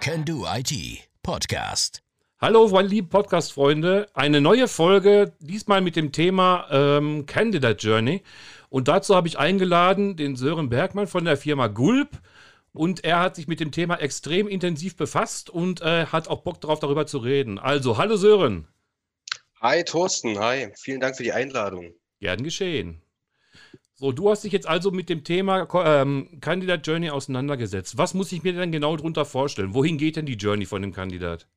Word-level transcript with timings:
Can 0.00 0.24
Do 0.24 0.46
IT 0.46 0.72
Podcast. 1.22 2.02
Hallo, 2.40 2.68
meine 2.68 2.86
lieben 2.86 3.08
Podcast-Freunde. 3.08 4.08
Eine 4.14 4.40
neue 4.40 4.68
Folge, 4.68 5.32
diesmal 5.40 5.80
mit 5.80 5.96
dem 5.96 6.12
Thema 6.12 6.68
ähm, 6.70 7.26
Candidate 7.26 7.84
Journey. 7.84 8.22
Und 8.68 8.86
dazu 8.86 9.16
habe 9.16 9.26
ich 9.26 9.38
eingeladen 9.38 10.16
den 10.16 10.36
Sören 10.36 10.68
Bergmann 10.68 11.08
von 11.08 11.24
der 11.24 11.36
Firma 11.36 11.66
Gulp. 11.66 12.10
Und 12.72 13.04
er 13.04 13.18
hat 13.18 13.34
sich 13.34 13.48
mit 13.48 13.58
dem 13.58 13.72
Thema 13.72 13.96
extrem 13.96 14.46
intensiv 14.46 14.96
befasst 14.96 15.50
und 15.50 15.82
äh, 15.82 16.06
hat 16.06 16.28
auch 16.28 16.42
Bock 16.42 16.60
darauf, 16.60 16.78
darüber 16.78 17.06
zu 17.06 17.18
reden. 17.18 17.58
Also, 17.58 17.98
hallo 17.98 18.16
Sören. 18.16 18.68
Hi 19.60 19.82
Thorsten, 19.82 20.38
hi. 20.38 20.68
Vielen 20.76 21.00
Dank 21.00 21.16
für 21.16 21.24
die 21.24 21.32
Einladung. 21.32 21.92
Gern 22.20 22.44
geschehen. 22.44 23.02
So, 24.00 24.12
du 24.12 24.30
hast 24.30 24.44
dich 24.44 24.52
jetzt 24.52 24.68
also 24.68 24.92
mit 24.92 25.08
dem 25.08 25.24
Thema 25.24 25.66
ähm, 25.84 26.38
Candidate 26.40 26.88
Journey 26.88 27.10
auseinandergesetzt. 27.10 27.98
Was 27.98 28.14
muss 28.14 28.30
ich 28.30 28.44
mir 28.44 28.52
denn 28.52 28.70
genau 28.70 28.96
darunter 28.96 29.24
vorstellen? 29.24 29.74
Wohin 29.74 29.98
geht 29.98 30.14
denn 30.14 30.24
die 30.24 30.34
Journey 30.34 30.66
von 30.66 30.82
dem 30.82 30.92
Kandidat? 30.92 31.48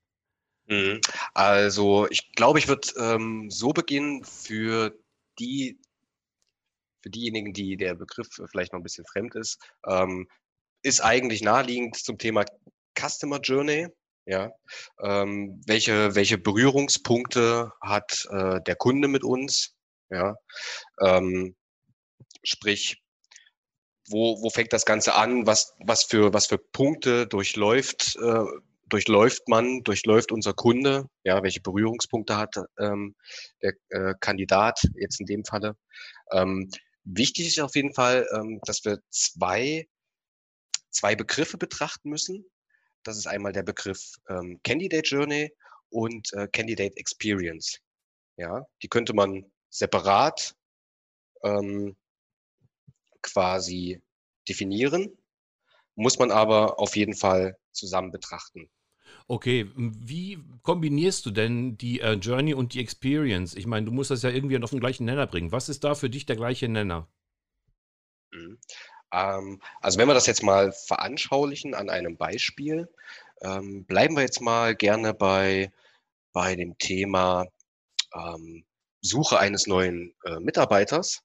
Mhm. 0.66 1.02
Also, 1.36 2.08
ich 2.10 2.32
glaube, 2.32 2.58
ich 2.58 2.68
würde 2.68 2.88
ähm, 2.98 3.52
so 3.52 3.74
beginnen 3.74 4.24
für 4.24 4.92
die, 5.38 5.78
für 7.04 7.12
diejenigen, 7.12 7.54
die 7.54 7.78
der 7.78 7.94
Begriff 7.94 8.30
vielleicht 8.50 8.74
noch 8.74 8.80
ein 8.80 8.84
bisschen 8.84 9.06
fremd 9.06 9.36
ist, 9.36 9.60
ähm, 9.86 10.28
ist 10.82 11.02
eigentlich 11.02 11.44
naheliegend 11.44 11.96
zum 11.96 12.18
Thema 12.18 12.44
Customer 13.00 13.40
Journey. 13.40 13.88
Ja, 14.26 14.50
ähm, 15.00 15.62
welche, 15.68 16.16
welche 16.16 16.40
Berührungspunkte 16.40 17.72
hat 17.82 18.28
äh, 18.32 18.62
der 18.62 18.76
Kunde 18.78 19.08
mit 19.08 19.24
uns? 19.24 19.76
Ja, 20.10 20.36
ähm, 21.02 21.56
Sprich, 22.44 23.02
wo, 24.10 24.42
wo 24.42 24.50
fängt 24.50 24.74
das 24.74 24.86
Ganze 24.86 25.16
an? 25.16 25.46
Was, 25.48 25.74
was, 25.80 26.04
für, 26.04 26.34
was 26.34 26.48
für 26.48 26.58
Punkte 26.58 27.28
durchläuft, 27.28 28.18
äh, 28.18 28.46
durchläuft 28.88 29.48
man, 29.48 29.84
durchläuft 29.84 30.32
unser 30.32 30.54
Kunde? 30.54 31.06
Ja, 31.24 31.44
welche 31.44 31.62
Berührungspunkte 31.62 32.38
hat 32.38 32.56
ähm, 32.78 33.16
der 33.62 33.74
äh, 33.90 34.14
Kandidat 34.20 34.82
jetzt 34.96 35.20
in 35.20 35.26
dem 35.26 35.46
Falle? 35.46 35.76
Ähm, 36.32 36.70
wichtig 37.04 37.48
ist 37.48 37.60
auf 37.60 37.76
jeden 37.76 37.94
Fall, 37.94 38.28
ähm, 38.34 38.60
dass 38.66 38.84
wir 38.86 39.00
zwei, 39.10 39.88
zwei 40.90 41.16
Begriffe 41.16 41.58
betrachten 41.58 42.10
müssen. 42.10 42.46
Das 43.04 43.18
ist 43.18 43.28
einmal 43.28 43.54
der 43.54 43.64
Begriff 43.64 44.16
ähm, 44.30 44.60
Candidate 44.64 45.08
Journey 45.08 45.52
und 45.90 46.32
äh, 46.34 46.48
Candidate 46.48 46.98
Experience. 46.98 47.80
Ja, 48.38 48.66
die 48.82 48.88
könnte 48.88 49.14
man 49.14 49.46
separat 49.70 50.54
ähm, 51.44 51.96
quasi 53.22 54.02
definieren, 54.48 55.18
muss 55.96 56.20
man 56.20 56.32
aber 56.32 56.80
auf 56.80 56.96
jeden 56.96 57.16
Fall 57.16 57.58
zusammen 57.72 58.12
betrachten. 58.12 58.70
Okay, 59.28 59.70
wie 59.76 60.40
kombinierst 60.62 61.26
du 61.26 61.32
denn 61.32 61.78
die 61.78 62.02
äh, 62.02 62.14
Journey 62.14 62.54
und 62.54 62.74
die 62.74 62.80
Experience? 62.80 63.56
Ich 63.56 63.66
meine, 63.66 63.86
du 63.86 63.92
musst 63.92 64.12
das 64.12 64.24
ja 64.24 64.30
irgendwie 64.30 64.62
auf 64.62 64.72
den 64.72 64.80
gleichen 64.80 65.06
Nenner 65.06 65.28
bringen. 65.28 65.52
Was 65.52 65.70
ist 65.70 65.84
da 65.84 65.96
für 65.96 66.10
dich 66.10 66.26
der 66.26 66.36
gleiche 66.36 66.68
Nenner? 66.68 67.08
Mhm. 68.32 68.60
Ähm, 69.14 69.62
also 69.82 70.00
wenn 70.00 70.08
wir 70.08 70.14
das 70.14 70.28
jetzt 70.28 70.44
mal 70.44 70.72
veranschaulichen 70.72 71.74
an 71.74 71.90
einem 71.90 72.18
Beispiel, 72.18 72.90
ähm, 73.42 73.86
bleiben 73.86 74.16
wir 74.16 74.24
jetzt 74.24 74.42
mal 74.42 74.76
gerne 74.76 75.14
bei, 75.14 75.72
bei 76.34 76.56
dem 76.56 76.78
Thema 76.78 77.46
ähm, 78.14 78.66
Suche 79.02 79.40
eines 79.40 79.68
neuen 79.68 80.14
äh, 80.26 80.40
Mitarbeiters 80.40 81.24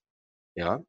ja, 0.57 0.81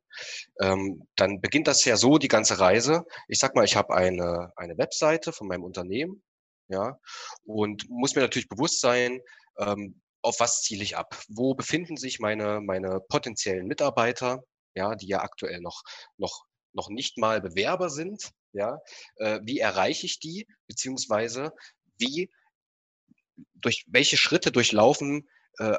ähm, 0.62 1.08
dann 1.16 1.42
beginnt 1.42 1.68
das 1.68 1.84
ja 1.86 1.98
so, 1.98 2.18
die 2.18 2.30
ganze 2.30 2.60
Reise. 2.60 3.06
Ich 3.28 3.40
sag 3.40 3.54
mal, 3.54 3.66
ich 3.66 3.76
habe 3.76 3.94
eine, 3.94 4.52
eine 4.56 4.78
Webseite 4.78 5.34
von 5.34 5.48
meinem 5.48 5.64
Unternehmen, 5.64 6.24
ja, 6.70 6.98
und 7.46 7.90
muss 7.90 8.16
mir 8.16 8.22
natürlich 8.22 8.50
bewusst 8.50 8.82
sein, 8.82 9.22
ähm, 9.60 10.02
auf 10.22 10.40
was 10.40 10.62
ziele 10.62 10.84
ich 10.84 10.98
ab? 10.98 11.22
Wo 11.30 11.54
befinden 11.54 11.98
sich 11.98 12.20
meine, 12.20 12.62
meine 12.62 13.00
potenziellen 13.10 13.68
Mitarbeiter, 13.68 14.44
ja, 14.76 14.96
die 14.96 15.08
ja 15.08 15.22
aktuell 15.22 15.62
noch, 15.62 15.84
noch, 16.18 16.46
noch 16.74 16.90
nicht 16.90 17.18
mal 17.18 17.42
Bewerber 17.42 17.90
sind, 17.90 18.32
ja, 18.54 18.80
äh, 19.18 19.40
wie 19.44 19.60
erreiche 19.60 20.06
ich 20.06 20.20
die, 20.20 20.48
beziehungsweise 20.68 21.52
wie, 21.98 22.30
durch 23.56 23.86
welche 23.88 24.18
Schritte 24.18 24.52
durchlaufen, 24.52 25.28
äh, 25.60 25.78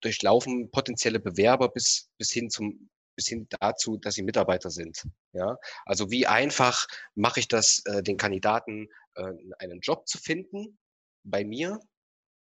durchlaufen 0.00 0.70
potenzielle 0.70 1.20
Bewerber 1.20 1.68
bis, 1.68 2.08
bis 2.18 2.30
hin 2.30 2.50
zum 2.50 2.88
bis 3.16 3.26
hin 3.28 3.46
dazu, 3.60 3.96
dass 3.96 4.14
sie 4.14 4.22
Mitarbeiter 4.22 4.70
sind. 4.70 5.04
Ja, 5.32 5.56
also 5.84 6.10
wie 6.10 6.26
einfach 6.26 6.86
mache 7.14 7.40
ich 7.40 7.48
das, 7.48 7.82
äh, 7.86 8.02
den 8.02 8.16
Kandidaten 8.16 8.88
äh, 9.14 9.32
einen 9.58 9.80
Job 9.80 10.06
zu 10.06 10.18
finden 10.18 10.78
bei 11.24 11.44
mir? 11.44 11.80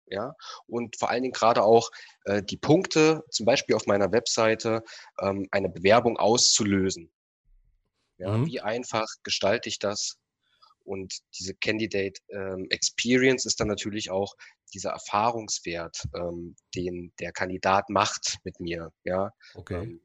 Ja, 0.07 0.35
und 0.67 0.97
vor 0.97 1.09
allen 1.09 1.23
Dingen 1.23 1.33
gerade 1.33 1.63
auch 1.63 1.89
äh, 2.25 2.43
die 2.43 2.57
Punkte, 2.57 3.23
zum 3.31 3.45
Beispiel 3.47 3.75
auf 3.75 3.87
meiner 3.87 4.11
Webseite, 4.11 4.83
ähm, 5.19 5.47
eine 5.49 5.69
Bewerbung 5.69 6.17
auszulösen. 6.17 7.11
Ja, 8.17 8.37
mhm. 8.37 8.45
wie 8.45 8.61
einfach 8.61 9.07
gestalte 9.23 9.67
ich 9.67 9.79
das? 9.79 10.17
Und 10.83 11.17
diese 11.39 11.55
Candidate 11.55 12.21
ähm, 12.29 12.67
Experience 12.69 13.45
ist 13.45 13.59
dann 13.59 13.67
natürlich 13.67 14.11
auch 14.11 14.35
dieser 14.73 14.91
Erfahrungswert, 14.91 16.03
ähm, 16.15 16.55
den 16.75 17.11
der 17.19 17.31
Kandidat 17.31 17.89
macht 17.89 18.37
mit 18.43 18.59
mir. 18.59 18.91
Ja, 19.03 19.31
okay. 19.55 19.83
Ähm, 19.83 20.01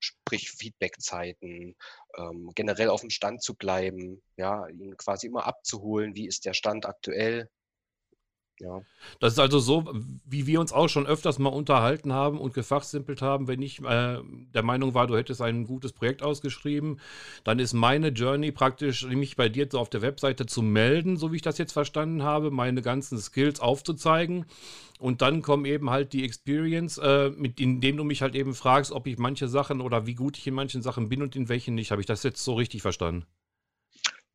sprich 0.00 0.50
Feedbackzeiten, 0.50 1.76
ähm, 2.16 2.50
generell 2.54 2.88
auf 2.88 3.00
dem 3.00 3.10
Stand 3.10 3.42
zu 3.42 3.54
bleiben, 3.54 4.22
ja, 4.36 4.66
ihn 4.68 4.96
quasi 4.96 5.26
immer 5.26 5.46
abzuholen, 5.46 6.14
wie 6.14 6.26
ist 6.26 6.44
der 6.44 6.54
Stand 6.54 6.86
aktuell, 6.86 7.50
ja. 8.60 8.82
Das 9.20 9.34
ist 9.34 9.38
also 9.38 9.58
so, 9.58 9.92
wie 10.24 10.46
wir 10.46 10.60
uns 10.60 10.72
auch 10.72 10.88
schon 10.88 11.06
öfters 11.06 11.38
mal 11.38 11.50
unterhalten 11.50 12.12
haben 12.12 12.38
und 12.38 12.54
gefachsimpelt 12.54 13.22
haben. 13.22 13.46
Wenn 13.46 13.62
ich 13.62 13.80
äh, 13.80 14.18
der 14.54 14.62
Meinung 14.62 14.94
war, 14.94 15.06
du 15.06 15.16
hättest 15.16 15.40
ein 15.40 15.64
gutes 15.64 15.92
Projekt 15.92 16.22
ausgeschrieben, 16.22 17.00
dann 17.44 17.58
ist 17.58 17.72
meine 17.72 18.08
Journey 18.08 18.52
praktisch, 18.52 19.06
mich 19.06 19.36
bei 19.36 19.48
dir 19.48 19.68
so 19.70 19.78
auf 19.78 19.90
der 19.90 20.02
Webseite 20.02 20.46
zu 20.46 20.62
melden, 20.62 21.16
so 21.16 21.32
wie 21.32 21.36
ich 21.36 21.42
das 21.42 21.58
jetzt 21.58 21.72
verstanden 21.72 22.22
habe, 22.22 22.50
meine 22.50 22.82
ganzen 22.82 23.18
Skills 23.18 23.60
aufzuzeigen. 23.60 24.46
Und 24.98 25.22
dann 25.22 25.42
kommen 25.42 25.64
eben 25.64 25.90
halt 25.90 26.12
die 26.12 26.24
Experience, 26.24 26.98
äh, 26.98 27.30
mit 27.30 27.60
indem 27.60 27.96
du 27.96 28.04
mich 28.04 28.22
halt 28.22 28.34
eben 28.34 28.54
fragst, 28.54 28.90
ob 28.90 29.06
ich 29.06 29.18
manche 29.18 29.46
Sachen 29.46 29.80
oder 29.80 30.06
wie 30.06 30.14
gut 30.14 30.36
ich 30.36 30.46
in 30.46 30.54
manchen 30.54 30.82
Sachen 30.82 31.08
bin 31.08 31.22
und 31.22 31.36
in 31.36 31.48
welchen 31.48 31.76
nicht. 31.76 31.92
Habe 31.92 32.02
ich 32.02 32.06
das 32.06 32.24
jetzt 32.24 32.42
so 32.44 32.54
richtig 32.54 32.82
verstanden? 32.82 33.24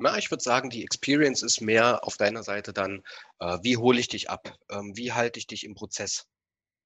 Na, 0.03 0.17
ich 0.17 0.29
würde 0.31 0.43
sagen, 0.43 0.69
die 0.69 0.83
Experience 0.83 1.43
ist 1.43 1.61
mehr 1.61 2.05
auf 2.05 2.17
deiner 2.17 2.43
Seite 2.43 2.73
dann, 2.73 3.03
äh, 3.39 3.57
wie 3.61 3.77
hole 3.77 4.01
ich 4.01 4.09
dich 4.09 4.29
ab? 4.29 4.53
Ähm, 4.69 4.91
wie 4.97 5.13
halte 5.13 5.39
ich 5.39 5.47
dich 5.47 5.63
im 5.63 5.75
Prozess? 5.75 6.27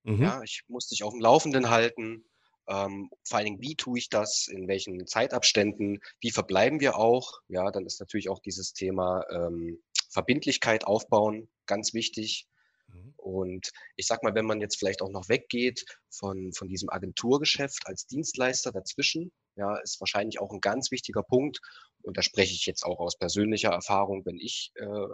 Mhm. 0.03 0.21
Ja, 0.21 0.43
ich 0.43 0.61
muss 0.67 0.87
dich 0.89 1.01
auf 1.01 1.13
dem 1.13 1.21
Laufenden 1.21 1.71
halten. 1.71 2.25
Ähm, 2.67 3.09
vor 3.23 3.39
allen 3.39 3.45
Dingen, 3.45 3.61
wie 3.63 3.75
tue 3.75 3.97
ich 3.97 4.09
das? 4.09 4.47
In 4.47 4.67
welchen 4.67 5.07
Zeitabständen? 5.07 5.99
Wie 6.19 6.29
verbleiben 6.29 6.79
wir 6.79 6.95
auch? 6.97 7.41
Ja, 7.47 7.71
dann 7.71 7.87
ist 7.87 7.99
natürlich 7.99 8.29
auch 8.29 8.37
dieses 8.39 8.73
Thema 8.73 9.25
ähm, 9.31 9.81
Verbindlichkeit 10.11 10.85
aufbauen 10.85 11.49
ganz 11.65 11.95
wichtig. 11.95 12.47
Mhm. 12.87 13.13
Und 13.17 13.71
ich 13.95 14.07
sag 14.07 14.23
mal, 14.23 14.35
wenn 14.35 14.45
man 14.45 14.61
jetzt 14.61 14.77
vielleicht 14.77 15.01
auch 15.01 15.09
noch 15.09 15.29
weggeht 15.29 15.85
von, 16.09 16.53
von 16.53 16.67
diesem 16.67 16.89
Agenturgeschäft 16.89 17.83
als 17.85 18.07
Dienstleister 18.07 18.71
dazwischen, 18.71 19.31
ja, 19.55 19.77
ist 19.77 19.99
wahrscheinlich 19.99 20.39
auch 20.39 20.51
ein 20.51 20.61
ganz 20.61 20.91
wichtiger 20.91 21.23
Punkt. 21.23 21.59
Und 22.01 22.17
da 22.17 22.21
spreche 22.21 22.53
ich 22.53 22.65
jetzt 22.65 22.83
auch 22.83 22.99
aus 22.99 23.17
persönlicher 23.17 23.69
Erfahrung, 23.69 24.25
wenn 24.25 24.37
ich 24.37 24.71
äh, 24.75 25.07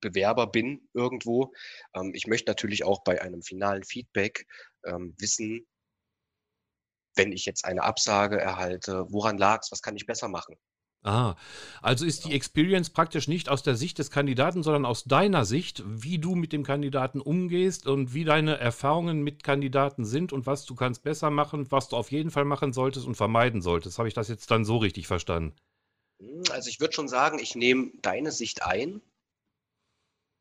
Bewerber 0.00 0.46
bin 0.46 0.88
irgendwo. 0.94 1.52
Ähm, 1.94 2.12
ich 2.14 2.26
möchte 2.26 2.50
natürlich 2.50 2.84
auch 2.84 3.02
bei 3.04 3.20
einem 3.22 3.42
finalen 3.42 3.84
Feedback 3.84 4.46
ähm, 4.84 5.14
wissen, 5.18 5.66
wenn 7.14 7.32
ich 7.32 7.46
jetzt 7.46 7.64
eine 7.64 7.82
Absage 7.82 8.38
erhalte, 8.38 9.06
woran 9.08 9.38
lag 9.38 9.60
es, 9.62 9.72
was 9.72 9.82
kann 9.82 9.96
ich 9.96 10.06
besser 10.06 10.28
machen? 10.28 10.56
Ah, 11.06 11.36
also 11.82 12.04
ist 12.04 12.24
die 12.24 12.32
Experience 12.32 12.90
praktisch 12.90 13.28
nicht 13.28 13.48
aus 13.48 13.62
der 13.62 13.76
Sicht 13.76 14.00
des 14.00 14.10
Kandidaten, 14.10 14.64
sondern 14.64 14.84
aus 14.84 15.04
deiner 15.04 15.44
Sicht, 15.44 15.84
wie 15.86 16.18
du 16.18 16.34
mit 16.34 16.52
dem 16.52 16.64
Kandidaten 16.64 17.20
umgehst 17.20 17.86
und 17.86 18.12
wie 18.12 18.24
deine 18.24 18.58
Erfahrungen 18.58 19.22
mit 19.22 19.44
Kandidaten 19.44 20.04
sind 20.04 20.32
und 20.32 20.46
was 20.46 20.64
du 20.64 20.74
kannst 20.74 21.04
besser 21.04 21.30
machen, 21.30 21.70
was 21.70 21.88
du 21.88 21.96
auf 21.96 22.10
jeden 22.10 22.32
Fall 22.32 22.44
machen 22.44 22.72
solltest 22.72 23.06
und 23.06 23.14
vermeiden 23.14 23.62
solltest. 23.62 23.98
Habe 23.98 24.08
ich 24.08 24.14
das 24.14 24.26
jetzt 24.26 24.50
dann 24.50 24.64
so 24.64 24.78
richtig 24.78 25.06
verstanden? 25.06 25.54
Hm, 26.20 26.42
also 26.50 26.68
ich 26.68 26.80
würde 26.80 26.94
schon 26.94 27.06
sagen, 27.06 27.38
ich 27.38 27.54
nehme 27.54 27.92
deine 28.02 28.32
Sicht 28.32 28.64
ein. 28.64 29.00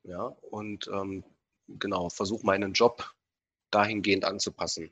Ja, 0.02 0.36
und 0.50 0.88
ähm, 0.88 1.24
genau, 1.68 2.10
versuche 2.10 2.44
meinen 2.44 2.74
Job 2.74 3.14
dahingehend 3.70 4.26
anzupassen. 4.26 4.92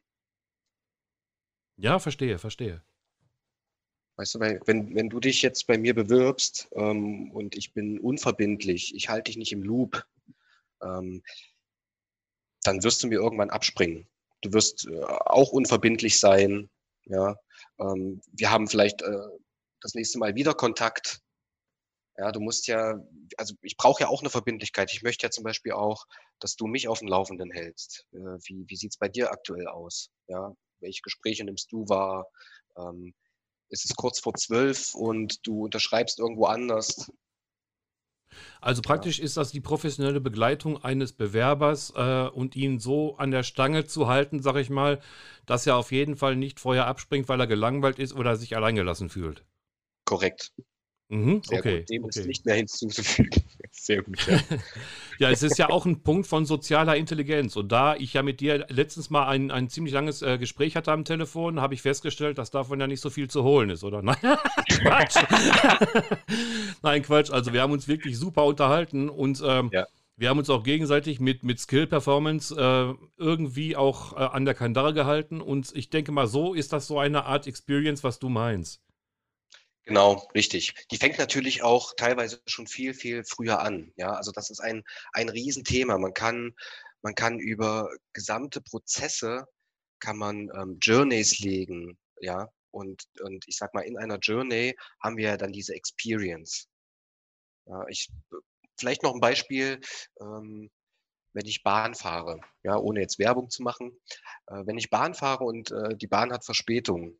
Ja, 1.77 1.97
verstehe, 1.97 2.37
verstehe. 2.37 2.83
Weißt 4.15 4.35
du, 4.35 4.39
weil 4.39 4.61
wenn, 4.65 4.93
wenn 4.95 5.09
du 5.09 5.19
dich 5.19 5.41
jetzt 5.41 5.65
bei 5.65 5.77
mir 5.77 5.95
bewirbst 5.95 6.69
ähm, 6.75 7.31
und 7.31 7.55
ich 7.55 7.73
bin 7.73 7.99
unverbindlich, 7.99 8.93
ich 8.95 9.09
halte 9.09 9.29
dich 9.29 9.37
nicht 9.37 9.51
im 9.51 9.63
Loop, 9.63 10.05
ähm, 10.83 11.23
dann 12.63 12.83
wirst 12.83 13.01
du 13.03 13.07
mir 13.07 13.19
irgendwann 13.19 13.49
abspringen. 13.49 14.07
Du 14.41 14.53
wirst 14.53 14.87
äh, 14.87 15.01
auch 15.03 15.51
unverbindlich 15.51 16.19
sein. 16.19 16.69
Ja, 17.05 17.35
ähm, 17.79 18.21
wir 18.31 18.51
haben 18.51 18.67
vielleicht 18.67 19.01
äh, 19.01 19.27
das 19.81 19.95
nächste 19.95 20.19
Mal 20.19 20.35
wieder 20.35 20.53
Kontakt. 20.53 21.21
Ja, 22.17 22.31
du 22.31 22.39
musst 22.39 22.67
ja, 22.67 22.99
also 23.37 23.55
ich 23.63 23.75
brauche 23.77 24.03
ja 24.03 24.09
auch 24.09 24.21
eine 24.21 24.29
Verbindlichkeit. 24.29 24.91
Ich 24.93 25.01
möchte 25.01 25.25
ja 25.25 25.31
zum 25.31 25.43
Beispiel 25.43 25.71
auch, 25.71 26.05
dass 26.39 26.55
du 26.55 26.67
mich 26.67 26.87
auf 26.87 26.99
dem 26.99 27.07
Laufenden 27.07 27.51
hältst. 27.51 28.05
Äh, 28.13 28.37
wie 28.45 28.63
wie 28.67 28.75
sieht's 28.75 28.97
bei 28.97 29.09
dir 29.09 29.31
aktuell 29.31 29.67
aus? 29.67 30.11
Ja, 30.27 30.53
welche 30.79 31.01
Gespräche 31.01 31.43
nimmst 31.43 31.71
du 31.71 31.89
wahr? 31.89 32.27
Ähm, 32.77 33.15
ist 33.73 33.85
es 33.85 33.95
kurz 33.95 34.19
vor 34.19 34.35
zwölf 34.35 34.93
und 34.93 35.45
du 35.45 35.65
unterschreibst 35.65 36.19
irgendwo 36.19 36.45
anders? 36.45 37.11
Also 38.61 38.81
praktisch 38.81 39.19
ist 39.19 39.35
das 39.35 39.51
die 39.51 39.61
professionelle 39.61 40.21
Begleitung 40.21 40.83
eines 40.83 41.13
Bewerbers 41.13 41.91
äh, 41.95 42.27
und 42.27 42.55
ihn 42.55 42.79
so 42.79 43.17
an 43.17 43.31
der 43.31 43.43
Stange 43.43 43.85
zu 43.85 44.07
halten, 44.07 44.41
sag 44.41 44.55
ich 44.55 44.69
mal, 44.69 45.01
dass 45.45 45.67
er 45.67 45.75
auf 45.75 45.91
jeden 45.91 46.15
Fall 46.15 46.35
nicht 46.35 46.59
vorher 46.59 46.87
abspringt, 46.87 47.27
weil 47.29 47.39
er 47.39 47.47
gelangweilt 47.47 47.99
ist 47.99 48.13
oder 48.13 48.35
sich 48.35 48.55
alleingelassen 48.55 49.09
fühlt. 49.09 49.43
Korrekt. 50.05 50.51
Mhm, 51.09 51.41
Sehr 51.43 51.59
okay, 51.59 51.79
gut. 51.79 51.89
Dem 51.89 52.05
ist 52.05 52.17
okay. 52.17 52.27
nicht 52.27 52.45
mehr 52.45 52.55
hinzuzufügen. 52.55 53.43
Sehr 53.71 54.01
gut. 54.03 54.25
Ja. 54.27 54.39
Ja, 55.19 55.29
es 55.29 55.43
ist 55.43 55.59
ja 55.59 55.69
auch 55.69 55.85
ein 55.85 56.01
Punkt 56.01 56.25
von 56.27 56.45
sozialer 56.45 56.95
Intelligenz. 56.97 57.55
Und 57.55 57.71
da 57.71 57.95
ich 57.95 58.13
ja 58.13 58.23
mit 58.23 58.39
dir 58.39 58.65
letztens 58.69 59.11
mal 59.11 59.27
ein, 59.27 59.51
ein 59.51 59.69
ziemlich 59.69 59.93
langes 59.93 60.23
äh, 60.23 60.39
Gespräch 60.39 60.75
hatte 60.75 60.91
am 60.91 61.05
Telefon, 61.05 61.61
habe 61.61 61.75
ich 61.75 61.83
festgestellt, 61.83 62.39
dass 62.39 62.49
davon 62.49 62.79
ja 62.79 62.87
nicht 62.87 62.99
so 62.99 63.11
viel 63.11 63.29
zu 63.29 63.43
holen 63.43 63.69
ist, 63.69 63.83
oder? 63.83 64.01
Nein, 64.01 64.17
Quatsch. 64.67 65.15
Nein, 66.81 67.03
Quatsch. 67.03 67.29
Also 67.31 67.53
wir 67.53 67.61
haben 67.61 67.71
uns 67.71 67.87
wirklich 67.87 68.17
super 68.17 68.43
unterhalten 68.45 69.07
und 69.07 69.41
ähm, 69.45 69.69
Ja. 69.71 69.85
wir 70.17 70.29
haben 70.29 70.39
uns 70.39 70.49
auch 70.49 70.63
gegenseitig 70.63 71.19
mit, 71.19 71.43
mit 71.43 71.59
Skill-Performance 71.59 72.55
äh, 72.55 72.93
irgendwie 73.21 73.75
auch 73.75 74.13
äh, 74.13 74.15
an 74.19 74.45
der 74.45 74.55
Kandare 74.55 74.93
gehalten. 74.95 75.41
Und 75.41 75.71
ich 75.75 75.91
denke 75.91 76.11
mal, 76.11 76.25
so 76.27 76.55
ist 76.55 76.73
das 76.73 76.87
so 76.87 76.97
eine 76.99 77.25
Art 77.25 77.45
Experience, 77.45 78.03
was 78.03 78.17
du 78.19 78.29
meinst. 78.29 78.81
Genau, 79.85 80.27
richtig. 80.33 80.73
Die 80.91 80.97
fängt 80.97 81.17
natürlich 81.17 81.61
auch 81.61 81.93
teilweise 81.97 82.41
schon 82.47 82.67
viel, 82.67 82.93
viel 82.93 83.23
früher 83.25 83.59
an. 83.59 83.91
Ja, 83.97 84.13
also 84.13 84.31
das 84.31 84.49
ist 84.49 84.61
ein, 84.61 84.83
ein 85.11 85.27
Riesenthema. 85.29 85.97
Man 85.97 86.13
kann, 86.13 86.53
man 87.01 87.15
kann 87.15 87.37
über 87.39 87.89
gesamte 88.13 88.61
Prozesse 88.61 89.45
kann 89.99 90.17
man 90.17 90.49
ähm, 90.55 90.77
Journeys 90.81 91.39
legen, 91.39 91.97
ja. 92.19 92.49
Und, 92.71 93.05
und 93.21 93.45
ich 93.47 93.57
sag 93.57 93.73
mal, 93.73 93.81
in 93.81 93.97
einer 93.97 94.17
Journey 94.17 94.75
haben 95.01 95.15
wir 95.17 95.29
ja 95.29 95.37
dann 95.37 95.53
diese 95.53 95.75
Experience. 95.75 96.67
Ja, 97.65 97.85
ich, 97.87 98.09
vielleicht 98.77 99.03
noch 99.03 99.13
ein 99.13 99.19
Beispiel, 99.21 99.79
ähm, 100.19 100.69
wenn 101.33 101.45
ich 101.45 101.63
Bahn 101.63 101.95
fahre, 101.95 102.41
ja, 102.63 102.77
ohne 102.77 102.99
jetzt 103.01 103.19
Werbung 103.19 103.49
zu 103.49 103.63
machen. 103.63 103.91
Äh, 104.47 104.65
wenn 104.65 104.77
ich 104.77 104.89
Bahn 104.89 105.13
fahre 105.13 105.43
und 105.45 105.71
äh, 105.71 105.95
die 105.95 106.07
Bahn 106.07 106.33
hat 106.33 106.45
Verspätung, 106.45 107.17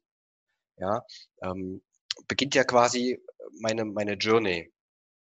ja, 0.77 1.03
ähm, 1.41 1.81
beginnt 2.27 2.55
ja 2.55 2.63
quasi 2.63 3.19
meine, 3.59 3.85
meine 3.85 4.13
Journey. 4.13 4.71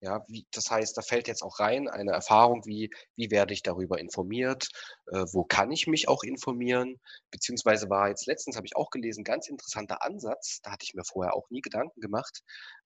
Ja, 0.00 0.24
wie, 0.26 0.44
das 0.50 0.68
heißt, 0.68 0.96
da 0.96 1.02
fällt 1.02 1.28
jetzt 1.28 1.42
auch 1.42 1.60
rein 1.60 1.88
eine 1.88 2.10
Erfahrung, 2.10 2.66
wie, 2.66 2.90
wie 3.14 3.30
werde 3.30 3.54
ich 3.54 3.62
darüber 3.62 4.00
informiert, 4.00 4.68
äh, 5.06 5.24
wo 5.32 5.44
kann 5.44 5.70
ich 5.70 5.86
mich 5.86 6.08
auch 6.08 6.24
informieren, 6.24 7.00
beziehungsweise 7.30 7.88
war 7.88 8.08
jetzt 8.08 8.26
letztens, 8.26 8.56
habe 8.56 8.66
ich 8.66 8.74
auch 8.74 8.90
gelesen, 8.90 9.22
ganz 9.22 9.48
interessanter 9.48 10.02
Ansatz, 10.02 10.60
da 10.62 10.72
hatte 10.72 10.82
ich 10.82 10.94
mir 10.94 11.04
vorher 11.04 11.34
auch 11.34 11.48
nie 11.50 11.60
Gedanken 11.60 12.00
gemacht, 12.00 12.42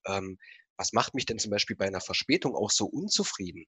ähm, 0.07 0.37
was 0.77 0.93
macht 0.93 1.15
mich 1.15 1.25
denn 1.25 1.39
zum 1.39 1.51
Beispiel 1.51 1.75
bei 1.77 1.87
einer 1.87 2.03
Verspätung 2.03 2.55
auch 2.55 2.71
so 2.71 2.85
unzufrieden? 2.85 3.65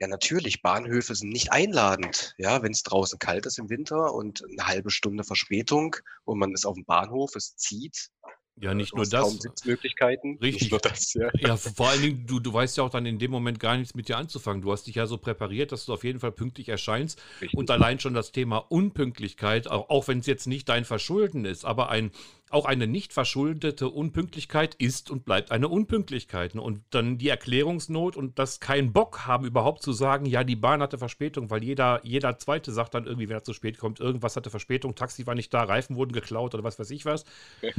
Ja, 0.00 0.08
natürlich, 0.08 0.62
Bahnhöfe 0.62 1.14
sind 1.14 1.28
nicht 1.28 1.52
einladend, 1.52 2.34
ja, 2.36 2.64
wenn 2.64 2.72
es 2.72 2.82
draußen 2.82 3.20
kalt 3.20 3.46
ist 3.46 3.60
im 3.60 3.70
Winter 3.70 4.12
und 4.12 4.42
eine 4.42 4.66
halbe 4.66 4.90
Stunde 4.90 5.22
Verspätung 5.22 5.94
und 6.24 6.40
man 6.40 6.52
ist 6.52 6.66
auf 6.66 6.74
dem 6.74 6.84
Bahnhof, 6.84 7.36
es 7.36 7.56
zieht, 7.56 8.10
Ja, 8.60 8.72
äh, 8.72 8.74
nicht 8.74 8.94
nur 8.94 9.02
hast 9.02 9.12
kaum 9.12 9.32
das. 9.34 9.42
Sitzmöglichkeiten. 9.42 10.38
Richtig. 10.40 10.62
Nicht 10.62 10.70
nur 10.70 10.80
das, 10.80 11.14
ja. 11.14 11.30
Ja, 11.38 11.56
vor 11.56 11.88
allen 11.88 12.02
Dingen, 12.02 12.26
du, 12.26 12.38
du 12.38 12.52
weißt 12.52 12.76
ja 12.76 12.84
auch 12.84 12.90
dann 12.90 13.06
in 13.06 13.18
dem 13.18 13.30
Moment 13.30 13.58
gar 13.58 13.76
nichts 13.76 13.94
mit 13.94 14.08
dir 14.08 14.16
anzufangen. 14.18 14.62
Du 14.62 14.70
hast 14.72 14.86
dich 14.86 14.96
ja 14.96 15.06
so 15.06 15.18
präpariert, 15.18 15.72
dass 15.72 15.86
du 15.86 15.92
auf 15.92 16.04
jeden 16.04 16.20
Fall 16.20 16.32
pünktlich 16.32 16.68
erscheinst. 16.68 17.20
Richtig. 17.40 17.58
Und 17.58 17.70
allein 17.70 17.98
schon 17.98 18.14
das 18.14 18.32
Thema 18.32 18.58
Unpünktlichkeit, 18.58 19.68
auch, 19.68 19.88
auch 19.88 20.08
wenn 20.08 20.18
es 20.18 20.26
jetzt 20.26 20.46
nicht 20.46 20.68
dein 20.68 20.84
Verschulden 20.84 21.44
ist, 21.44 21.64
aber 21.64 21.88
ein, 21.88 22.10
auch 22.52 22.64
eine 22.64 22.86
nicht 22.86 23.12
verschuldete 23.12 23.88
Unpünktlichkeit 23.88 24.74
ist 24.74 25.10
und 25.10 25.24
bleibt 25.24 25.50
eine 25.50 25.68
Unpünktlichkeit. 25.68 26.54
ne? 26.54 26.62
Und 26.62 26.82
dann 26.90 27.18
die 27.18 27.28
Erklärungsnot 27.28 28.16
und 28.16 28.38
das 28.38 28.60
keinen 28.60 28.92
Bock 28.92 29.26
haben, 29.26 29.46
überhaupt 29.46 29.82
zu 29.82 29.92
sagen, 29.92 30.26
ja, 30.26 30.44
die 30.44 30.56
Bahn 30.56 30.82
hatte 30.82 30.98
Verspätung, 30.98 31.50
weil 31.50 31.64
jeder, 31.64 32.00
jeder 32.04 32.38
Zweite 32.38 32.72
sagt 32.72 32.94
dann 32.94 33.06
irgendwie, 33.06 33.28
wenn 33.28 33.36
er 33.36 33.44
zu 33.44 33.52
spät 33.52 33.78
kommt, 33.78 34.00
irgendwas 34.00 34.36
hatte 34.36 34.50
Verspätung, 34.50 34.94
Taxi 34.94 35.26
war 35.26 35.34
nicht 35.34 35.52
da, 35.54 35.62
Reifen 35.62 35.96
wurden 35.96 36.12
geklaut 36.12 36.54
oder 36.54 36.64
was 36.64 36.78
weiß 36.78 36.90
ich 36.90 37.04
was. 37.04 37.24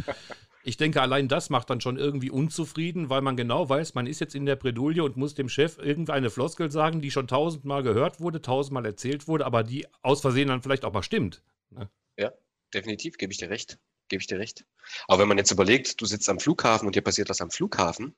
Ich 0.65 0.77
denke, 0.77 1.01
allein 1.01 1.27
das 1.27 1.49
macht 1.49 1.69
dann 1.69 1.81
schon 1.81 1.97
irgendwie 1.97 2.31
unzufrieden, 2.31 3.09
weil 3.09 3.21
man 3.21 3.35
genau 3.35 3.67
weiß, 3.67 3.95
man 3.95 4.07
ist 4.07 4.21
jetzt 4.21 4.33
in 4.33 4.45
der 4.45 4.55
Bredouille 4.55 5.03
und 5.03 5.17
muss 5.17 5.33
dem 5.33 5.49
Chef 5.49 5.77
irgendeine 5.77 6.29
Floskel 6.29 6.71
sagen, 6.71 7.01
die 7.01 7.11
schon 7.11 7.27
tausendmal 7.27 7.83
gehört 7.83 8.21
wurde, 8.21 8.41
tausendmal 8.41 8.85
erzählt 8.85 9.27
wurde, 9.27 9.45
aber 9.45 9.63
die 9.63 9.85
aus 10.01 10.21
Versehen 10.21 10.47
dann 10.47 10.61
vielleicht 10.61 10.85
auch 10.85 10.93
mal 10.93 11.03
stimmt. 11.03 11.43
ne? 11.69 11.89
Ja, 12.17 12.31
definitiv, 12.73 13.17
gebe 13.17 13.33
ich 13.33 13.39
dir 13.39 13.49
recht. 13.49 13.77
Gebe 14.09 14.21
ich 14.21 14.27
dir 14.27 14.39
recht. 14.39 14.65
Aber 15.07 15.21
wenn 15.21 15.27
man 15.27 15.37
jetzt 15.37 15.51
überlegt, 15.51 16.01
du 16.01 16.05
sitzt 16.05 16.29
am 16.29 16.39
Flughafen 16.39 16.87
und 16.87 16.95
dir 16.95 17.01
passiert 17.01 17.29
das 17.29 17.41
am 17.41 17.51
Flughafen, 17.51 18.15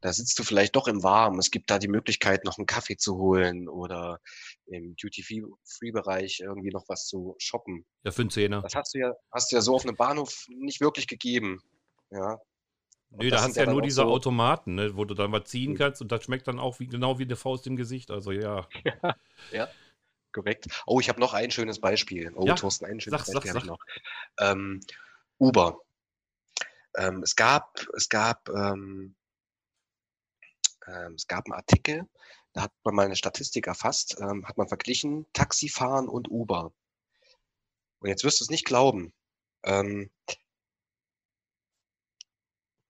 da 0.00 0.12
sitzt 0.12 0.38
du 0.38 0.44
vielleicht 0.44 0.76
doch 0.76 0.88
im 0.88 1.02
Warmen. 1.02 1.38
Es 1.38 1.50
gibt 1.50 1.70
da 1.70 1.78
die 1.78 1.88
Möglichkeit, 1.88 2.44
noch 2.44 2.56
einen 2.56 2.66
Kaffee 2.66 2.96
zu 2.96 3.16
holen 3.18 3.68
oder 3.68 4.18
im 4.66 4.96
Duty-Free-Bereich 4.96 6.40
irgendwie 6.40 6.70
noch 6.70 6.84
was 6.88 7.06
zu 7.06 7.34
shoppen. 7.38 7.84
Ja, 8.04 8.10
für 8.10 8.22
einen 8.22 8.30
Zehner. 8.30 8.62
Das 8.62 8.74
hast 8.74 8.94
du 8.94 8.98
ja, 8.98 9.12
hast 9.30 9.52
du 9.52 9.56
ja 9.56 9.62
so 9.62 9.74
auf 9.74 9.84
einem 9.84 9.96
Bahnhof 9.96 10.46
nicht 10.48 10.80
wirklich 10.80 11.06
gegeben. 11.06 11.60
Ja, 12.10 12.38
Nee, 13.10 13.28
das 13.30 13.40
da 13.40 13.46
hast 13.48 13.56
du 13.56 13.60
ja 13.60 13.66
ja 13.66 13.72
nur 13.72 13.82
diese 13.82 13.96
so- 13.96 14.08
Automaten, 14.08 14.76
ne, 14.76 14.96
wo 14.96 15.04
du 15.04 15.14
dann 15.14 15.32
was 15.32 15.44
ziehen 15.44 15.72
Mhm. 15.72 15.76
kannst 15.78 16.00
und 16.00 16.12
das 16.12 16.24
schmeckt 16.24 16.46
dann 16.48 16.58
auch 16.58 16.78
wie, 16.80 16.86
genau 16.86 17.18
wie 17.18 17.24
eine 17.24 17.36
Faust 17.36 17.66
im 17.66 17.76
Gesicht. 17.76 18.10
Also 18.10 18.30
ja. 18.32 18.68
korrekt. 20.32 20.66
Oh, 20.86 21.00
ich 21.00 21.08
habe 21.08 21.18
noch 21.20 21.34
ein 21.34 21.50
schönes 21.50 21.80
Beispiel. 21.80 22.32
Oh, 22.36 22.46
Ja, 22.46 22.54
Thorsten, 22.54 22.86
ein 22.86 23.00
schönes 23.00 23.26
sag, 23.26 23.42
Beispiel 23.42 23.52
sag, 23.52 23.62
ich 23.62 23.68
noch. 23.68 23.78
Ähm, 24.38 24.80
Uber. 25.40 25.80
Ähm, 26.96 27.22
es 27.22 27.34
gab, 27.34 27.86
es 27.96 28.08
gab, 28.08 28.48
ähm, 28.50 29.16
ähm, 30.86 31.14
es 31.14 31.26
gab 31.26 31.46
einen 31.46 31.54
Artikel, 31.54 32.08
da 32.52 32.62
hat 32.62 32.72
man 32.84 32.94
mal 32.94 33.06
eine 33.06 33.16
Statistik 33.16 33.66
erfasst, 33.66 34.18
ähm, 34.20 34.46
hat 34.46 34.58
man 34.58 34.68
verglichen 34.68 35.26
Taxifahren 35.32 36.08
und 36.08 36.30
Uber. 36.30 36.72
Und 38.00 38.08
jetzt 38.08 38.24
wirst 38.24 38.40
du 38.40 38.44
es 38.44 38.50
nicht 38.50 38.64
glauben. 38.64 39.12
Ähm, 39.62 40.10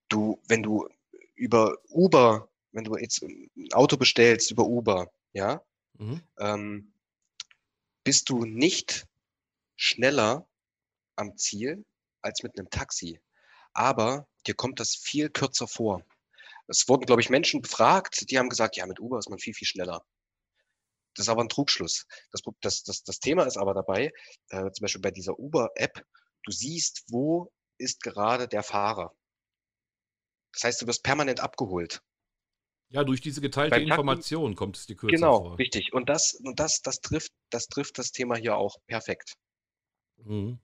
du, 0.09 0.41
wenn 0.49 0.63
du 0.63 0.89
über 1.35 1.79
Uber, 1.89 2.49
wenn 2.73 2.85
du 2.85 2.97
jetzt 2.97 3.23
ein 3.23 3.73
Auto 3.73 3.97
bestellst 3.97 4.51
über 4.51 4.65
Uber, 4.65 5.11
ja, 5.33 5.63
Mhm. 5.99 6.23
ähm, 6.39 6.95
bist 8.05 8.31
du 8.31 8.45
nicht 8.47 9.07
schneller 9.77 10.49
am 11.17 11.37
Ziel 11.37 11.85
als 12.23 12.43
mit 12.43 12.59
einem 12.59 12.71
Taxi. 12.71 13.21
Aber 13.73 14.29
dir 14.47 14.55
kommt 14.55 14.81
das 14.81 14.95
viel 14.95 15.31
kürzer 15.31 15.69
vor. 15.69 16.05
Es 16.67 16.89
wurden, 16.89 17.05
glaube 17.07 17.21
ich, 17.23 17.31
Menschen 17.31 17.63
befragt, 17.63 18.31
die 18.31 18.39
haben 18.39 18.49
gesagt, 18.49 18.77
ja, 18.77 18.87
mit 18.87 19.01
Uber 19.01 19.19
ist 19.19 19.29
man 19.29 19.39
viel, 19.39 19.55
viel 19.55 19.67
schneller. 19.67 20.05
Das 21.15 21.27
ist 21.27 21.29
aber 21.29 21.43
ein 21.43 21.49
Trugschluss. 21.49 22.07
Das, 22.31 22.43
das, 22.61 22.83
das, 22.85 23.03
das 23.03 23.19
Thema 23.19 23.45
ist 23.45 23.57
aber 23.57 23.75
dabei, 23.75 24.13
äh, 24.51 24.71
zum 24.71 24.83
Beispiel 24.83 25.01
bei 25.03 25.11
dieser 25.11 25.39
Uber-App, 25.39 26.05
du 26.45 26.53
siehst, 26.53 27.05
wo 27.09 27.53
ist 27.79 28.03
gerade 28.03 28.47
der 28.47 28.63
Fahrer. 28.63 29.15
Das 30.53 30.65
heißt, 30.65 30.83
du 30.83 30.87
wirst 30.87 31.03
permanent 31.03 31.41
abgeholt. 31.41 32.03
Ja, 32.91 33.05
durch 33.05 33.21
diese 33.21 33.41
geteilte 33.41 33.77
Beim 33.77 33.83
Taxi- 33.83 33.91
Information 33.91 34.55
kommt 34.57 34.77
es 34.77 34.87
dir 34.87 34.97
kürzer 34.97 35.17
Genau, 35.17 35.39
vor. 35.43 35.59
richtig. 35.59 35.93
Und 35.93 36.09
das, 36.09 36.35
und 36.35 36.59
das, 36.59 36.83
das 36.83 37.01
trifft, 37.01 37.33
das 37.51 37.67
trifft 37.69 37.99
das 37.99 38.11
Thema 38.13 38.37
hier 38.37 38.57
auch 38.57 38.77
perfekt. 38.87 39.35
Mhm. 40.19 40.61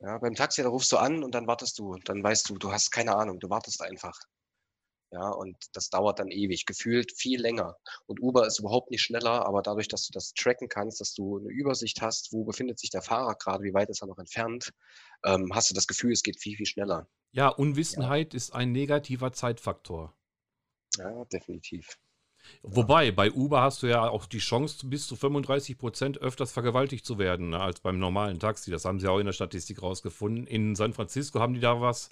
Ja, 0.00 0.18
beim 0.18 0.34
Taxi, 0.34 0.62
da 0.62 0.68
rufst 0.68 0.92
du 0.92 0.96
an 0.96 1.22
und 1.24 1.34
dann 1.34 1.46
wartest 1.46 1.78
du. 1.78 1.96
Dann 2.04 2.22
weißt 2.22 2.48
du, 2.48 2.58
du 2.58 2.72
hast 2.72 2.90
keine 2.90 3.16
Ahnung, 3.16 3.40
du 3.40 3.48
wartest 3.48 3.80
einfach. 3.82 4.18
Ja, 5.14 5.28
und 5.28 5.56
das 5.72 5.90
dauert 5.90 6.18
dann 6.18 6.28
ewig, 6.28 6.66
gefühlt 6.66 7.12
viel 7.16 7.40
länger. 7.40 7.76
Und 8.06 8.20
Uber 8.20 8.48
ist 8.48 8.58
überhaupt 8.58 8.90
nicht 8.90 9.02
schneller, 9.02 9.46
aber 9.46 9.62
dadurch, 9.62 9.86
dass 9.86 10.06
du 10.06 10.12
das 10.12 10.34
tracken 10.34 10.68
kannst, 10.68 11.00
dass 11.00 11.14
du 11.14 11.38
eine 11.38 11.50
Übersicht 11.50 12.02
hast, 12.02 12.32
wo 12.32 12.44
befindet 12.44 12.80
sich 12.80 12.90
der 12.90 13.02
Fahrer 13.02 13.36
gerade, 13.36 13.62
wie 13.62 13.74
weit 13.74 13.90
ist 13.90 14.02
er 14.02 14.08
noch 14.08 14.18
entfernt, 14.18 14.72
ähm, 15.24 15.52
hast 15.54 15.70
du 15.70 15.74
das 15.74 15.86
Gefühl, 15.86 16.12
es 16.12 16.24
geht 16.24 16.40
viel, 16.40 16.56
viel 16.56 16.66
schneller. 16.66 17.06
Ja, 17.30 17.48
Unwissenheit 17.48 18.34
ist 18.34 18.54
ein 18.54 18.72
negativer 18.72 19.32
Zeitfaktor. 19.32 20.16
Ja, 20.98 21.24
definitiv. 21.26 21.96
Wobei, 22.62 23.10
bei 23.10 23.30
Uber 23.30 23.60
hast 23.60 23.82
du 23.82 23.86
ja 23.86 24.08
auch 24.08 24.26
die 24.26 24.38
Chance, 24.38 24.86
bis 24.86 25.06
zu 25.06 25.16
35 25.16 25.76
Prozent 25.78 26.18
öfters 26.18 26.52
vergewaltigt 26.52 27.04
zu 27.04 27.18
werden, 27.18 27.50
ne, 27.50 27.60
als 27.60 27.80
beim 27.80 27.98
normalen 27.98 28.38
Taxi. 28.38 28.70
Das 28.70 28.84
haben 28.84 29.00
sie 29.00 29.08
auch 29.08 29.18
in 29.18 29.26
der 29.26 29.32
Statistik 29.32 29.82
rausgefunden. 29.82 30.46
In 30.46 30.74
San 30.74 30.92
Francisco 30.92 31.40
haben 31.40 31.54
die 31.54 31.60
da 31.60 31.80
was 31.80 32.10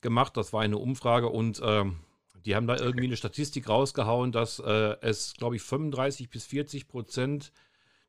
gemacht. 0.00 0.36
Das 0.36 0.52
war 0.52 0.62
eine 0.62 0.78
Umfrage 0.78 1.28
und 1.28 1.60
ähm, 1.62 1.98
die 2.44 2.56
haben 2.56 2.66
da 2.66 2.76
irgendwie 2.76 3.04
eine 3.04 3.16
Statistik 3.16 3.68
rausgehauen, 3.68 4.32
dass 4.32 4.58
äh, 4.58 4.96
es, 5.00 5.34
glaube 5.34 5.56
ich, 5.56 5.62
35 5.62 6.30
bis 6.30 6.46
40 6.46 6.88
Prozent 6.88 7.52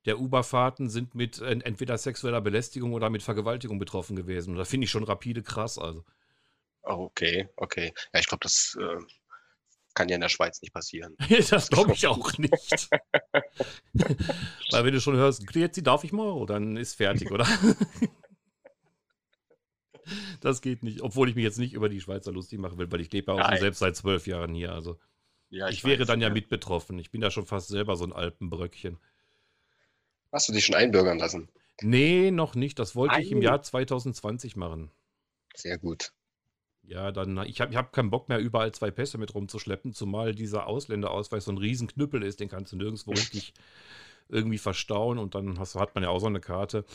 der 0.05 0.19
Uber-Fahrten 0.19 0.89
sind 0.89 1.13
mit 1.13 1.41
ent 1.41 1.65
entweder 1.65 1.97
sexueller 1.97 2.41
Belästigung 2.41 2.93
oder 2.93 3.09
mit 3.09 3.21
Vergewaltigung 3.21 3.79
betroffen 3.79 4.15
gewesen. 4.15 4.51
Und 4.51 4.57
da 4.57 4.65
finde 4.65 4.85
ich 4.85 4.91
schon 4.91 5.03
rapide 5.03 5.43
krass. 5.43 5.77
Also. 5.77 6.03
Okay, 6.81 7.49
okay. 7.57 7.93
Ja, 8.13 8.19
ich 8.19 8.27
glaube, 8.27 8.43
das 8.43 8.77
äh, 8.79 8.97
kann 9.93 10.09
ja 10.09 10.15
in 10.15 10.21
der 10.21 10.29
Schweiz 10.29 10.61
nicht 10.61 10.73
passieren. 10.73 11.15
das 11.49 11.69
glaube 11.69 11.93
ich 11.95 12.07
auch 12.07 12.37
nicht. 12.37 12.89
Weil 14.71 14.85
wenn 14.85 14.93
du 14.93 15.01
schon 15.01 15.15
hörst, 15.15 15.43
jetzt 15.55 15.85
darf 15.85 16.03
ich 16.03 16.11
mal, 16.11 16.45
dann 16.45 16.77
ist 16.77 16.95
fertig, 16.95 17.31
oder? 17.31 17.47
das 20.41 20.61
geht 20.61 20.83
nicht. 20.83 21.01
Obwohl 21.01 21.29
ich 21.29 21.35
mich 21.35 21.43
jetzt 21.43 21.59
nicht 21.59 21.73
über 21.73 21.89
die 21.89 22.01
Schweizer 22.01 22.31
lustig 22.31 22.59
machen 22.59 22.77
will, 22.77 22.91
weil 22.91 23.01
ich 23.01 23.11
lebe 23.11 23.31
ja 23.31 23.37
auch 23.37 23.49
schon 23.49 23.59
selbst 23.59 23.79
seit 23.79 23.95
zwölf 23.95 24.27
Jahren 24.27 24.53
hier. 24.53 24.71
Also 24.73 24.99
ja, 25.49 25.67
ich, 25.67 25.79
ich 25.79 25.83
wäre 25.83 26.01
weiß, 26.01 26.07
dann 26.07 26.21
ja, 26.21 26.27
ja 26.27 26.33
mit 26.33 26.49
betroffen. 26.49 26.97
Ich 26.99 27.11
bin 27.11 27.21
da 27.21 27.31
schon 27.31 27.45
fast 27.45 27.67
selber 27.67 27.95
so 27.95 28.05
ein 28.05 28.13
Alpenbröckchen. 28.13 28.97
Hast 30.31 30.47
du 30.47 30.53
dich 30.53 30.65
schon 30.65 30.75
einbürgern 30.75 31.19
lassen? 31.19 31.49
Nee, 31.81 32.31
noch 32.31 32.55
nicht. 32.55 32.79
Das 32.79 32.95
wollte 32.95 33.15
Ein... 33.15 33.23
ich 33.23 33.31
im 33.31 33.41
Jahr 33.41 33.61
2020 33.61 34.55
machen. 34.55 34.91
Sehr 35.55 35.77
gut. 35.77 36.13
Ja, 36.83 37.11
dann, 37.11 37.37
ich 37.45 37.61
habe 37.61 37.71
ich 37.71 37.77
hab 37.77 37.93
keinen 37.93 38.09
Bock 38.09 38.27
mehr, 38.27 38.39
überall 38.39 38.71
zwei 38.73 38.91
Pässe 38.91 39.17
mit 39.17 39.33
rumzuschleppen, 39.33 39.93
zumal 39.93 40.33
dieser 40.33 40.67
Ausländerausweis 40.67 41.45
so 41.45 41.51
ein 41.51 41.57
Riesenknüppel 41.57 42.23
ist, 42.23 42.39
den 42.39 42.49
kannst 42.49 42.73
du 42.73 42.77
nirgendwo 42.77 43.11
richtig 43.11 43.53
irgendwie 44.29 44.57
verstauen 44.57 45.17
und 45.17 45.35
dann 45.35 45.59
hast, 45.59 45.75
hat 45.75 45.93
man 45.95 46.03
ja 46.03 46.09
auch 46.09 46.19
so 46.19 46.27
eine 46.27 46.39
Karte. 46.39 46.85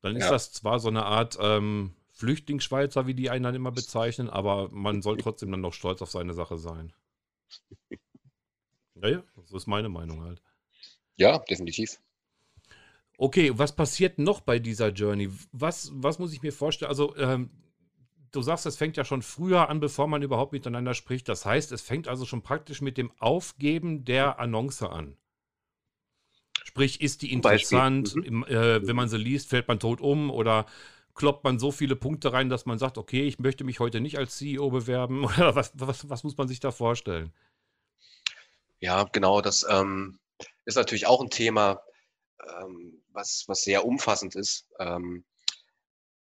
Dann 0.00 0.16
ist 0.16 0.24
ja. 0.24 0.30
das 0.30 0.52
zwar 0.52 0.78
so 0.78 0.88
eine 0.88 1.04
Art 1.04 1.36
ähm, 1.40 1.92
Flüchtlingsschweizer, 2.12 3.06
wie 3.06 3.14
die 3.14 3.30
einen 3.30 3.44
dann 3.44 3.54
immer 3.54 3.72
bezeichnen, 3.72 4.30
aber 4.30 4.70
man 4.70 5.02
soll 5.02 5.16
trotzdem 5.18 5.50
dann 5.50 5.60
noch 5.60 5.74
stolz 5.74 6.02
auf 6.02 6.10
seine 6.10 6.34
Sache 6.34 6.58
sein. 6.58 6.92
Naja, 9.00 9.22
so 9.44 9.56
ist 9.56 9.68
meine 9.68 9.88
Meinung 9.88 10.24
halt. 10.24 10.42
Ja, 11.14 11.38
definitiv. 11.38 12.00
Okay, 13.16 13.52
was 13.56 13.76
passiert 13.76 14.18
noch 14.18 14.40
bei 14.40 14.58
dieser 14.58 14.88
Journey? 14.88 15.30
Was, 15.52 15.92
was 15.94 16.18
muss 16.18 16.32
ich 16.32 16.42
mir 16.42 16.52
vorstellen? 16.52 16.88
Also, 16.88 17.16
ähm, 17.16 17.48
du 18.32 18.42
sagst, 18.42 18.66
es 18.66 18.76
fängt 18.76 18.96
ja 18.96 19.04
schon 19.04 19.22
früher 19.22 19.68
an, 19.68 19.80
bevor 19.80 20.06
man 20.06 20.22
überhaupt 20.22 20.52
miteinander 20.52 20.94
spricht. 20.94 21.28
Das 21.28 21.44
heißt, 21.44 21.72
es 21.72 21.82
fängt 21.82 22.08
also 22.08 22.24
schon 22.24 22.42
praktisch 22.42 22.80
mit 22.80 22.98
dem 22.98 23.10
Aufgeben 23.18 24.04
der 24.04 24.38
Annonce 24.38 24.82
an. 24.82 25.16
Sprich, 26.64 27.00
ist 27.00 27.22
die 27.22 27.32
interessant? 27.32 28.14
Mhm. 28.14 28.44
Äh, 28.44 28.86
wenn 28.86 28.96
man 28.96 29.08
sie 29.08 29.16
liest, 29.16 29.48
fällt 29.48 29.68
man 29.68 29.80
tot 29.80 30.00
um 30.00 30.30
oder 30.30 30.66
kloppt 31.14 31.44
man 31.44 31.58
so 31.58 31.72
viele 31.72 31.96
Punkte 31.96 32.32
rein, 32.32 32.48
dass 32.48 32.66
man 32.66 32.78
sagt, 32.78 32.96
okay, 32.96 33.26
ich 33.26 33.38
möchte 33.38 33.64
mich 33.64 33.80
heute 33.80 34.00
nicht 34.00 34.18
als 34.18 34.36
CEO 34.36 34.70
bewerben? 34.70 35.24
Oder 35.24 35.54
was, 35.54 35.72
was, 35.74 36.08
was 36.08 36.24
muss 36.24 36.36
man 36.36 36.46
sich 36.46 36.60
da 36.60 36.70
vorstellen? 36.70 37.32
Ja, 38.80 39.02
genau, 39.04 39.40
das 39.40 39.66
ähm, 39.68 40.20
ist 40.64 40.76
natürlich 40.76 41.06
auch 41.06 41.20
ein 41.20 41.30
Thema, 41.30 41.82
ähm, 42.60 43.02
was, 43.12 43.44
was 43.48 43.62
sehr 43.62 43.84
umfassend 43.84 44.36
ist. 44.36 44.68
Ähm, 44.78 45.24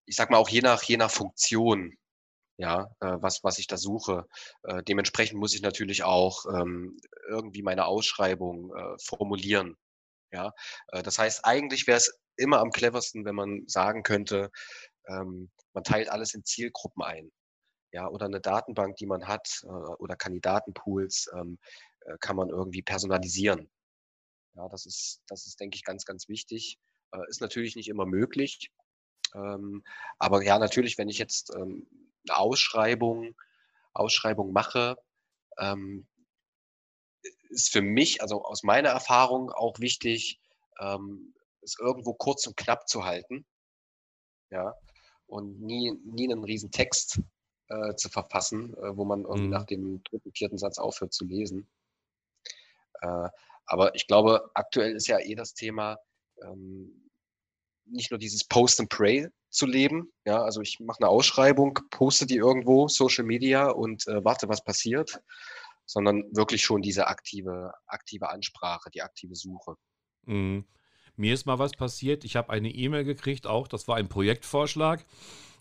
ich 0.05 0.15
sag 0.15 0.29
mal 0.29 0.37
auch 0.37 0.49
je 0.49 0.61
nach, 0.61 0.83
je 0.83 0.97
nach 0.97 1.11
Funktion, 1.11 1.95
ja, 2.57 2.83
äh, 2.99 3.17
was, 3.19 3.43
was 3.43 3.57
ich 3.59 3.67
da 3.67 3.77
suche. 3.77 4.27
Äh, 4.63 4.83
dementsprechend 4.83 5.39
muss 5.39 5.55
ich 5.55 5.61
natürlich 5.61 6.03
auch 6.03 6.45
ähm, 6.45 6.97
irgendwie 7.27 7.63
meine 7.63 7.85
Ausschreibung 7.85 8.73
äh, 8.75 8.95
formulieren. 9.03 9.75
Ja, 10.31 10.53
äh, 10.89 11.03
das 11.03 11.19
heißt, 11.19 11.45
eigentlich 11.45 11.87
wäre 11.87 11.97
es 11.97 12.19
immer 12.37 12.59
am 12.59 12.71
cleversten, 12.71 13.25
wenn 13.25 13.35
man 13.35 13.63
sagen 13.67 14.03
könnte, 14.03 14.51
ähm, 15.07 15.51
man 15.73 15.83
teilt 15.83 16.09
alles 16.09 16.33
in 16.33 16.43
Zielgruppen 16.45 17.03
ein. 17.03 17.31
Ja, 17.91 18.07
oder 18.09 18.25
eine 18.25 18.41
Datenbank, 18.41 18.95
die 18.97 19.05
man 19.05 19.27
hat, 19.27 19.61
äh, 19.63 19.67
oder 19.67 20.15
Kandidatenpools, 20.15 21.29
ähm, 21.35 21.59
äh, 22.01 22.17
kann 22.19 22.35
man 22.35 22.49
irgendwie 22.49 22.81
personalisieren. 22.81 23.69
Ja, 24.55 24.67
das 24.69 24.85
ist, 24.85 25.21
das 25.27 25.45
ist, 25.47 25.59
denke 25.59 25.75
ich, 25.75 25.83
ganz, 25.83 26.05
ganz 26.05 26.27
wichtig. 26.29 26.77
Ist 27.27 27.41
natürlich 27.41 27.75
nicht 27.75 27.89
immer 27.89 28.07
möglich. 28.07 28.71
Ähm, 29.35 29.83
aber 30.19 30.43
ja, 30.43 30.59
natürlich, 30.59 30.97
wenn 30.97 31.09
ich 31.09 31.17
jetzt 31.17 31.53
ähm, 31.55 31.87
eine 32.27 32.37
Ausschreibung, 32.37 33.35
Ausschreibung 33.93 34.53
mache, 34.53 34.97
ähm, 35.57 36.07
ist 37.49 37.71
für 37.71 37.81
mich, 37.81 38.21
also 38.21 38.43
aus 38.43 38.63
meiner 38.63 38.89
Erfahrung 38.89 39.51
auch 39.51 39.79
wichtig, 39.79 40.39
ähm, 40.79 41.33
es 41.61 41.77
irgendwo 41.79 42.13
kurz 42.13 42.45
und 42.47 42.57
knapp 42.57 42.89
zu 42.89 43.05
halten. 43.05 43.45
Ja. 44.49 44.75
Und 45.27 45.61
nie, 45.61 45.91
nie 46.05 46.31
einen 46.31 46.43
riesen 46.43 46.71
Text 46.71 47.21
äh, 47.69 47.95
zu 47.95 48.09
verfassen, 48.09 48.75
äh, 48.77 48.97
wo 48.97 49.05
man 49.05 49.21
mhm. 49.21 49.49
nach 49.49 49.65
dem 49.65 50.03
dritten, 50.03 50.31
vierten 50.33 50.57
Satz 50.57 50.77
aufhört 50.77 51.13
zu 51.13 51.25
lesen. 51.25 51.69
Äh, 53.01 53.29
aber 53.65 53.95
ich 53.95 54.07
glaube, 54.07 54.51
aktuell 54.53 54.95
ist 54.95 55.07
ja 55.07 55.19
eh 55.19 55.35
das 55.35 55.53
Thema, 55.53 55.97
ähm, 56.41 57.02
nicht 57.85 58.11
nur 58.11 58.17
dieses 58.17 58.43
Post 58.43 58.79
and 58.79 58.89
Pray 58.89 59.27
zu 59.49 59.65
leben. 59.65 60.11
Ja, 60.25 60.41
also 60.41 60.61
ich 60.61 60.79
mache 60.79 60.99
eine 60.99 61.09
Ausschreibung, 61.09 61.79
poste 61.89 62.25
die 62.25 62.37
irgendwo, 62.37 62.87
Social 62.87 63.23
Media 63.23 63.69
und 63.69 64.07
äh, 64.07 64.23
warte, 64.23 64.49
was 64.49 64.63
passiert, 64.63 65.21
sondern 65.85 66.23
wirklich 66.31 66.63
schon 66.63 66.81
diese 66.81 67.07
aktive, 67.07 67.73
aktive 67.85 68.29
Ansprache, 68.29 68.89
die 68.91 69.01
aktive 69.01 69.35
Suche. 69.35 69.75
Mhm. 70.25 70.65
Mir 71.15 71.33
ist 71.35 71.45
mal 71.45 71.59
was 71.59 71.73
passiert. 71.73 72.23
Ich 72.23 72.35
habe 72.35 72.49
eine 72.49 72.71
E-Mail 72.71 73.03
gekriegt, 73.03 73.45
auch 73.45 73.67
das 73.67 73.87
war 73.87 73.97
ein 73.97 74.09
Projektvorschlag. 74.09 75.05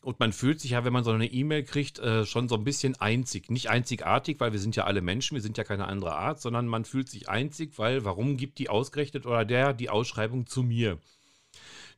Und 0.00 0.18
man 0.18 0.32
fühlt 0.32 0.60
sich 0.60 0.72
ja, 0.72 0.84
wenn 0.84 0.92
man 0.92 1.04
so 1.04 1.12
eine 1.12 1.30
E-Mail 1.30 1.62
kriegt, 1.62 2.00
äh, 2.00 2.26
schon 2.26 2.48
so 2.48 2.56
ein 2.56 2.64
bisschen 2.64 3.00
einzig. 3.00 3.50
Nicht 3.50 3.68
einzigartig, 3.70 4.40
weil 4.40 4.52
wir 4.52 4.58
sind 4.58 4.74
ja 4.74 4.84
alle 4.84 5.00
Menschen, 5.00 5.36
wir 5.36 5.42
sind 5.42 5.58
ja 5.58 5.64
keine 5.64 5.86
andere 5.86 6.14
Art, 6.16 6.40
sondern 6.40 6.66
man 6.66 6.84
fühlt 6.84 7.08
sich 7.08 7.28
einzig, 7.28 7.78
weil 7.78 8.04
warum 8.04 8.36
gibt 8.36 8.58
die 8.58 8.68
ausgerechnet 8.68 9.26
oder 9.26 9.44
der 9.44 9.74
die 9.74 9.90
Ausschreibung 9.90 10.46
zu 10.46 10.64
mir? 10.64 10.98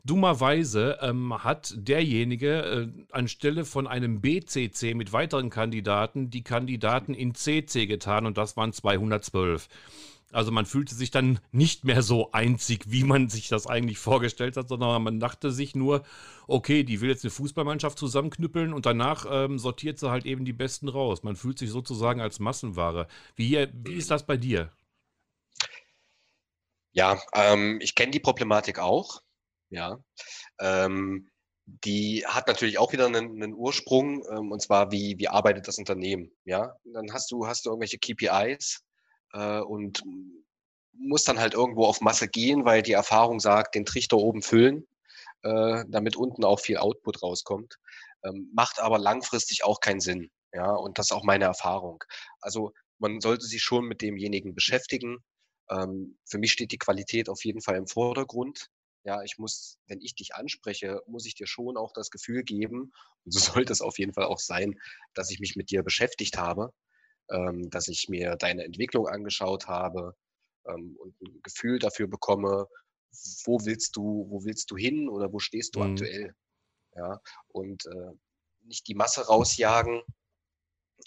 Dummerweise 0.05 0.99
ähm, 1.01 1.43
hat 1.43 1.75
derjenige 1.77 2.91
äh, 2.99 3.05
anstelle 3.11 3.65
von 3.65 3.87
einem 3.87 4.21
BCC 4.21 4.95
mit 4.95 5.15
weiteren 5.15 5.49
Kandidaten 5.49 6.29
die 6.29 6.43
Kandidaten 6.43 7.15
in 7.15 7.35
CC 7.35 7.87
getan 7.87 8.27
und 8.27 8.37
das 8.37 8.57
waren 8.57 8.73
212. 8.73 9.69
Also 10.31 10.51
man 10.51 10.67
fühlte 10.67 10.95
sich 10.95 11.11
dann 11.11 11.39
nicht 11.53 11.85
mehr 11.85 12.03
so 12.03 12.33
einzig, 12.33 12.85
wie 12.89 13.05
man 13.05 13.29
sich 13.29 13.49
das 13.49 13.67
eigentlich 13.67 13.99
vorgestellt 13.99 14.57
hat, 14.57 14.69
sondern 14.69 15.03
man 15.03 15.21
dachte 15.21 15.53
sich 15.53 15.75
nur, 15.75 16.03
okay, 16.49 16.83
die 16.83 17.01
will 17.01 17.09
jetzt 17.09 17.25
eine 17.25 17.31
Fußballmannschaft 17.31 17.99
zusammenknüppeln 17.99 18.75
und 18.75 18.85
danach 18.85 19.27
ähm, 19.31 19.59
sortiert 19.59 19.99
sie 19.99 20.11
halt 20.11 20.27
eben 20.27 20.45
die 20.45 20.53
Besten 20.53 20.89
raus. 20.89 21.23
Man 21.23 21.37
fühlt 21.37 21.59
sich 21.59 21.71
sozusagen 21.71 22.21
als 22.21 22.41
Massenware. 22.41 23.07
Wie, 23.37 23.69
wie 23.73 23.95
ist 23.95 24.11
das 24.11 24.27
bei 24.27 24.37
dir? 24.37 24.71
Ja, 26.93 27.21
ähm, 27.35 27.79
ich 27.81 27.95
kenne 27.95 28.11
die 28.11 28.21
Problematik 28.21 28.79
auch. 28.79 29.24
Ja. 29.71 29.99
Ähm, 30.61 31.31
die 31.67 32.25
hat 32.27 32.47
natürlich 32.47 32.79
auch 32.79 32.93
wieder 32.93 33.07
einen, 33.07 33.43
einen 33.43 33.55
Ursprung, 33.55 34.25
ähm, 34.31 34.53
und 34.53 34.61
zwar, 34.61 34.91
wie, 34.93 35.19
wie 35.19 35.29
arbeitet 35.29 35.67
das 35.69 35.79
Unternehmen? 35.79 36.31
Ja, 36.45 36.77
dann 36.85 37.13
hast 37.13 37.31
du, 37.31 37.47
hast 37.47 37.65
du 37.65 37.71
irgendwelche 37.71 37.99
KPIs, 37.99 38.85
äh, 39.33 39.61
und 39.61 40.03
muss 40.93 41.25
dann 41.25 41.39
halt 41.39 41.55
irgendwo 41.55 41.87
auf 41.87 42.01
Masse 42.01 42.29
gehen, 42.29 42.65
weil 42.65 42.83
die 42.83 42.93
Erfahrung 42.93 43.41
sagt, 43.41 43.75
den 43.75 43.85
Trichter 43.85 44.17
oben 44.17 44.43
füllen, 44.43 44.87
äh, 45.43 45.85
damit 45.89 46.17
unten 46.17 46.45
auch 46.45 46.61
viel 46.61 46.79
Output 46.79 47.23
rauskommt. 47.23 47.77
Ähm, 48.25 48.51
macht 48.55 48.81
aber 48.81 48.99
langfristig 48.99 49.65
auch 49.65 49.81
keinen 49.81 50.01
Sinn. 50.01 50.31
Ja, 50.53 50.73
und 50.73 50.99
das 50.99 51.07
ist 51.07 51.13
auch 51.13 51.25
meine 51.25 51.45
Erfahrung. 51.47 52.05
Also 52.41 52.73
man 52.99 53.21
sollte 53.21 53.45
sich 53.45 53.63
schon 53.63 53.87
mit 53.87 54.03
demjenigen 54.03 54.55
beschäftigen. 54.55 55.19
Ähm, 55.69 56.17
für 56.25 56.39
mich 56.39 56.53
steht 56.53 56.73
die 56.73 56.79
Qualität 56.79 57.29
auf 57.29 57.45
jeden 57.45 57.61
Fall 57.61 57.77
im 57.77 57.89
Vordergrund. 57.89 58.69
Ja, 59.05 59.23
ich 59.23 59.39
muss, 59.39 59.79
wenn 59.87 60.01
ich 60.01 60.15
dich 60.15 60.35
anspreche, 60.35 61.03
muss 61.07 61.27
ich 61.27 61.35
dir 61.35 61.47
schon 61.47 61.77
auch 61.77 61.93
das 61.93 62.11
Gefühl 62.11 62.43
geben, 62.43 62.93
und 63.25 63.33
so 63.33 63.39
sollte 63.67 63.73
es 63.73 63.83
auf 63.83 63.99
jeden 63.99 64.15
Fall 64.15 64.25
auch 64.25 64.39
sein, 64.39 64.79
dass 65.15 65.31
ich 65.31 65.41
mich 65.41 65.57
mit 65.57 65.71
dir 65.71 65.83
beschäftigt 65.83 66.39
habe 66.39 66.73
ähm, 67.31 67.71
dass 67.71 67.89
ich 67.89 68.09
mir 68.09 68.37
deine 68.37 68.65
Entwicklung 68.65 69.09
angeschaut 69.09 69.67
habe 69.67 70.17
ähm, 70.67 70.97
und 70.99 71.21
ein 71.23 71.41
Gefühl 71.43 71.79
dafür 71.79 72.07
bekomme, 72.07 72.67
wo 73.45 73.65
willst 73.65 73.97
du, 73.97 74.27
wo 74.29 74.45
willst 74.45 74.71
du 74.71 74.77
hin 74.77 75.09
oder 75.09 75.33
wo 75.33 75.39
stehst 75.39 75.75
du 75.77 75.81
mhm. 75.81 75.93
aktuell? 75.93 76.35
Ja, 76.97 77.21
und 77.49 77.87
äh, 77.87 78.13
nicht 78.63 78.87
die 78.89 78.95
Masse 78.95 79.27
rausjagen 79.27 80.03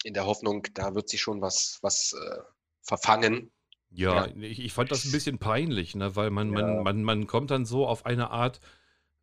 in 0.04 0.14
der 0.14 0.26
Hoffnung, 0.26 0.66
da 0.74 0.94
wird 0.94 1.08
sich 1.08 1.20
schon 1.20 1.40
was, 1.40 1.78
was 1.82 2.12
äh, 2.12 2.42
verfangen. 2.82 3.52
Ja, 3.90 4.26
ja. 4.26 4.32
Ich, 4.40 4.60
ich, 4.60 4.72
fand 4.72 4.90
das 4.90 5.04
ein 5.04 5.12
bisschen 5.12 5.38
peinlich, 5.38 5.94
ne? 5.94 6.14
weil 6.14 6.30
man, 6.30 6.52
ja. 6.52 6.62
man, 6.62 6.82
man, 6.82 7.04
man 7.04 7.26
kommt 7.26 7.50
dann 7.50 7.64
so 7.64 7.86
auf 7.86 8.06
eine 8.06 8.30
Art, 8.30 8.60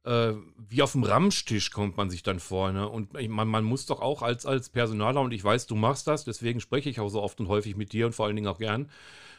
äh, 0.04 0.34
wie 0.58 0.82
auf 0.82 0.94
dem 0.94 1.04
Ramstisch 1.04 1.72
kommt 1.72 1.98
man 1.98 2.10
sich 2.10 2.24
dann 2.24 2.40
vor. 2.40 2.72
Ne? 2.72 2.88
Und 2.88 3.14
man, 3.14 3.48
man 3.48 3.64
muss 3.64 3.86
doch 3.86 4.02
auch 4.02 4.22
als, 4.22 4.46
als 4.46 4.70
Personaler, 4.70 5.22
und 5.22 5.34
ich 5.34 5.44
weiß, 5.44 5.68
du 5.68 5.76
machst 5.76 6.08
das, 6.08 6.26
deswegen 6.26 6.60
spreche 6.60 6.90
ich 6.90 7.00
auch 7.00 7.10
so 7.10 7.22
oft 7.22 7.40
und 7.40 7.48
häufig 7.48 7.76
mit 7.76 7.94
dir 7.94 8.08
und 8.08 8.14
vor 8.14 8.26
allen 8.26 8.36
Dingen 8.36 8.48
auch 8.48 8.60
gern. 8.60 8.90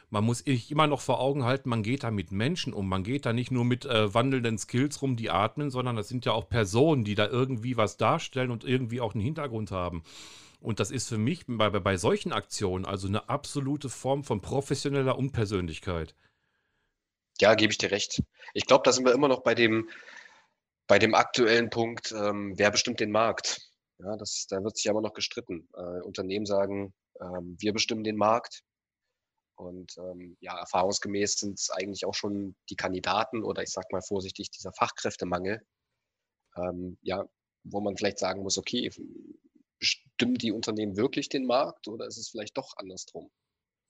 Man 0.09 0.23
muss 0.23 0.38
sich 0.38 0.71
immer 0.71 0.87
noch 0.87 1.00
vor 1.00 1.18
Augen 1.18 1.45
halten, 1.45 1.68
man 1.68 1.83
geht 1.83 2.04
da 2.04 2.12
mit 2.12 2.30
Menschen 2.30 2.73
um. 2.73 2.88
Man 2.88 3.02
geht 3.02 3.26
da 3.26 3.33
nicht 3.33 3.50
nur 3.50 3.64
mit 3.64 3.85
äh, 3.87 4.14
wandelnden 4.14 4.56
Skills 4.56 5.02
rum, 5.02 5.16
die 5.16 5.30
atmen, 5.30 5.71
sondern 5.71 5.97
das 5.97 6.09
sind 6.09 6.25
ja 6.25 6.33
auch 6.33 6.49
Personen, 6.49 7.02
die 7.02 7.16
da 7.16 7.26
irgendwie 7.26 7.76
was 7.76 7.97
darstellen 7.97 8.52
und 8.52 8.62
irgendwie 8.62 9.00
auch 9.00 9.14
einen 9.14 9.25
Hintergrund 9.25 9.73
haben. 9.73 10.04
Und 10.66 10.80
das 10.80 10.90
ist 10.90 11.08
für 11.08 11.18
mich 11.18 11.44
bei, 11.46 11.70
bei 11.70 11.96
solchen 11.96 12.32
Aktionen 12.32 12.85
also 12.85 13.06
eine 13.06 13.28
absolute 13.28 13.88
Form 13.88 14.25
von 14.25 14.40
professioneller 14.40 15.16
Unpersönlichkeit. 15.16 16.16
Ja, 17.40 17.54
gebe 17.54 17.70
ich 17.70 17.78
dir 17.78 17.92
recht. 17.92 18.23
Ich 18.52 18.66
glaube, 18.66 18.82
da 18.85 18.90
sind 18.90 19.04
wir 19.04 19.14
immer 19.14 19.28
noch 19.28 19.44
bei 19.44 19.54
dem, 19.54 19.88
bei 20.88 20.99
dem 20.99 21.14
aktuellen 21.14 21.70
Punkt, 21.70 22.12
ähm, 22.12 22.54
wer 22.56 22.73
bestimmt 22.73 22.99
den 22.99 23.12
Markt? 23.12 23.61
Ja, 23.99 24.16
das, 24.16 24.46
da 24.49 24.62
wird 24.64 24.76
sich 24.76 24.90
aber 24.90 25.00
noch 25.00 25.14
gestritten. 25.14 25.68
Äh, 25.75 26.02
Unternehmen 26.02 26.46
sagen, 26.46 26.92
Ähm, 27.20 27.56
wir 27.58 27.73
bestimmen 27.73 28.04
den 28.04 28.16
Markt. 28.16 28.62
Und 29.56 29.96
ähm, 29.99 30.37
ja, 30.40 30.58
erfahrungsgemäß 30.58 31.37
sind 31.37 31.58
es 31.58 31.70
eigentlich 31.70 32.04
auch 32.04 32.14
schon 32.14 32.56
die 32.68 32.76
Kandidaten 32.76 33.42
oder 33.42 33.62
ich 33.62 33.70
sage 33.70 33.88
mal 33.90 34.02
vorsichtig, 34.02 34.50
dieser 34.50 34.73
Fachkräftemangel, 34.73 35.62
ähm, 36.56 36.99
ja, 37.02 37.25
wo 37.64 37.80
man 37.80 37.96
vielleicht 37.96 38.18
sagen 38.18 38.42
muss, 38.42 38.58
okay, 38.58 38.90
bestimmen 39.78 40.37
die 40.37 40.52
Unternehmen 40.52 40.97
wirklich 40.97 41.28
den 41.28 41.47
Markt 41.47 41.88
oder 41.88 42.06
ist 42.06 42.16
es 42.16 42.28
vielleicht 42.28 42.56
doch 42.56 42.76
andersrum? 42.76 43.30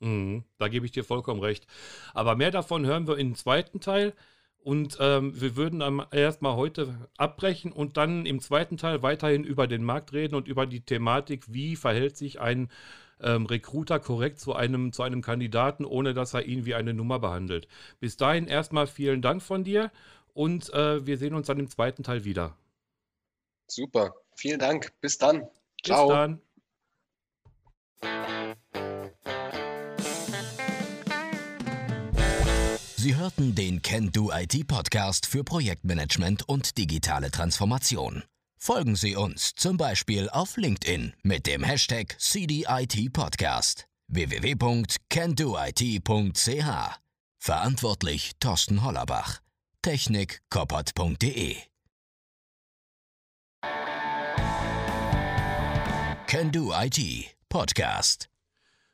Mhm, 0.01 0.45
da 0.59 0.69
gebe 0.69 0.87
ich 0.87 0.93
dir 0.93 1.05
vollkommen 1.05 1.41
recht. 1.41 1.67
Aber 2.13 2.37
mehr 2.37 2.51
davon 2.51 2.85
hören 2.85 3.07
wir 3.07 3.19
im 3.19 3.35
zweiten 3.35 3.81
Teil. 3.81 4.15
Und 4.59 4.99
ähm, 4.99 5.41
wir 5.41 5.55
würden 5.55 5.79
dann 5.79 6.05
erstmal 6.11 6.57
heute 6.57 7.09
abbrechen 7.17 7.71
und 7.71 7.97
dann 7.97 8.27
im 8.27 8.41
zweiten 8.41 8.77
Teil 8.77 9.01
weiterhin 9.01 9.45
über 9.45 9.69
den 9.69 9.85
Markt 9.85 10.13
reden 10.13 10.35
und 10.35 10.49
über 10.49 10.67
die 10.67 10.81
Thematik, 10.81 11.53
wie 11.53 11.77
verhält 11.77 12.17
sich 12.17 12.41
ein 12.41 12.69
ähm, 13.21 13.47
Recruiter 13.47 14.01
korrekt 14.01 14.41
zu 14.41 14.55
einem, 14.55 14.93
zu 14.93 15.05
einem 15.05 15.23
Kandidaten, 15.23 15.85
ohne 15.85 16.15
dass 16.15 16.35
er 16.35 16.47
ihn 16.47 16.67
wie 16.67 16.75
eine 16.75 16.95
Nummer 16.95 17.21
behandelt. 17.21 17.69
Bis 18.01 18.17
dahin 18.17 18.49
erstmal 18.49 18.89
vielen 18.89 19.23
Dank 19.23 19.41
von 19.41 19.63
dir 19.63 19.93
und 20.35 20.73
äh, 20.75 21.07
wir 21.07 21.17
sehen 21.17 21.35
uns 21.35 21.47
dann 21.47 21.61
im 21.61 21.71
zweiten 21.71 22.03
Teil 22.03 22.25
wieder. 22.25 22.57
Super, 23.69 24.15
vielen 24.35 24.59
Dank. 24.59 24.93
Bis 25.01 25.17
dann. 25.17 25.49
Ciao. 25.87 26.09
Bis 26.09 26.17
dann. 26.17 26.41
Sie 32.97 33.15
hörten 33.15 33.55
den 33.55 33.83
Can 33.83 34.11
Do 34.11 34.33
IT 34.33 34.67
Podcast 34.67 35.27
für 35.27 35.45
Projektmanagement 35.45 36.49
und 36.49 36.77
digitale 36.77 37.31
Transformation. 37.31 38.25
Folgen 38.59 38.97
Sie 38.97 39.15
uns 39.15 39.55
zum 39.55 39.77
Beispiel 39.77 40.29
auf 40.29 40.57
LinkedIn 40.57 41.13
mit 41.23 41.47
dem 41.47 41.63
Hashtag 41.63 42.17
CDIT 42.19 43.13
Podcast 43.13 43.87
www.candoit.ch. 44.09 47.01
Verantwortlich 47.39 48.33
Thorsten 48.41 48.83
Hollerbach. 48.83 49.41
Technik 49.83 50.43
koppert.de 50.51 51.59
Can 56.27 56.51
Do 56.51 56.73
IT 56.75 56.99
Podcast. 57.49 58.29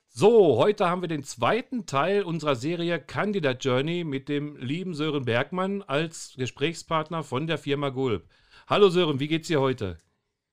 So, 0.08 0.58
heute 0.58 0.90
haben 0.90 1.00
wir 1.00 1.08
den 1.08 1.24
zweiten 1.24 1.86
Teil 1.86 2.24
unserer 2.24 2.56
Serie 2.56 3.00
Candidate 3.00 3.58
Journey 3.66 4.04
mit 4.04 4.28
dem 4.28 4.58
lieben 4.58 4.94
Sören 4.94 5.24
Bergmann 5.24 5.82
als 5.82 6.34
Gesprächspartner 6.36 7.22
von 7.22 7.46
der 7.46 7.56
Firma 7.56 7.88
Gulp. 7.88 8.28
Hallo 8.66 8.90
Sören, 8.90 9.18
wie 9.18 9.28
geht's 9.28 9.48
dir 9.48 9.62
heute? 9.62 9.96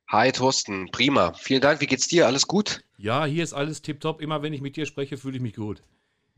Hi 0.08 0.32
Thorsten, 0.32 0.90
prima. 0.90 1.34
Vielen 1.34 1.60
Dank. 1.60 1.82
Wie 1.82 1.88
geht's 1.88 2.08
dir? 2.08 2.28
Alles 2.28 2.48
gut? 2.48 2.82
Ja, 2.98 3.26
hier 3.26 3.44
ist 3.44 3.52
alles 3.54 3.82
tipptopp. 3.82 4.22
Immer 4.22 4.42
wenn 4.42 4.54
ich 4.54 4.62
mit 4.62 4.78
dir 4.78 4.86
spreche, 4.86 5.18
fühle 5.18 5.36
ich 5.36 5.44
mich 5.44 5.58
gut. 5.58 5.84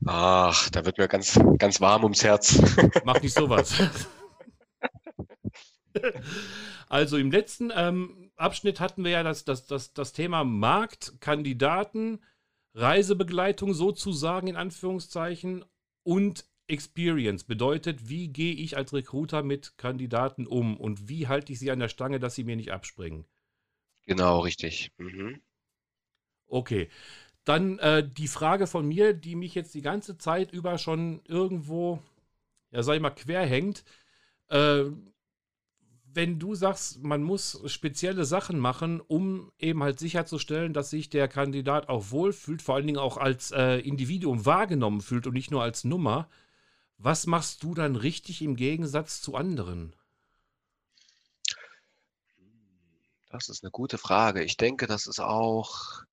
Ach, 0.08 0.72
da 0.72 0.84
wird 0.84 0.98
mir 0.98 1.08
ganz, 1.08 1.40
ganz 1.60 1.80
warm 1.82 2.02
ums 2.02 2.24
Herz. 2.24 2.60
Mach 3.06 3.22
nicht 3.22 3.36
sowas. 3.36 3.76
also 6.90 7.18
im 7.18 7.30
letzten 7.30 7.72
ähm, 7.76 8.31
Abschnitt 8.42 8.80
hatten 8.80 9.04
wir 9.04 9.12
ja 9.12 9.24
das, 9.24 9.46
das, 9.46 9.68
das, 9.68 9.94
das 9.94 10.14
Thema 10.14 10.44
Markt, 10.44 11.14
Kandidaten, 11.20 12.20
Reisebegleitung 12.74 13.74
sozusagen 13.74 14.48
in 14.48 14.56
Anführungszeichen 14.56 15.64
und 16.04 16.46
Experience 16.68 17.44
bedeutet, 17.44 18.10
wie 18.10 18.30
gehe 18.30 18.54
ich 18.54 18.78
als 18.78 18.94
Recruiter 18.94 19.44
mit 19.44 19.78
Kandidaten 19.78 20.48
um 20.48 20.78
und 20.78 21.10
wie 21.10 21.28
halte 21.28 21.52
ich 21.52 21.60
sie 21.60 21.70
an 21.70 21.80
der 21.80 21.90
Stange, 21.90 22.20
dass 22.20 22.36
sie 22.36 22.44
mir 22.44 22.56
nicht 22.56 22.72
abspringen. 22.72 23.26
Genau, 24.06 24.40
richtig. 24.40 24.92
Mhm. 24.98 25.42
Okay. 26.48 26.90
Dann 27.44 27.80
äh, 27.80 28.08
die 28.08 28.28
Frage 28.28 28.68
von 28.68 28.88
mir, 28.88 29.14
die 29.14 29.36
mich 29.36 29.56
jetzt 29.56 29.74
die 29.74 29.82
ganze 29.82 30.18
Zeit 30.18 30.52
über 30.52 30.78
schon 30.78 31.22
irgendwo, 31.26 32.02
ja, 32.72 32.84
sag 32.84 32.96
ich 32.96 33.02
mal, 33.02 33.10
quer 33.10 33.46
hängt. 33.46 33.84
Äh, 34.50 34.86
wenn 36.14 36.40
du 36.40 36.56
sagst, 36.56 37.04
man 37.04 37.24
muss 37.24 37.62
spezielle 37.66 38.26
Sachen 38.26 38.60
machen, 38.60 39.02
um 39.02 39.52
eben 39.60 39.84
halt 39.84 40.00
sicherzustellen, 40.00 40.74
dass 40.74 40.90
sich 40.90 41.10
der 41.10 41.28
Kandidat 41.28 41.90
auch 41.90 42.12
wohlfühlt, 42.12 42.62
vor 42.62 42.76
allen 42.76 42.88
Dingen 42.88 43.00
auch 43.00 43.18
als 43.18 43.52
äh, 43.52 43.78
Individuum 43.78 44.46
wahrgenommen 44.46 45.02
fühlt 45.02 45.28
und 45.28 45.34
nicht 45.34 45.52
nur 45.52 45.64
als 45.64 45.84
Nummer, 45.84 46.30
was 46.98 47.26
machst 47.28 47.64
du 47.64 47.74
dann 47.74 47.96
richtig 47.96 48.42
im 48.42 48.56
Gegensatz 48.56 49.22
zu 49.22 49.36
anderen? 49.36 49.96
Das 53.30 53.48
ist 53.48 53.64
eine 53.64 53.72
gute 53.72 53.98
Frage. 53.98 54.44
Ich 54.44 54.58
denke, 54.58 54.88
das 54.88 55.08
ist 55.08 55.22
auch 55.22 56.04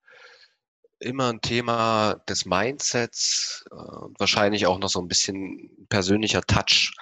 immer 1.01 1.31
ein 1.31 1.41
Thema 1.41 2.15
des 2.29 2.45
Mindsets 2.45 3.65
äh, 3.71 3.75
und 3.75 4.19
wahrscheinlich 4.19 4.67
auch 4.67 4.79
noch 4.79 4.89
so 4.89 5.01
ein 5.01 5.09
bisschen 5.09 5.87
persönlicher 5.89 6.43
Touch. 6.43 6.93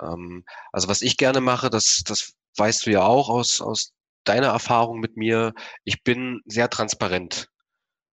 Ähm, 0.00 0.44
also 0.72 0.88
was 0.88 1.02
ich 1.02 1.16
gerne 1.16 1.40
mache, 1.40 1.70
das, 1.70 2.02
das 2.04 2.34
weißt 2.56 2.86
du 2.86 2.90
ja 2.90 3.02
auch 3.04 3.28
aus, 3.28 3.60
aus 3.60 3.92
deiner 4.24 4.48
Erfahrung 4.48 5.00
mit 5.00 5.16
mir. 5.16 5.54
Ich 5.84 6.02
bin 6.02 6.40
sehr 6.46 6.70
transparent. 6.70 7.48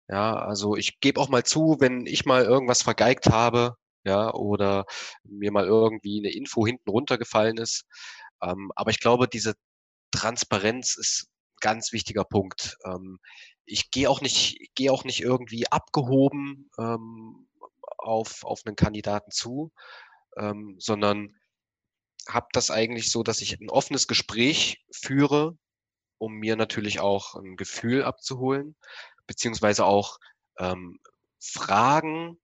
Ja, 0.10 0.36
also 0.36 0.76
ich 0.76 1.00
gebe 1.00 1.20
auch 1.22 1.30
mal 1.30 1.44
zu, 1.44 1.78
wenn 1.80 2.06
ich 2.06 2.26
mal 2.26 2.44
irgendwas 2.44 2.82
vergeigt 2.82 3.28
habe, 3.28 3.78
ja, 4.04 4.34
oder 4.34 4.86
mir 5.24 5.52
mal 5.52 5.66
irgendwie 5.66 6.20
eine 6.20 6.34
Info 6.34 6.66
hinten 6.66 6.90
runtergefallen 6.90 7.58
ist. 7.58 7.86
Ähm, 8.42 8.72
aber 8.76 8.92
ich 8.92 9.00
glaube, 9.00 9.28
diese 9.28 9.56
Transparenz 10.12 10.98
ist 10.98 11.28
ein 11.28 11.58
ganz 11.62 11.94
wichtiger 11.94 12.26
Punkt. 12.26 12.78
Ähm, 12.86 13.20
ich 13.66 13.92
gehe 13.92 14.10
auch 14.10 14.22
nicht, 14.22 14.58
gehe 14.76 14.92
auch 14.92 15.06
nicht 15.06 15.22
irgendwie 15.22 15.68
abgehoben 15.72 16.70
ähm, 16.78 17.48
auf, 17.98 18.44
auf 18.44 18.62
einen 18.66 18.76
Kandidaten 18.76 19.32
zu, 19.32 19.72
ähm, 20.38 20.76
sondern 20.80 21.36
habe 22.28 22.48
das 22.54 22.72
eigentlich 22.72 23.12
so, 23.12 23.24
dass 23.24 23.42
ich 23.42 23.60
ein 23.60 23.70
offenes 23.70 24.08
Gespräch 24.08 24.84
führe, 24.92 25.58
um 26.18 26.34
mir 26.34 26.56
natürlich 26.56 27.00
auch 27.00 27.36
ein 27.36 27.56
Gefühl 27.56 28.04
abzuholen, 28.04 28.76
beziehungsweise 29.28 29.86
auch 29.86 30.20
ähm, 30.60 31.00
Fragen 31.40 32.38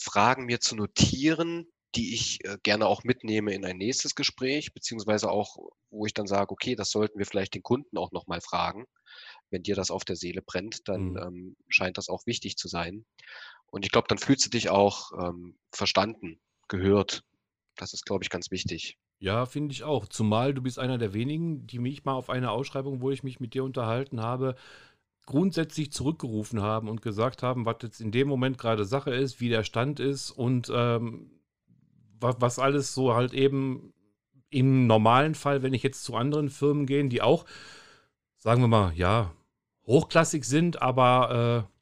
Fragen 0.00 0.46
mir 0.46 0.60
zu 0.60 0.74
notieren, 0.74 1.66
die 1.94 2.14
ich 2.14 2.44
äh, 2.44 2.56
gerne 2.62 2.86
auch 2.86 3.04
mitnehme 3.04 3.52
in 3.52 3.64
ein 3.64 3.76
nächstes 3.76 4.14
Gespräch, 4.14 4.72
beziehungsweise 4.72 5.30
auch, 5.30 5.56
wo 5.90 6.06
ich 6.06 6.14
dann 6.14 6.26
sage, 6.26 6.52
okay, 6.52 6.74
das 6.74 6.90
sollten 6.90 7.18
wir 7.18 7.26
vielleicht 7.26 7.54
den 7.54 7.62
Kunden 7.62 7.98
auch 7.98 8.12
nochmal 8.12 8.40
fragen. 8.40 8.86
Wenn 9.50 9.62
dir 9.62 9.74
das 9.74 9.90
auf 9.90 10.04
der 10.04 10.16
Seele 10.16 10.42
brennt, 10.42 10.88
dann 10.88 11.10
mhm. 11.10 11.18
ähm, 11.18 11.56
scheint 11.68 11.98
das 11.98 12.08
auch 12.08 12.26
wichtig 12.26 12.56
zu 12.56 12.68
sein. 12.68 13.04
Und 13.66 13.84
ich 13.84 13.90
glaube, 13.90 14.08
dann 14.08 14.18
fühlst 14.18 14.46
du 14.46 14.50
dich 14.50 14.70
auch 14.70 15.12
ähm, 15.12 15.58
verstanden, 15.72 16.40
gehört. 16.68 17.24
Das 17.80 17.94
ist, 17.94 18.04
glaube 18.04 18.22
ich, 18.22 18.28
ganz 18.28 18.50
wichtig. 18.50 18.98
Ja, 19.20 19.46
finde 19.46 19.72
ich 19.72 19.84
auch. 19.84 20.06
Zumal 20.06 20.52
du 20.52 20.60
bist 20.60 20.78
einer 20.78 20.98
der 20.98 21.14
wenigen, 21.14 21.66
die 21.66 21.78
mich 21.78 22.04
mal 22.04 22.12
auf 22.12 22.28
eine 22.28 22.50
Ausschreibung, 22.50 23.00
wo 23.00 23.10
ich 23.10 23.22
mich 23.22 23.40
mit 23.40 23.54
dir 23.54 23.64
unterhalten 23.64 24.20
habe, 24.20 24.54
grundsätzlich 25.24 25.90
zurückgerufen 25.90 26.60
haben 26.60 26.88
und 26.88 27.00
gesagt 27.00 27.42
haben, 27.42 27.64
was 27.64 27.76
jetzt 27.82 28.00
in 28.02 28.12
dem 28.12 28.28
Moment 28.28 28.58
gerade 28.58 28.84
Sache 28.84 29.14
ist, 29.14 29.40
wie 29.40 29.48
der 29.48 29.64
Stand 29.64 29.98
ist 29.98 30.30
und 30.30 30.70
ähm, 30.74 31.30
was, 32.20 32.58
alles 32.58 32.92
so 32.92 33.14
halt 33.14 33.32
eben 33.32 33.94
im 34.50 34.86
normalen 34.86 35.34
Fall, 35.34 35.62
wenn 35.62 35.72
ich 35.72 35.82
jetzt 35.82 36.04
zu 36.04 36.16
anderen 36.16 36.50
Firmen 36.50 36.84
gehe, 36.84 37.08
die 37.08 37.22
auch, 37.22 37.46
sagen 38.36 38.60
wir 38.60 38.68
mal, 38.68 38.92
ja, 38.94 39.32
hochklassig 39.86 40.44
sind, 40.44 40.82
aber 40.82 41.66
äh, 41.66 41.79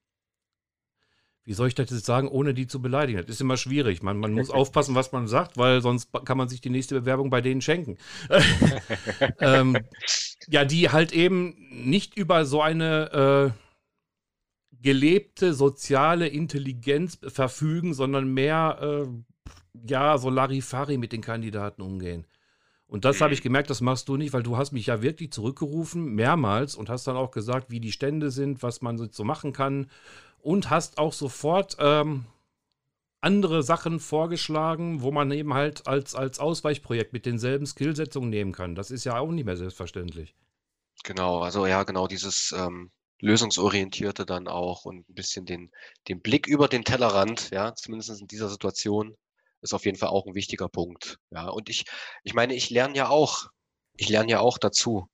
wie 1.48 1.54
soll 1.54 1.68
ich 1.68 1.74
das 1.74 1.88
jetzt 1.88 2.04
sagen, 2.04 2.28
ohne 2.28 2.52
die 2.52 2.66
zu 2.66 2.82
beleidigen? 2.82 3.22
Das 3.22 3.36
ist 3.36 3.40
immer 3.40 3.56
schwierig. 3.56 4.02
Man, 4.02 4.18
man 4.18 4.34
muss 4.34 4.50
aufpassen, 4.50 4.94
was 4.94 5.12
man 5.12 5.28
sagt, 5.28 5.56
weil 5.56 5.80
sonst 5.80 6.10
kann 6.26 6.36
man 6.36 6.46
sich 6.46 6.60
die 6.60 6.68
nächste 6.68 6.94
Bewerbung 6.94 7.30
bei 7.30 7.40
denen 7.40 7.62
schenken. 7.62 7.96
ähm, 9.40 9.78
ja, 10.48 10.66
die 10.66 10.90
halt 10.90 11.12
eben 11.12 11.56
nicht 11.70 12.18
über 12.18 12.44
so 12.44 12.60
eine 12.60 13.54
äh, 13.54 14.82
gelebte 14.82 15.54
soziale 15.54 16.28
Intelligenz 16.28 17.18
verfügen, 17.26 17.94
sondern 17.94 18.34
mehr, 18.34 19.06
äh, 19.06 19.50
ja, 19.88 20.18
so 20.18 20.28
Larifari 20.28 20.98
mit 20.98 21.12
den 21.12 21.22
Kandidaten 21.22 21.80
umgehen. 21.80 22.26
Und 22.86 23.06
das 23.06 23.22
habe 23.22 23.32
ich 23.32 23.40
gemerkt, 23.40 23.70
das 23.70 23.80
machst 23.80 24.08
du 24.10 24.18
nicht, 24.18 24.34
weil 24.34 24.42
du 24.42 24.58
hast 24.58 24.72
mich 24.72 24.86
ja 24.86 25.00
wirklich 25.00 25.32
zurückgerufen, 25.32 26.14
mehrmals, 26.14 26.74
und 26.74 26.90
hast 26.90 27.06
dann 27.06 27.16
auch 27.16 27.30
gesagt, 27.30 27.70
wie 27.70 27.80
die 27.80 27.92
Stände 27.92 28.30
sind, 28.30 28.62
was 28.62 28.82
man 28.82 28.98
so 28.98 29.24
machen 29.24 29.54
kann 29.54 29.88
und 30.42 30.70
hast 30.70 30.98
auch 30.98 31.12
sofort 31.12 31.76
ähm, 31.78 32.26
andere 33.20 33.62
Sachen 33.62 34.00
vorgeschlagen, 34.00 35.02
wo 35.02 35.10
man 35.10 35.30
eben 35.32 35.54
halt 35.54 35.86
als, 35.86 36.14
als 36.14 36.38
Ausweichprojekt 36.38 37.12
mit 37.12 37.26
denselben 37.26 37.66
Skillsetzungen 37.66 38.30
nehmen 38.30 38.52
kann. 38.52 38.74
Das 38.74 38.90
ist 38.90 39.04
ja 39.04 39.18
auch 39.18 39.30
nicht 39.30 39.44
mehr 39.44 39.56
selbstverständlich. 39.56 40.34
Genau, 41.04 41.40
also 41.40 41.66
ja, 41.66 41.82
genau 41.84 42.06
dieses 42.06 42.54
ähm, 42.56 42.90
lösungsorientierte 43.20 44.26
dann 44.26 44.48
auch 44.48 44.84
und 44.84 45.08
ein 45.08 45.14
bisschen 45.14 45.46
den, 45.46 45.70
den 46.08 46.20
Blick 46.20 46.46
über 46.46 46.68
den 46.68 46.84
Tellerrand, 46.84 47.50
ja, 47.50 47.74
zumindest 47.74 48.20
in 48.20 48.28
dieser 48.28 48.48
Situation, 48.48 49.16
ist 49.60 49.74
auf 49.74 49.84
jeden 49.84 49.98
Fall 49.98 50.10
auch 50.10 50.26
ein 50.26 50.34
wichtiger 50.34 50.68
Punkt. 50.68 51.18
Ja, 51.30 51.48
und 51.48 51.68
ich, 51.68 51.84
ich 52.22 52.34
meine, 52.34 52.54
ich 52.54 52.70
lerne 52.70 52.96
ja 52.96 53.08
auch, 53.08 53.48
ich 53.96 54.08
lerne 54.08 54.30
ja 54.30 54.40
auch 54.40 54.58
dazu. 54.58 55.08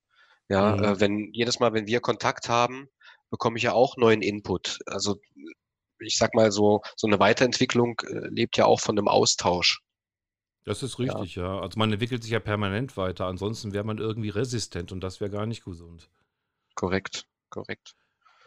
Ja, 0.47 0.75
mhm. 0.75 0.83
äh, 0.83 0.99
wenn 0.99 1.33
jedes 1.33 1.59
Mal, 1.59 1.73
wenn 1.73 1.87
wir 1.87 2.01
Kontakt 2.01 2.49
haben, 2.49 2.87
bekomme 3.35 3.57
ich 3.57 3.63
ja 3.63 3.73
auch 3.73 3.97
neuen 3.97 4.21
Input. 4.21 4.79
Also 4.85 5.19
ich 5.99 6.17
sag 6.17 6.33
mal 6.35 6.53
so, 6.53 6.81
so 6.95 7.05
eine 7.05 7.19
Weiterentwicklung 7.19 7.99
äh, 8.07 8.29
lebt 8.29 8.55
ja 8.55 8.65
auch 8.65 8.79
von 8.79 8.97
einem 8.97 9.09
Austausch. 9.09 9.81
Das 10.63 10.83
ist 10.83 10.99
richtig, 10.99 11.35
ja. 11.35 11.59
Also 11.59 11.77
man 11.77 11.91
entwickelt 11.91 12.23
sich 12.23 12.31
ja 12.31 12.39
permanent 12.39 12.95
weiter. 12.95 13.25
Ansonsten 13.25 13.73
wäre 13.73 13.83
man 13.83 13.97
irgendwie 13.97 14.29
resistent 14.29 14.93
und 14.93 15.01
das 15.01 15.19
wäre 15.19 15.29
gar 15.29 15.45
nicht 15.45 15.65
gesund. 15.65 16.09
Korrekt, 16.75 17.27
korrekt. 17.49 17.93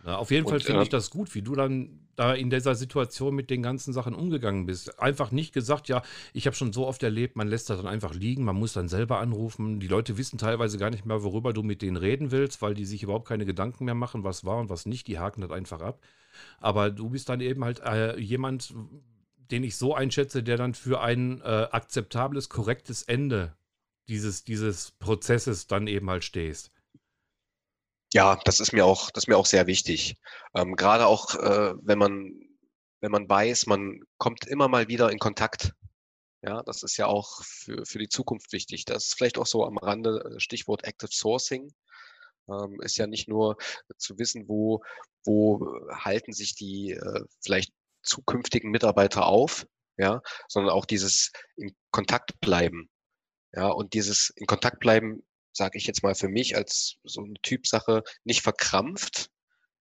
Na, 0.04 0.16
auf 0.16 0.30
jeden 0.30 0.46
Fall 0.48 0.60
finde 0.60 0.80
äh, 0.80 0.84
ich 0.84 0.88
das 0.88 1.10
gut, 1.10 1.34
wie 1.34 1.42
du 1.42 1.54
dann 1.54 2.08
da 2.14 2.34
in 2.34 2.50
dieser 2.50 2.74
Situation 2.74 3.34
mit 3.34 3.48
den 3.50 3.62
ganzen 3.62 3.92
Sachen 3.92 4.14
umgegangen 4.14 4.66
bist. 4.66 5.00
Einfach 5.00 5.30
nicht 5.30 5.52
gesagt, 5.52 5.88
ja, 5.88 6.02
ich 6.32 6.46
habe 6.46 6.56
schon 6.56 6.72
so 6.72 6.86
oft 6.86 7.02
erlebt, 7.02 7.36
man 7.36 7.48
lässt 7.48 7.70
das 7.70 7.78
dann 7.78 7.86
einfach 7.86 8.14
liegen, 8.14 8.44
man 8.44 8.56
muss 8.56 8.72
dann 8.72 8.88
selber 8.88 9.20
anrufen. 9.20 9.78
Die 9.78 9.86
Leute 9.86 10.18
wissen 10.18 10.38
teilweise 10.38 10.78
gar 10.78 10.90
nicht 10.90 11.06
mehr, 11.06 11.22
worüber 11.22 11.52
du 11.52 11.62
mit 11.62 11.80
denen 11.82 11.96
reden 11.96 12.30
willst, 12.30 12.60
weil 12.60 12.74
die 12.74 12.84
sich 12.84 13.02
überhaupt 13.02 13.28
keine 13.28 13.44
Gedanken 13.44 13.84
mehr 13.84 13.94
machen, 13.94 14.24
was 14.24 14.44
war 14.44 14.58
und 14.58 14.68
was 14.68 14.86
nicht. 14.86 15.06
Die 15.06 15.18
haken 15.18 15.42
das 15.42 15.50
einfach 15.50 15.80
ab. 15.80 16.00
Aber 16.58 16.90
du 16.90 17.10
bist 17.10 17.28
dann 17.28 17.40
eben 17.40 17.64
halt 17.64 17.80
äh, 17.80 18.18
jemand, 18.18 18.74
den 19.50 19.64
ich 19.64 19.76
so 19.76 19.94
einschätze, 19.94 20.42
der 20.42 20.56
dann 20.56 20.74
für 20.74 21.00
ein 21.00 21.40
äh, 21.40 21.68
akzeptables, 21.70 22.48
korrektes 22.48 23.02
Ende 23.02 23.56
dieses, 24.08 24.44
dieses 24.44 24.92
Prozesses 24.92 25.66
dann 25.66 25.86
eben 25.86 26.08
halt 26.10 26.24
stehst. 26.24 26.72
Ja, 28.14 28.40
das 28.44 28.60
ist 28.60 28.72
mir 28.72 28.86
auch, 28.86 29.10
das 29.10 29.24
ist 29.24 29.28
mir 29.28 29.36
auch 29.36 29.46
sehr 29.46 29.66
wichtig. 29.66 30.16
Ähm, 30.54 30.76
gerade 30.76 31.06
auch, 31.06 31.34
äh, 31.34 31.74
wenn 31.82 31.98
man, 31.98 32.32
wenn 33.00 33.10
man 33.12 33.28
weiß, 33.28 33.66
man 33.66 34.00
kommt 34.16 34.46
immer 34.46 34.68
mal 34.68 34.88
wieder 34.88 35.10
in 35.12 35.18
Kontakt. 35.18 35.72
Ja, 36.42 36.62
das 36.62 36.82
ist 36.82 36.96
ja 36.96 37.06
auch 37.06 37.42
für, 37.44 37.84
für 37.84 37.98
die 37.98 38.08
Zukunft 38.08 38.52
wichtig. 38.52 38.84
Das 38.84 39.06
ist 39.06 39.14
vielleicht 39.16 39.38
auch 39.38 39.46
so 39.46 39.64
am 39.64 39.76
Rande 39.76 40.34
äh, 40.36 40.40
Stichwort 40.40 40.84
Active 40.84 41.10
Sourcing. 41.12 41.72
Ähm, 42.48 42.80
ist 42.80 42.96
ja 42.96 43.06
nicht 43.06 43.28
nur 43.28 43.56
zu 43.98 44.18
wissen, 44.18 44.48
wo, 44.48 44.82
wo 45.24 45.60
halten 45.92 46.32
sich 46.32 46.54
die 46.54 46.92
äh, 46.92 47.24
vielleicht 47.42 47.72
zukünftigen 48.02 48.70
Mitarbeiter 48.70 49.26
auf, 49.26 49.66
ja, 49.98 50.22
sondern 50.48 50.72
auch 50.72 50.86
dieses 50.86 51.32
in 51.56 51.76
Kontakt 51.90 52.40
bleiben. 52.40 52.88
Ja, 53.52 53.68
und 53.68 53.94
dieses 53.94 54.30
in 54.36 54.46
Kontakt 54.46 54.80
bleiben 54.80 55.22
sage 55.52 55.78
ich 55.78 55.86
jetzt 55.86 56.02
mal 56.02 56.14
für 56.14 56.28
mich 56.28 56.56
als 56.56 56.96
so 57.04 57.22
eine 57.22 57.34
Typsache, 57.42 58.04
nicht 58.24 58.42
verkrampft, 58.42 59.30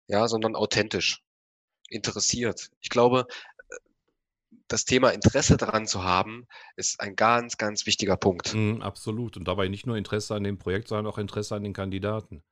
ja, 0.07 0.27
sondern 0.27 0.55
authentisch, 0.55 1.21
interessiert. 1.89 2.69
Ich 2.81 2.89
glaube, 2.89 3.27
das 4.67 4.85
Thema 4.85 5.11
Interesse 5.11 5.57
daran 5.57 5.87
zu 5.87 6.03
haben, 6.03 6.47
ist 6.75 6.99
ein 6.99 7.15
ganz, 7.15 7.57
ganz 7.57 7.85
wichtiger 7.85 8.17
Punkt. 8.17 8.53
Mm, 8.53 8.81
absolut. 8.81 9.37
Und 9.37 9.47
dabei 9.47 9.67
nicht 9.67 9.85
nur 9.85 9.97
Interesse 9.97 10.35
an 10.35 10.43
dem 10.43 10.57
Projekt, 10.57 10.89
sondern 10.89 11.07
auch 11.07 11.17
Interesse 11.17 11.55
an 11.55 11.63
den 11.63 11.73
Kandidaten. 11.73 12.43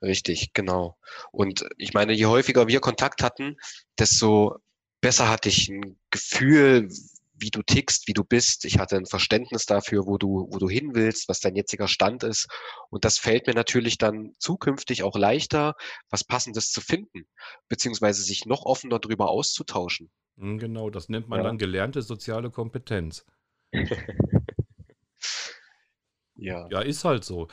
Richtig, 0.00 0.52
genau. 0.52 0.96
Und 1.32 1.68
ich 1.76 1.92
meine, 1.92 2.12
je 2.12 2.26
häufiger 2.26 2.68
wir 2.68 2.80
Kontakt 2.80 3.22
hatten, 3.22 3.56
desto 3.98 4.56
besser 5.00 5.28
hatte 5.28 5.48
ich 5.48 5.68
ein 5.68 5.98
Gefühl, 6.10 6.88
wie 7.40 7.50
du 7.50 7.62
tickst, 7.62 8.08
wie 8.08 8.12
du 8.12 8.24
bist. 8.24 8.64
Ich 8.64 8.78
hatte 8.78 8.96
ein 8.96 9.06
Verständnis 9.06 9.66
dafür, 9.66 10.06
wo 10.06 10.18
du, 10.18 10.48
wo 10.50 10.58
du 10.58 10.68
hin 10.68 10.94
willst, 10.94 11.28
was 11.28 11.40
dein 11.40 11.56
jetziger 11.56 11.88
Stand 11.88 12.22
ist. 12.22 12.48
Und 12.90 13.04
das 13.04 13.18
fällt 13.18 13.46
mir 13.46 13.54
natürlich 13.54 13.98
dann 13.98 14.32
zukünftig 14.38 15.02
auch 15.02 15.16
leichter, 15.16 15.74
was 16.10 16.24
Passendes 16.24 16.70
zu 16.70 16.80
finden, 16.80 17.26
beziehungsweise 17.68 18.22
sich 18.22 18.46
noch 18.46 18.64
offener 18.64 18.98
darüber 18.98 19.28
auszutauschen. 19.28 20.10
Hm, 20.38 20.58
genau, 20.58 20.90
das 20.90 21.08
nennt 21.08 21.28
man 21.28 21.40
ja. 21.40 21.44
dann 21.44 21.58
gelernte 21.58 22.02
soziale 22.02 22.50
Kompetenz. 22.50 23.24
ja. 26.36 26.68
Ja, 26.70 26.80
ist 26.80 27.04
halt 27.04 27.24
so. 27.24 27.48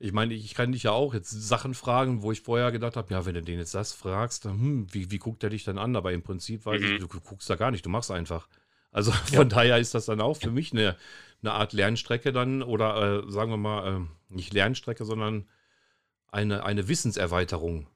Ich 0.00 0.12
meine, 0.12 0.34
ich 0.34 0.54
kann 0.54 0.70
dich 0.70 0.84
ja 0.84 0.92
auch 0.92 1.12
jetzt 1.12 1.30
Sachen 1.30 1.74
fragen, 1.74 2.22
wo 2.22 2.30
ich 2.30 2.42
vorher 2.42 2.70
gedacht 2.70 2.96
habe, 2.96 3.12
ja, 3.12 3.26
wenn 3.26 3.34
du 3.34 3.42
den 3.42 3.58
jetzt 3.58 3.74
das 3.74 3.92
fragst, 3.92 4.44
hm, 4.44 4.86
wie, 4.92 5.10
wie 5.10 5.18
guckt 5.18 5.42
er 5.42 5.50
dich 5.50 5.64
dann 5.64 5.78
an? 5.78 5.96
Aber 5.96 6.12
im 6.12 6.22
Prinzip 6.22 6.64
weiß 6.66 6.80
mhm. 6.80 6.86
ich, 6.86 6.98
du 7.00 7.08
guckst 7.08 7.50
da 7.50 7.56
gar 7.56 7.72
nicht, 7.72 7.84
du 7.84 7.90
machst 7.90 8.12
einfach. 8.12 8.48
Also 8.90 9.12
von 9.12 9.34
ja. 9.34 9.44
daher 9.44 9.78
ist 9.78 9.94
das 9.94 10.06
dann 10.06 10.20
auch 10.20 10.36
für 10.36 10.50
mich 10.50 10.72
eine, 10.72 10.96
eine 11.42 11.52
Art 11.52 11.72
Lernstrecke 11.72 12.32
dann 12.32 12.62
oder 12.62 13.24
äh, 13.26 13.30
sagen 13.30 13.50
wir 13.50 13.56
mal, 13.56 13.96
äh, 13.96 14.34
nicht 14.34 14.52
Lernstrecke, 14.52 15.04
sondern 15.04 15.46
eine, 16.28 16.64
eine 16.64 16.88
Wissenserweiterung. 16.88 17.86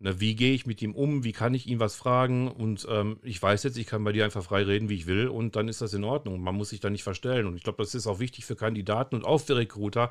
Ne, 0.00 0.20
wie 0.20 0.36
gehe 0.36 0.54
ich 0.54 0.64
mit 0.64 0.80
ihm 0.80 0.94
um? 0.94 1.24
Wie 1.24 1.32
kann 1.32 1.54
ich 1.54 1.66
ihn 1.66 1.80
was 1.80 1.96
fragen? 1.96 2.48
Und 2.48 2.86
ähm, 2.88 3.18
ich 3.22 3.42
weiß 3.42 3.64
jetzt, 3.64 3.76
ich 3.76 3.86
kann 3.86 4.04
bei 4.04 4.12
dir 4.12 4.24
einfach 4.24 4.44
frei 4.44 4.62
reden, 4.62 4.88
wie 4.88 4.94
ich 4.94 5.06
will, 5.06 5.26
und 5.26 5.56
dann 5.56 5.66
ist 5.66 5.80
das 5.80 5.92
in 5.92 6.04
Ordnung. 6.04 6.40
Man 6.40 6.54
muss 6.54 6.68
sich 6.68 6.78
da 6.78 6.88
nicht 6.88 7.02
verstellen. 7.02 7.46
Und 7.46 7.56
ich 7.56 7.64
glaube, 7.64 7.82
das 7.82 7.96
ist 7.96 8.06
auch 8.06 8.20
wichtig 8.20 8.44
für 8.44 8.54
Kandidaten 8.54 9.16
und 9.16 9.24
auch 9.24 9.38
für 9.38 9.56
Recruiter, 9.56 10.10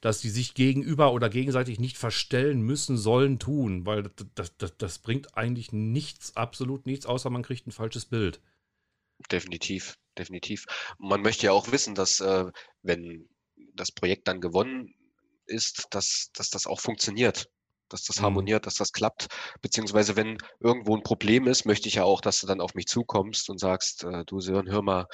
dass 0.00 0.20
die 0.20 0.30
sich 0.30 0.54
gegenüber 0.54 1.12
oder 1.12 1.28
gegenseitig 1.28 1.78
nicht 1.78 1.96
verstellen 1.96 2.62
müssen, 2.62 2.96
sollen, 2.96 3.38
tun, 3.38 3.86
weil 3.86 4.10
das, 4.34 4.56
das, 4.56 4.76
das 4.76 4.98
bringt 4.98 5.36
eigentlich 5.36 5.72
nichts, 5.72 6.36
absolut 6.36 6.86
nichts, 6.86 7.06
außer 7.06 7.30
man 7.30 7.42
kriegt 7.42 7.68
ein 7.68 7.72
falsches 7.72 8.06
Bild. 8.06 8.40
Definitiv, 9.30 9.96
definitiv. 10.16 10.64
Man 10.98 11.22
möchte 11.22 11.46
ja 11.46 11.52
auch 11.52 11.70
wissen, 11.72 11.94
dass 11.94 12.20
äh, 12.20 12.46
wenn 12.82 13.28
das 13.74 13.92
Projekt 13.92 14.28
dann 14.28 14.40
gewonnen 14.40 14.94
ist, 15.46 15.88
dass, 15.90 16.30
dass 16.34 16.50
das 16.50 16.66
auch 16.66 16.80
funktioniert, 16.80 17.48
dass 17.88 18.04
das 18.04 18.20
mhm. 18.20 18.24
harmoniert, 18.24 18.66
dass 18.66 18.74
das 18.74 18.92
klappt. 18.92 19.28
Beziehungsweise 19.60 20.16
wenn 20.16 20.38
irgendwo 20.60 20.96
ein 20.96 21.02
Problem 21.02 21.46
ist, 21.46 21.66
möchte 21.66 21.88
ich 21.88 21.96
ja 21.96 22.04
auch, 22.04 22.20
dass 22.20 22.40
du 22.40 22.46
dann 22.46 22.60
auf 22.60 22.74
mich 22.74 22.86
zukommst 22.86 23.50
und 23.50 23.58
sagst, 23.58 24.04
äh, 24.04 24.24
du 24.24 24.40
Sören, 24.40 24.70
hör 24.70 24.82
mal, 24.82 25.06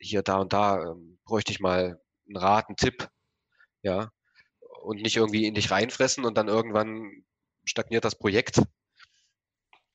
hier, 0.00 0.22
da 0.22 0.38
und 0.38 0.52
da 0.52 0.82
ähm, 0.82 1.18
bräuchte 1.24 1.52
ich 1.52 1.60
mal 1.60 2.00
einen 2.26 2.36
Rat, 2.36 2.66
einen 2.68 2.76
Tipp, 2.76 3.08
ja, 3.82 4.10
und 4.82 5.02
nicht 5.02 5.16
irgendwie 5.16 5.46
in 5.46 5.54
dich 5.54 5.70
reinfressen 5.70 6.24
und 6.24 6.36
dann 6.36 6.48
irgendwann 6.48 7.24
stagniert 7.64 8.04
das 8.04 8.16
Projekt. 8.16 8.62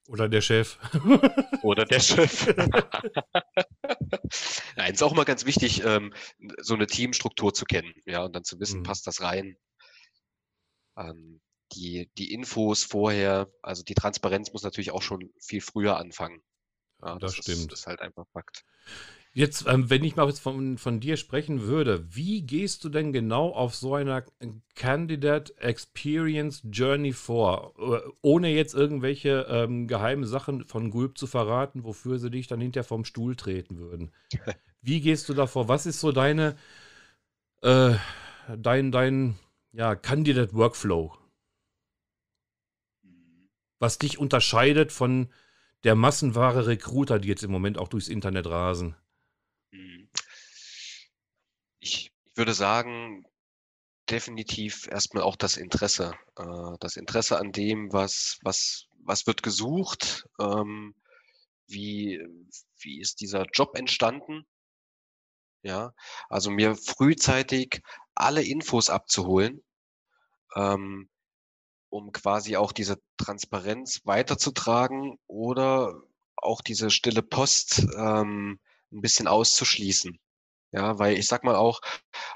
Oder 0.07 0.27
der 0.27 0.41
Chef. 0.41 0.77
Oder 1.63 1.85
der 1.85 1.99
Chef. 1.99 2.47
Nein, 4.75 4.93
ist 4.93 5.03
auch 5.03 5.13
immer 5.13 5.25
ganz 5.25 5.45
wichtig, 5.45 5.83
ähm, 5.85 6.13
so 6.59 6.73
eine 6.73 6.87
Teamstruktur 6.87 7.53
zu 7.53 7.65
kennen, 7.65 7.93
ja, 8.05 8.23
und 8.23 8.35
dann 8.35 8.43
zu 8.43 8.59
wissen, 8.59 8.79
mhm. 8.79 8.83
passt 8.83 9.07
das 9.07 9.21
rein. 9.21 9.57
Ähm, 10.97 11.41
die, 11.73 12.11
die 12.17 12.33
Infos 12.33 12.83
vorher, 12.83 13.49
also 13.61 13.83
die 13.83 13.95
Transparenz 13.95 14.51
muss 14.51 14.63
natürlich 14.63 14.91
auch 14.91 15.01
schon 15.01 15.31
viel 15.39 15.61
früher 15.61 15.97
anfangen. 15.97 16.41
Ja, 17.01 17.17
das, 17.17 17.35
das 17.35 17.45
stimmt. 17.45 17.71
Ist, 17.71 17.79
ist 17.79 17.87
halt 17.87 18.01
einfach 18.01 18.25
Fakt. 18.31 18.65
Jetzt, 19.35 19.65
ähm, 19.67 19.89
wenn 19.89 20.03
ich 20.03 20.15
mal 20.15 20.27
jetzt 20.27 20.41
von, 20.41 20.77
von 20.77 20.99
dir 20.99 21.17
sprechen 21.17 21.63
würde, 21.63 22.05
wie 22.15 22.43
gehst 22.43 22.83
du 22.83 22.89
denn 22.89 23.11
genau 23.11 23.49
auf 23.49 23.73
so 23.73 23.95
einer 23.95 24.23
Candidate 24.75 25.57
Experience 25.57 26.61
Journey 26.71 27.13
vor, 27.13 27.73
äh, 27.79 28.07
ohne 28.21 28.49
jetzt 28.49 28.75
irgendwelche 28.75 29.47
ähm, 29.49 29.87
geheimen 29.87 30.25
Sachen 30.25 30.65
von 30.65 30.91
Gulp 30.91 31.17
zu 31.17 31.25
verraten, 31.25 31.83
wofür 31.83 32.19
sie 32.19 32.29
dich 32.29 32.45
dann 32.45 32.61
hinterher 32.61 32.83
vom 32.83 33.05
Stuhl 33.05 33.35
treten 33.35 33.79
würden? 33.79 34.11
Wie 34.83 35.01
gehst 35.01 35.27
du 35.29 35.33
davor? 35.33 35.67
Was 35.67 35.87
ist 35.87 35.99
so 35.99 36.11
deine, 36.11 36.55
äh, 37.61 37.95
dein, 38.55 38.91
dein, 38.91 39.39
ja, 39.71 39.95
Candidate 39.95 40.53
Workflow? 40.53 41.11
Was 43.79 43.97
dich 43.97 44.19
unterscheidet 44.19 44.91
von 44.91 45.29
der 45.83 45.95
Massenware 45.95 46.67
Recruiter, 46.67 47.17
die 47.17 47.29
jetzt 47.29 47.43
im 47.43 47.51
Moment 47.51 47.79
auch 47.79 47.87
durchs 47.87 48.09
Internet 48.09 48.45
rasen? 48.45 48.95
Mhm. 49.73 50.07
Ich 51.79 52.11
ich 52.33 52.37
würde 52.37 52.53
sagen, 52.53 53.25
definitiv 54.09 54.87
erstmal 54.87 55.23
auch 55.23 55.35
das 55.35 55.57
Interesse. 55.57 56.13
Äh, 56.37 56.77
das 56.79 56.95
Interesse 56.97 57.37
an 57.39 57.51
dem, 57.51 57.91
was 57.93 58.39
was 58.43 58.87
was 58.99 59.27
wird 59.27 59.43
gesucht, 59.43 60.25
ähm, 60.39 60.95
wie 61.67 62.21
wie 62.81 62.99
ist 63.01 63.21
dieser 63.21 63.45
Job 63.53 63.77
entstanden? 63.77 64.45
Ja, 65.63 65.93
also 66.29 66.51
mir 66.51 66.75
frühzeitig 66.75 67.81
alle 68.15 68.43
Infos 68.43 68.89
abzuholen, 68.89 69.63
ähm, 70.55 71.09
um 71.89 72.11
quasi 72.11 72.57
auch 72.57 72.71
diese 72.73 73.01
Transparenz 73.17 74.01
weiterzutragen 74.05 75.17
oder 75.27 76.01
auch 76.37 76.61
diese 76.61 76.89
stille 76.91 77.23
Post, 77.23 77.87
ähm, 77.97 78.59
'n 78.93 79.01
bisschen 79.01 79.27
auszuschließen. 79.27 80.17
Ja, 80.73 80.99
weil 80.99 81.17
ich 81.19 81.27
sage 81.27 81.45
mal 81.47 81.55
auch 81.57 81.81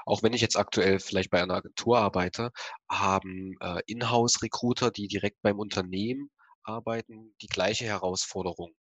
auch 0.06 0.22
wenn 0.24 0.32
ich 0.34 0.42
jetzt 0.42 0.56
aktuell 0.58 1.00
vielleicht 1.00 1.30
bei 1.30 1.42
einer 1.42 1.54
Agentur 1.56 1.98
arbeite, 2.00 2.52
haben, 2.90 3.54
äh, 3.60 3.80
Inhouse-Recruiter, 3.86 4.90
die 4.92 5.08
direkt 5.08 5.42
beim 5.42 5.58
Unternehmen 5.60 6.30
arbeiten, 6.64 7.34
die 7.42 7.48
gleiche 7.48 7.86
Herausforderung. 7.86 8.72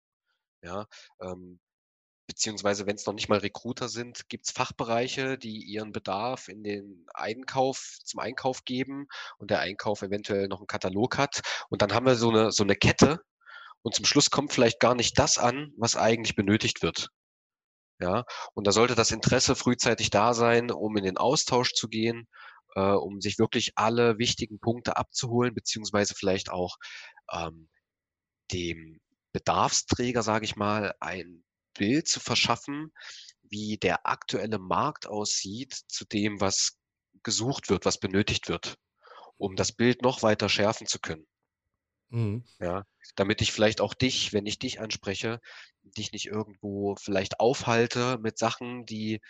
Ja, 0.64 0.88
ähm, 1.22 1.60
beziehungsweise 2.28 2.88
wenn's 2.88 3.06
noch 3.08 3.14
nicht 3.16 3.30
mal 3.30 3.40
Recruiter 3.40 3.90
sind, 3.90 4.30
gibt's 4.30 4.52
Fachbereiche, 4.52 5.38
die 5.40 5.60
ihren 5.64 5.92
Bedarf 5.94 6.50
in 6.50 6.64
den 6.64 7.06
Einkauf 7.16 7.98
zum 8.06 8.20
Einkauf 8.22 8.66
geben 8.66 9.08
und 9.40 9.52
der 9.52 9.60
Einkauf 9.62 10.02
eventuell 10.04 10.48
noch 10.50 10.62
'n 10.62 10.68
Katalog 10.68 11.18
hat. 11.20 11.42
Und 11.70 11.82
dann 11.84 11.94
haben 11.94 12.06
wir 12.08 12.16
so 12.18 12.32
'ne 12.32 12.52
so 12.54 12.64
'ne 12.66 12.76
Kette 12.78 13.22
und 13.84 13.96
zum 13.96 14.06
Schluss 14.06 14.32
kommt 14.32 14.54
vielleicht 14.54 14.80
gar 14.82 14.96
nicht 14.96 15.20
das 15.20 15.38
an, 15.40 15.74
was 15.78 15.96
eigentlich 15.98 16.36
benötigt 16.38 16.84
wird. 16.84 17.10
Ja, 18.00 18.26
und 18.54 18.68
da 18.68 18.72
sollte 18.72 18.96
das 18.96 19.12
Interesse 19.12 19.56
frühzeitig 19.56 20.10
da 20.12 20.34
sein, 20.34 20.70
um 20.72 20.96
in 20.98 21.04
den 21.04 21.18
Austausch 21.18 21.74
zu 21.74 21.88
gehen, 21.88 22.28
äh, 22.76 22.82
um 22.92 23.22
sich 23.22 23.40
wirklich 23.40 23.74
alle 23.76 24.20
wichtigen 24.20 24.60
Punkte 24.60 24.98
abzuholen, 24.98 25.56
beziehungsweise 25.56 26.14
vielleicht 26.16 26.52
auch 26.52 26.78
ähm, 27.34 27.70
dem 28.52 29.00
Bedarfsträger, 29.34 30.24
sage 30.24 30.46
ich 30.46 30.56
mal, 30.56 30.94
ein 31.00 31.44
Bild 31.78 32.08
zu 32.08 32.20
verschaffen, 32.20 32.92
wie 33.44 33.78
der 33.78 34.06
aktuelle 34.08 34.60
Markt 34.60 35.08
aussieht 35.08 35.74
zu 35.88 36.06
dem, 36.06 36.42
was 36.42 36.78
gesucht 37.24 37.70
wird, 37.70 37.86
was 37.86 38.00
benötigt 38.00 38.48
wird, 38.50 38.78
um 39.38 39.56
das 39.56 39.72
Bild 39.72 40.02
noch 40.02 40.24
weiter 40.24 40.50
schärfen 40.50 40.88
zu 40.88 41.00
können. 41.00 41.26
Mhm. 42.10 42.44
Ja, 42.60 42.86
damit 43.16 43.42
ich 43.42 43.52
vielleicht 43.52 43.82
auch 43.82 43.94
dich, 43.94 44.34
wenn 44.34 44.46
ich 44.46 44.60
dich 44.60 44.80
anspreche, 44.80 45.40
dich 45.84 46.12
nicht 46.12 46.26
irgendwo 46.26 46.96
vielleicht 46.96 47.40
aufhalte 47.40 48.18
mit 48.20 48.38
Sachen, 48.38 48.86
die 48.86 49.22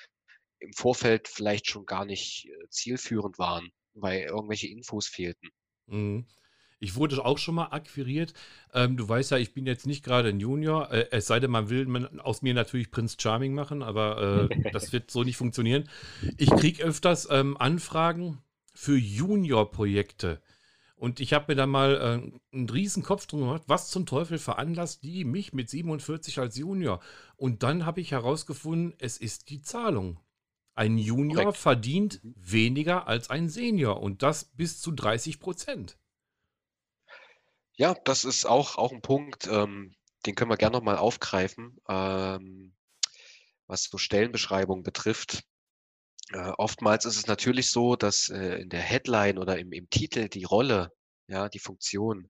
im 0.59 0.73
Vorfeld 0.73 1.27
vielleicht 1.27 1.67
schon 1.69 1.85
gar 1.85 2.05
nicht 2.05 2.45
äh, 2.47 2.69
zielführend 2.69 3.37
waren, 3.37 3.69
weil 3.93 4.21
irgendwelche 4.21 4.67
Infos 4.67 5.07
fehlten. 5.07 5.49
Mhm. 5.87 6.25
Ich 6.79 6.95
wurde 6.95 7.23
auch 7.25 7.39
schon 7.39 7.55
mal 7.55 7.67
akquiriert. 7.67 8.33
Ähm, 8.73 8.97
du 8.97 9.09
weißt 9.09 9.31
ja, 9.31 9.37
ich 9.37 9.53
bin 9.53 9.65
jetzt 9.65 9.87
nicht 9.87 10.03
gerade 10.03 10.29
ein 10.29 10.39
Junior, 10.39 10.91
äh, 10.91 11.07
es 11.11 11.25
sei 11.25 11.39
denn, 11.39 11.49
man 11.49 11.69
will 11.69 11.85
man 11.87 12.19
aus 12.19 12.43
mir 12.43 12.53
natürlich 12.53 12.91
Prinz 12.91 13.17
Charming 13.19 13.53
machen, 13.53 13.81
aber 13.81 14.51
äh, 14.51 14.55
das 14.71 14.93
wird 14.93 15.09
so 15.09 15.23
nicht 15.23 15.37
funktionieren. 15.37 15.89
Ich 16.37 16.55
kriege 16.55 16.83
öfters 16.83 17.27
ähm, 17.31 17.57
Anfragen 17.57 18.43
für 18.75 18.95
Junior-Projekte. 18.95 20.39
Und 20.97 21.19
ich 21.19 21.31
habe 21.33 21.45
mir 21.49 21.55
da 21.55 21.67
mal 21.67 21.95
äh, 21.95 22.55
einen 22.55 22.69
riesen 22.69 23.03
Kopf 23.03 23.27
drum 23.27 23.41
gemacht, 23.41 23.61
was 23.67 23.91
zum 23.91 24.07
Teufel 24.07 24.39
veranlasst 24.39 25.03
die 25.03 25.25
mich 25.25 25.53
mit 25.53 25.69
47 25.69 26.39
als 26.39 26.57
Junior? 26.57 26.99
Und 27.35 27.61
dann 27.61 27.85
habe 27.85 28.01
ich 28.01 28.11
herausgefunden, 28.11 28.95
es 28.97 29.19
ist 29.19 29.49
die 29.51 29.61
Zahlung. 29.61 30.19
Ein 30.73 30.97
Junior 30.97 31.43
Korrekt. 31.43 31.59
verdient 31.59 32.19
weniger 32.23 33.07
als 33.07 33.29
ein 33.29 33.47
Senior 33.47 34.01
und 34.01 34.23
das 34.23 34.45
bis 34.45 34.81
zu 34.81 34.91
30 34.91 35.39
Prozent. 35.39 35.99
Ja, 37.73 37.93
das 38.05 38.25
ist 38.25 38.45
auch, 38.45 38.77
auch 38.77 38.91
ein 38.91 39.01
Punkt, 39.03 39.47
ähm, 39.47 39.95
den 40.25 40.33
können 40.33 40.49
wir 40.49 40.57
gerne 40.57 40.77
nochmal 40.77 40.97
aufgreifen, 40.97 41.79
ähm, 41.87 42.73
was 43.67 43.83
so 43.83 43.99
Stellenbeschreibungen 43.99 44.83
betrifft. 44.83 45.43
Äh, 46.33 46.51
oftmals 46.57 47.05
ist 47.05 47.17
es 47.17 47.27
natürlich 47.27 47.71
so, 47.71 47.95
dass 47.95 48.29
äh, 48.29 48.61
in 48.61 48.69
der 48.69 48.81
Headline 48.81 49.37
oder 49.37 49.57
im, 49.59 49.71
im 49.71 49.89
Titel 49.89 50.27
die 50.29 50.43
Rolle, 50.43 50.91
ja, 51.27 51.49
die 51.49 51.59
Funktion, 51.59 52.27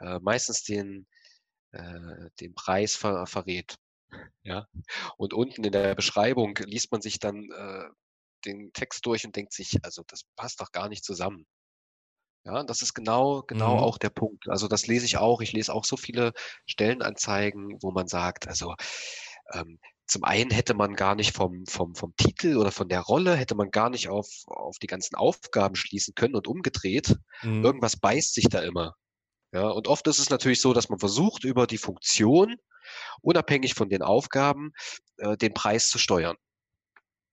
äh, 0.00 0.18
meistens 0.20 0.62
den, 0.62 1.06
äh, 1.72 2.30
den 2.40 2.54
Preis 2.54 2.96
ver 2.96 3.26
verrät. 3.26 3.76
Ja. 4.44 4.66
Und 5.18 5.34
unten 5.34 5.64
in 5.64 5.72
der 5.72 5.94
Beschreibung 5.94 6.56
liest 6.66 6.92
man 6.92 7.02
sich 7.02 7.18
dann 7.18 7.50
äh, 7.50 7.84
den 8.44 8.72
Text 8.72 9.04
durch 9.06 9.24
und 9.26 9.36
denkt 9.36 9.52
sich, 9.52 9.78
also 9.84 10.02
das 10.06 10.22
passt 10.36 10.60
doch 10.60 10.72
gar 10.72 10.88
nicht 10.88 11.04
zusammen. 11.04 11.46
Ja, 12.44 12.62
das 12.62 12.82
ist 12.82 12.92
genau, 12.94 13.42
genau 13.42 13.76
Mhm. 13.76 13.82
auch 13.82 13.98
der 13.98 14.10
Punkt. 14.10 14.48
Also 14.48 14.68
das 14.68 14.86
lese 14.86 15.06
ich 15.06 15.16
auch. 15.16 15.40
Ich 15.40 15.52
lese 15.52 15.72
auch 15.72 15.84
so 15.84 15.96
viele 15.96 16.32
Stellenanzeigen, 16.66 17.78
wo 17.82 17.90
man 17.90 18.06
sagt, 18.06 18.48
also 18.48 18.74
ähm, 19.52 19.78
zum 20.06 20.24
einen 20.24 20.50
hätte 20.50 20.74
man 20.74 20.94
gar 20.94 21.14
nicht 21.14 21.34
vom, 21.34 21.64
vom, 21.66 21.94
vom 21.94 22.14
Titel 22.16 22.56
oder 22.56 22.70
von 22.70 22.88
der 22.88 23.00
Rolle, 23.00 23.36
hätte 23.36 23.54
man 23.54 23.70
gar 23.70 23.90
nicht 23.90 24.08
auf, 24.08 24.28
auf 24.46 24.78
die 24.78 24.86
ganzen 24.86 25.14
Aufgaben 25.14 25.76
schließen 25.76 26.14
können 26.14 26.34
und 26.34 26.46
umgedreht. 26.46 27.16
Mhm. 27.42 27.64
Irgendwas 27.64 27.96
beißt 27.96 28.34
sich 28.34 28.48
da 28.48 28.60
immer. 28.60 28.94
Ja, 29.52 29.68
und 29.68 29.88
oft 29.88 30.06
ist 30.08 30.18
es 30.18 30.30
natürlich 30.30 30.60
so, 30.60 30.72
dass 30.72 30.88
man 30.88 30.98
versucht, 30.98 31.44
über 31.44 31.66
die 31.66 31.78
Funktion, 31.78 32.56
unabhängig 33.22 33.74
von 33.74 33.88
den 33.88 34.02
Aufgaben, 34.02 34.72
äh, 35.16 35.36
den 35.36 35.54
Preis 35.54 35.88
zu 35.88 35.98
steuern. 35.98 36.36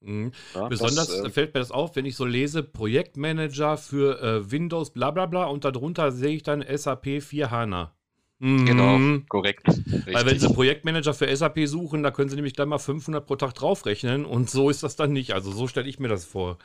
Mhm. 0.01 0.31
Ja, 0.55 0.67
Besonders 0.67 1.07
das, 1.07 1.25
äh, 1.25 1.29
fällt 1.29 1.53
mir 1.53 1.59
das 1.59 1.71
auf, 1.71 1.95
wenn 1.95 2.05
ich 2.05 2.15
so 2.15 2.25
lese, 2.25 2.63
Projektmanager 2.63 3.77
für 3.77 4.21
äh, 4.21 4.51
Windows, 4.51 4.91
bla 4.91 5.11
bla 5.11 5.25
bla, 5.25 5.45
und 5.45 5.65
darunter 5.65 6.11
sehe 6.11 6.35
ich 6.35 6.43
dann 6.43 6.63
SAP 6.63 7.21
4 7.21 7.51
HANA. 7.51 7.95
Genau, 8.41 8.97
mhm. 8.97 9.27
korrekt. 9.29 9.67
Richtig. 9.67 10.13
Weil 10.15 10.25
wenn 10.25 10.39
Sie 10.39 10.51
Projektmanager 10.51 11.13
für 11.13 11.35
SAP 11.35 11.59
suchen, 11.67 12.01
da 12.01 12.09
können 12.09 12.27
Sie 12.27 12.35
nämlich 12.35 12.55
gleich 12.55 12.67
mal 12.67 12.79
500 12.79 13.23
pro 13.23 13.35
Tag 13.35 13.53
draufrechnen 13.53 14.25
und 14.25 14.49
so 14.49 14.71
ist 14.71 14.81
das 14.81 14.95
dann 14.95 15.13
nicht. 15.13 15.33
Also 15.33 15.51
so 15.51 15.67
stelle 15.67 15.87
ich 15.87 15.99
mir 15.99 16.07
das 16.07 16.25
vor. 16.25 16.57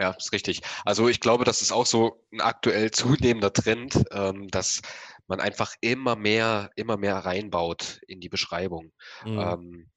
Ja, 0.00 0.10
ist 0.10 0.32
richtig. 0.32 0.62
Also 0.84 1.08
ich 1.08 1.20
glaube, 1.20 1.44
das 1.44 1.62
ist 1.62 1.70
auch 1.70 1.86
so 1.86 2.26
ein 2.32 2.40
aktuell 2.40 2.90
zunehmender 2.90 3.52
Trend, 3.52 4.02
ähm, 4.10 4.48
dass 4.48 4.82
man 5.28 5.38
einfach 5.38 5.76
immer 5.80 6.16
mehr, 6.16 6.70
immer 6.74 6.96
mehr 6.96 7.18
reinbaut 7.18 8.00
in 8.08 8.20
die 8.20 8.28
Beschreibung. 8.28 8.92
Mhm. 9.24 9.38
Ähm, 9.38 9.90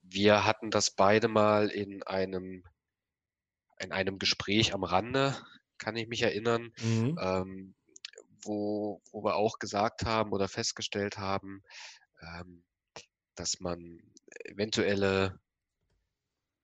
wir 0.00 0.46
hatten 0.46 0.70
das 0.70 0.90
beide 0.90 1.28
mal 1.28 1.68
in 1.68 2.02
einem, 2.04 2.64
in 3.78 3.92
einem 3.92 4.18
Gespräch 4.18 4.72
am 4.72 4.84
Rande, 4.84 5.36
kann 5.76 5.96
ich 5.96 6.08
mich 6.08 6.22
erinnern, 6.22 6.72
mhm. 6.82 7.18
ähm, 7.20 7.74
wo, 8.44 9.02
wo 9.10 9.24
wir 9.24 9.36
auch 9.36 9.58
gesagt 9.58 10.04
haben 10.04 10.32
oder 10.32 10.48
festgestellt 10.48 11.18
haben, 11.18 11.62
ähm, 12.20 12.64
dass 13.34 13.60
man 13.60 14.00
eventuelle, 14.44 15.38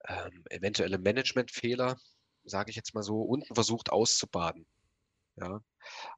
ähm, 0.06 0.44
eventuelle 0.50 0.98
Managementfehler, 0.98 1.96
sage 2.44 2.70
ich 2.70 2.76
jetzt 2.76 2.94
mal 2.94 3.02
so, 3.02 3.22
unten 3.22 3.54
versucht 3.54 3.90
auszubaden. 3.90 4.66
Ja, 5.36 5.60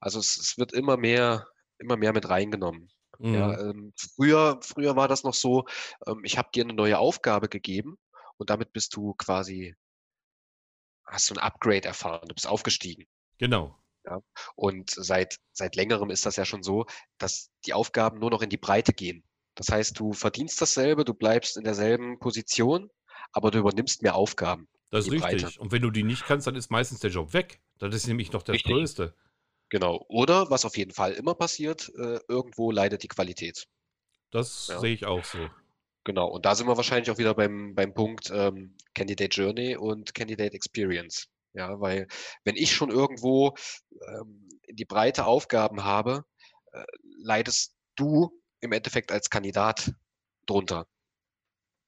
also 0.01 0.19
es, 0.19 0.37
es 0.39 0.59
wird 0.59 0.73
immer 0.73 0.97
mehr, 0.97 1.47
immer 1.79 1.97
mehr 1.97 2.13
mit 2.13 2.29
reingenommen. 2.29 2.91
Mhm. 3.19 3.35
Ja, 3.35 3.59
ähm, 3.61 3.93
früher, 3.97 4.61
früher 4.63 4.97
war 4.97 5.09
das 5.09 5.25
noch 5.25 5.35
so, 5.35 5.67
ähm, 6.07 6.23
ich 6.25 6.39
habe 6.39 6.49
dir 6.55 6.65
eine 6.65 6.73
neue 6.73 6.99
Aufgabe 6.99 7.49
gegeben 7.49 7.99
und 8.39 8.51
damit 8.51 8.73
bist 8.73 8.97
du 8.97 9.15
quasi, 9.15 9.77
hast 11.05 11.29
du 11.29 11.35
ein 11.35 11.39
Upgrade 11.39 11.87
erfahren, 11.87 12.27
du 12.29 12.35
bist 12.35 12.47
aufgestiegen. 12.47 13.07
Genau. 13.39 13.77
Ja, 14.11 14.21
und 14.57 14.91
seit, 14.91 15.39
seit 15.53 15.77
längerem 15.77 16.11
ist 16.11 16.27
das 16.27 16.37
ja 16.37 16.45
schon 16.45 16.65
so, 16.65 16.87
dass 17.19 17.51
die 17.65 17.73
Aufgaben 17.73 18.19
nur 18.19 18.31
noch 18.31 18.43
in 18.43 18.51
die 18.51 18.57
Breite 18.57 18.93
gehen. 18.93 19.23
Das 19.55 19.69
heißt, 19.69 19.99
du 19.99 20.13
verdienst 20.13 20.61
dasselbe, 20.61 21.05
du 21.05 21.15
bleibst 21.15 21.57
in 21.57 21.65
derselben 21.65 22.19
Position, 22.19 22.91
aber 23.33 23.51
du 23.51 23.59
übernimmst 23.59 24.03
mehr 24.03 24.17
Aufgaben. 24.17 24.69
Das 24.91 25.07
ist 25.07 25.13
richtig. 25.13 25.43
Breite. 25.43 25.61
Und 25.61 25.71
wenn 25.71 25.83
du 25.83 25.91
die 25.91 26.03
nicht 26.03 26.25
kannst, 26.25 26.47
dann 26.47 26.57
ist 26.57 26.71
meistens 26.71 27.01
der 27.01 27.11
Job 27.11 27.33
weg. 27.33 27.61
Das 27.79 27.95
ist 27.95 28.09
nämlich 28.09 28.33
noch 28.33 28.43
das 28.43 28.55
richtig. 28.55 28.73
Größte. 28.73 29.15
Genau. 29.69 30.05
Oder 30.09 30.51
was 30.51 30.65
auf 30.65 30.77
jeden 30.77 30.91
Fall 30.91 31.13
immer 31.13 31.35
passiert, 31.35 31.93
äh, 31.97 32.19
irgendwo 32.27 32.73
leidet 32.73 33.05
die 33.05 33.09
Qualität. 33.09 33.69
Das 34.33 34.67
ja. 34.67 34.81
sehe 34.81 34.93
ich 34.93 35.07
auch 35.07 35.25
so. 35.25 35.49
Genau. 36.05 36.27
Und 36.29 36.45
da 36.45 36.55
sind 36.55 36.67
wir 36.67 36.77
wahrscheinlich 36.77 37.11
auch 37.11 37.19
wieder 37.19 37.35
beim, 37.35 37.75
beim 37.75 37.95
Punkt 37.95 38.31
ähm, 38.35 38.77
Candidate 38.95 39.41
Journey 39.41 39.77
und 39.77 40.15
Candidate 40.15 40.55
Experience. 40.55 41.29
Ja, 41.53 41.81
weil 41.81 42.07
wenn 42.45 42.57
ich 42.57 42.73
schon 42.73 42.91
irgendwo 42.91 43.55
ähm, 44.07 44.49
die 44.69 44.85
breite 44.85 45.27
Aufgaben 45.27 45.85
habe, 45.85 46.25
äh, 46.73 46.85
leidest 47.23 47.75
du 47.97 48.31
im 48.61 48.73
Endeffekt 48.73 49.11
als 49.11 49.31
Kandidat 49.31 49.93
drunter. 50.47 50.87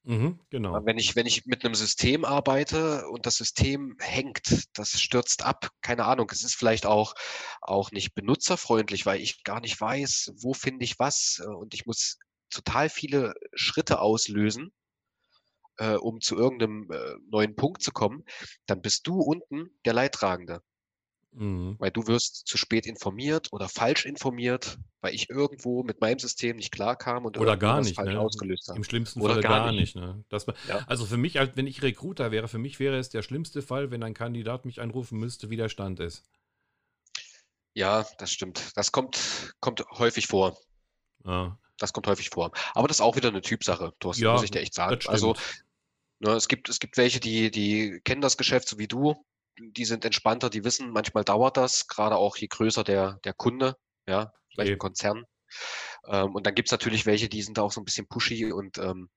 Mhm, 0.04 0.40
genau. 0.50 0.84
Wenn 0.84 0.98
ich, 0.98 1.14
wenn 1.14 1.26
ich 1.26 1.46
mit 1.46 1.64
einem 1.64 1.76
System 1.76 2.24
arbeite 2.24 3.08
und 3.08 3.24
das 3.24 3.36
System 3.36 3.96
hängt, 4.00 4.66
das 4.76 5.00
stürzt 5.00 5.44
ab, 5.44 5.70
keine 5.80 6.06
Ahnung, 6.06 6.28
es 6.32 6.42
ist 6.42 6.56
vielleicht 6.56 6.86
auch, 6.86 7.14
auch 7.60 7.92
nicht 7.92 8.14
benutzerfreundlich, 8.14 9.06
weil 9.06 9.20
ich 9.20 9.44
gar 9.44 9.60
nicht 9.60 9.80
weiß, 9.80 10.32
wo 10.38 10.54
finde 10.54 10.84
ich 10.84 10.98
was 10.98 11.40
äh, 11.44 11.48
und 11.48 11.72
ich 11.74 11.86
muss 11.86 12.18
total 12.50 12.88
viele 12.88 13.34
Schritte 13.54 14.00
auslösen, 14.00 14.72
äh, 15.82 15.96
um 15.96 16.20
zu 16.20 16.36
irgendeinem 16.36 16.90
äh, 16.90 17.16
neuen 17.28 17.56
Punkt 17.56 17.82
zu 17.82 17.90
kommen, 17.90 18.24
dann 18.66 18.80
bist 18.80 19.06
du 19.06 19.20
unten 19.20 19.70
der 19.84 19.94
Leidtragende. 19.94 20.62
Mhm. 21.32 21.76
Weil 21.78 21.90
du 21.90 22.06
wirst 22.06 22.46
zu 22.46 22.58
spät 22.58 22.86
informiert 22.86 23.48
oder 23.52 23.68
falsch 23.68 24.04
informiert, 24.04 24.78
weil 25.00 25.14
ich 25.14 25.30
irgendwo 25.30 25.82
mit 25.82 26.00
meinem 26.00 26.18
System 26.18 26.56
nicht 26.56 26.72
klarkam 26.72 27.24
und 27.24 27.38
oder 27.38 27.56
gar 27.56 27.80
nicht, 27.80 27.96
falsch 27.96 28.12
ne? 28.12 28.20
ausgelöst 28.20 28.68
habe. 28.68 28.76
Im 28.76 28.84
schlimmsten 28.84 29.20
oder 29.22 29.34
Fall 29.34 29.42
gar, 29.42 29.64
gar 29.64 29.72
nicht. 29.72 29.96
Ne? 29.96 30.22
Das, 30.28 30.46
ja. 30.68 30.84
Also 30.86 31.06
für 31.06 31.16
mich, 31.16 31.34
wenn 31.36 31.66
ich 31.66 31.82
Recruiter 31.82 32.30
wäre, 32.30 32.48
für 32.48 32.58
mich 32.58 32.78
wäre 32.78 32.98
es 32.98 33.08
der 33.08 33.22
schlimmste 33.22 33.62
Fall, 33.62 33.90
wenn 33.90 34.02
ein 34.02 34.14
Kandidat 34.14 34.66
mich 34.66 34.80
anrufen 34.80 35.18
müsste, 35.18 35.48
wie 35.48 35.56
der 35.56 35.70
Stand 35.70 36.00
ist. 36.00 36.22
Ja, 37.74 38.06
das 38.18 38.30
stimmt. 38.30 38.76
Das 38.76 38.92
kommt, 38.92 39.54
kommt 39.60 39.82
häufig 39.92 40.26
vor. 40.26 40.58
Ja. 41.24 41.58
Das 41.78 41.94
kommt 41.94 42.06
häufig 42.06 42.28
vor. 42.28 42.52
Aber 42.74 42.88
das 42.88 42.98
ist 42.98 43.00
auch 43.00 43.16
wieder 43.16 43.28
eine 43.28 43.40
Typsache, 43.40 43.94
Thorsten, 43.98 44.24
ja, 44.24 44.34
muss 44.34 44.44
ich 44.44 44.50
dir 44.50 44.60
echt 44.60 44.74
sagen. 44.74 45.00
Also, 45.06 45.34
es, 46.30 46.48
gibt, 46.48 46.68
es 46.68 46.78
gibt 46.78 46.96
welche, 46.96 47.20
die, 47.20 47.50
die 47.50 48.00
kennen 48.04 48.20
das 48.20 48.36
Geschäft 48.36 48.68
so 48.68 48.78
wie 48.78 48.88
du 48.88 49.16
die 49.58 49.84
sind 49.84 50.04
entspannter, 50.04 50.50
die 50.50 50.64
wissen, 50.64 50.90
manchmal 50.90 51.24
dauert 51.24 51.56
das, 51.56 51.86
gerade 51.86 52.16
auch 52.16 52.36
je 52.36 52.48
größer 52.48 52.84
der, 52.84 53.18
der 53.24 53.34
Kunde, 53.34 53.76
ja, 54.06 54.32
vielleicht 54.50 54.68
okay. 54.68 54.72
ein 54.72 54.78
Konzern. 54.78 55.24
Ähm, 56.06 56.34
und 56.34 56.46
dann 56.46 56.54
gibt 56.54 56.68
es 56.68 56.72
natürlich 56.72 57.06
welche, 57.06 57.28
die 57.28 57.42
sind 57.42 57.58
da 57.58 57.62
auch 57.62 57.72
so 57.72 57.80
ein 57.80 57.84
bisschen 57.84 58.08
pushy 58.08 58.52
und 58.52 58.78
ähm, 58.78 59.10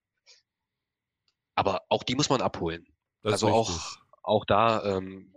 aber 1.56 1.84
auch 1.90 2.04
die 2.04 2.16
muss 2.16 2.30
man 2.30 2.42
abholen. 2.42 2.86
Das 3.22 3.34
also 3.34 3.48
auch, 3.48 3.98
auch 4.24 4.46
da 4.46 4.84
ähm, 4.84 5.34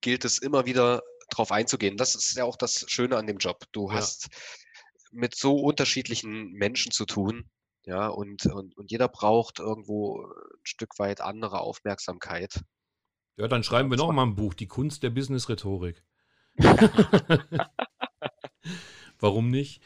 gilt 0.00 0.24
es 0.24 0.38
immer 0.38 0.66
wieder 0.66 1.02
drauf 1.30 1.52
einzugehen. 1.52 1.96
Das 1.96 2.16
ist 2.16 2.36
ja 2.36 2.44
auch 2.44 2.56
das 2.56 2.84
Schöne 2.88 3.16
an 3.16 3.28
dem 3.28 3.38
Job. 3.38 3.64
Du 3.70 3.88
ja. 3.88 3.94
hast 3.94 4.28
mit 5.12 5.36
so 5.36 5.54
unterschiedlichen 5.54 6.50
Menschen 6.52 6.90
zu 6.90 7.06
tun, 7.06 7.48
ja, 7.84 8.08
und, 8.08 8.46
und, 8.46 8.76
und 8.76 8.90
jeder 8.90 9.08
braucht 9.08 9.58
irgendwo 9.58 10.22
ein 10.22 10.60
Stück 10.62 10.98
weit 10.98 11.20
andere 11.20 11.60
Aufmerksamkeit. 11.60 12.62
Ja, 13.36 13.48
dann 13.48 13.64
schreiben 13.64 13.90
wir 13.90 13.96
noch 13.96 14.12
mal 14.12 14.24
ein 14.24 14.34
Buch, 14.36 14.54
Die 14.54 14.68
Kunst 14.68 15.02
der 15.02 15.10
Business-Rhetorik. 15.10 16.04
Warum 19.18 19.50
nicht? 19.50 19.82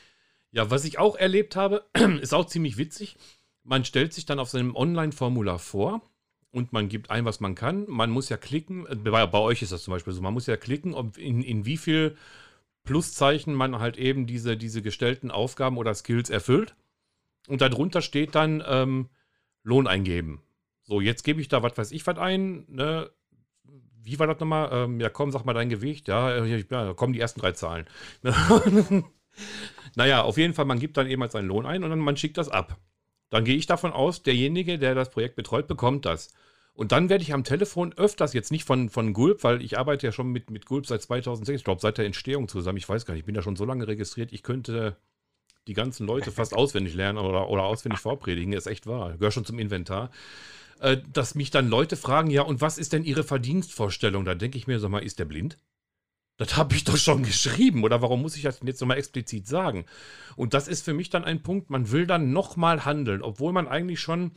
Ja, 0.50 0.70
was 0.70 0.84
ich 0.84 0.98
auch 0.98 1.16
erlebt 1.16 1.56
habe, 1.56 1.88
ist 2.20 2.34
auch 2.34 2.46
ziemlich 2.46 2.76
witzig. 2.76 3.16
Man 3.62 3.84
stellt 3.84 4.12
sich 4.12 4.26
dann 4.26 4.38
auf 4.38 4.50
seinem 4.50 4.74
Online-Formular 4.74 5.58
vor 5.58 6.02
und 6.50 6.72
man 6.72 6.88
gibt 6.88 7.10
ein, 7.10 7.24
was 7.24 7.40
man 7.40 7.54
kann. 7.54 7.84
Man 7.88 8.10
muss 8.10 8.28
ja 8.28 8.36
klicken, 8.36 8.86
äh, 8.86 8.96
bei, 8.96 9.26
bei, 9.26 9.38
euch 9.38 9.62
ist 9.62 9.72
das 9.72 9.82
zum 9.82 9.92
Beispiel 9.92 10.12
so, 10.12 10.22
man 10.22 10.34
muss 10.34 10.46
ja 10.46 10.56
klicken, 10.56 10.94
ob 10.94 11.18
in, 11.18 11.42
in 11.42 11.66
wie 11.66 11.76
viel 11.76 12.16
Pluszeichen 12.84 13.54
man 13.54 13.78
halt 13.78 13.98
eben 13.98 14.26
diese, 14.26 14.56
diese 14.56 14.80
gestellten 14.80 15.30
Aufgaben 15.30 15.76
oder 15.76 15.94
Skills 15.94 16.30
erfüllt. 16.30 16.74
Und 17.48 17.60
darunter 17.60 18.02
steht 18.02 18.34
dann 18.34 18.62
ähm, 18.66 19.08
Lohn 19.62 19.86
eingeben. 19.86 20.42
So, 20.82 21.00
jetzt 21.00 21.24
gebe 21.24 21.40
ich 21.40 21.48
da 21.48 21.62
was 21.62 21.76
weiß 21.76 21.92
ich 21.92 22.06
was 22.06 22.18
ein. 22.18 22.64
Ne? 22.68 23.10
Wie 24.02 24.18
war 24.18 24.26
das 24.26 24.38
nochmal? 24.38 24.70
Ähm, 24.72 25.00
ja, 25.00 25.08
komm, 25.08 25.32
sag 25.32 25.44
mal 25.44 25.54
dein 25.54 25.68
Gewicht. 25.68 26.08
Ja, 26.08 26.44
ja, 26.44 26.58
da 26.62 26.94
kommen 26.94 27.12
die 27.12 27.20
ersten 27.20 27.40
drei 27.40 27.52
Zahlen. 27.52 27.86
naja, 29.96 30.22
auf 30.22 30.38
jeden 30.38 30.54
Fall, 30.54 30.64
man 30.64 30.78
gibt 30.78 30.96
dann 30.96 31.08
eben 31.08 31.22
halt 31.22 31.32
seinen 31.32 31.48
Lohn 31.48 31.66
ein 31.66 31.82
und 31.82 31.90
dann 31.90 31.98
man 31.98 32.16
schickt 32.16 32.38
das 32.38 32.48
ab. 32.48 32.78
Dann 33.30 33.44
gehe 33.44 33.56
ich 33.56 33.66
davon 33.66 33.92
aus, 33.92 34.22
derjenige, 34.22 34.78
der 34.78 34.94
das 34.94 35.10
Projekt 35.10 35.34
betreut, 35.34 35.66
bekommt 35.66 36.04
das. 36.06 36.32
Und 36.72 36.92
dann 36.92 37.08
werde 37.08 37.22
ich 37.22 37.32
am 37.32 37.42
Telefon 37.42 37.94
öfters, 37.94 38.34
jetzt 38.34 38.52
nicht 38.52 38.64
von, 38.64 38.90
von 38.90 39.12
Gulp, 39.14 39.42
weil 39.42 39.62
ich 39.62 39.78
arbeite 39.78 40.06
ja 40.06 40.12
schon 40.12 40.30
mit, 40.30 40.50
mit 40.50 40.66
Gulp 40.66 40.86
seit 40.86 41.02
2006, 41.02 41.60
ich 41.60 41.64
glaube 41.64 41.80
seit 41.80 41.98
der 41.98 42.04
Entstehung 42.04 42.48
zusammen, 42.48 42.78
ich 42.78 42.88
weiß 42.88 43.06
gar 43.06 43.14
nicht, 43.14 43.22
ich 43.22 43.26
bin 43.26 43.34
ja 43.34 43.42
schon 43.42 43.56
so 43.56 43.64
lange 43.64 43.88
registriert, 43.88 44.32
ich 44.32 44.42
könnte 44.42 44.96
die 45.66 45.74
ganzen 45.74 46.06
Leute 46.06 46.30
fast 46.30 46.54
auswendig 46.54 46.94
lernen 46.94 47.18
oder, 47.18 47.48
oder 47.48 47.64
auswendig 47.64 48.00
vorpredigen, 48.00 48.52
ist 48.52 48.66
echt 48.66 48.86
wahr, 48.86 49.16
gehört 49.16 49.34
schon 49.34 49.44
zum 49.44 49.58
Inventar. 49.58 50.10
Äh, 50.80 50.98
dass 51.12 51.34
mich 51.34 51.50
dann 51.50 51.68
Leute 51.68 51.96
fragen, 51.96 52.30
ja, 52.30 52.42
und 52.42 52.60
was 52.60 52.78
ist 52.78 52.92
denn 52.92 53.04
Ihre 53.04 53.24
Verdienstvorstellung? 53.24 54.24
Da 54.24 54.34
denke 54.34 54.58
ich 54.58 54.66
mir, 54.66 54.78
sag 54.78 54.90
mal, 54.90 55.02
ist 55.02 55.18
der 55.18 55.24
blind? 55.24 55.56
Das 56.36 56.56
habe 56.56 56.74
ich 56.74 56.84
doch 56.84 56.96
schon 56.96 57.22
geschrieben. 57.24 57.82
Oder 57.82 58.02
warum 58.02 58.22
muss 58.22 58.36
ich 58.36 58.42
das 58.42 58.60
jetzt 58.62 58.80
nochmal 58.80 58.98
explizit 58.98 59.46
sagen? 59.46 59.86
Und 60.36 60.52
das 60.52 60.68
ist 60.68 60.84
für 60.84 60.92
mich 60.92 61.08
dann 61.08 61.24
ein 61.24 61.42
Punkt, 61.42 61.70
man 61.70 61.90
will 61.90 62.06
dann 62.06 62.32
nochmal 62.32 62.84
handeln, 62.84 63.22
obwohl 63.22 63.52
man 63.52 63.68
eigentlich 63.68 64.00
schon 64.00 64.32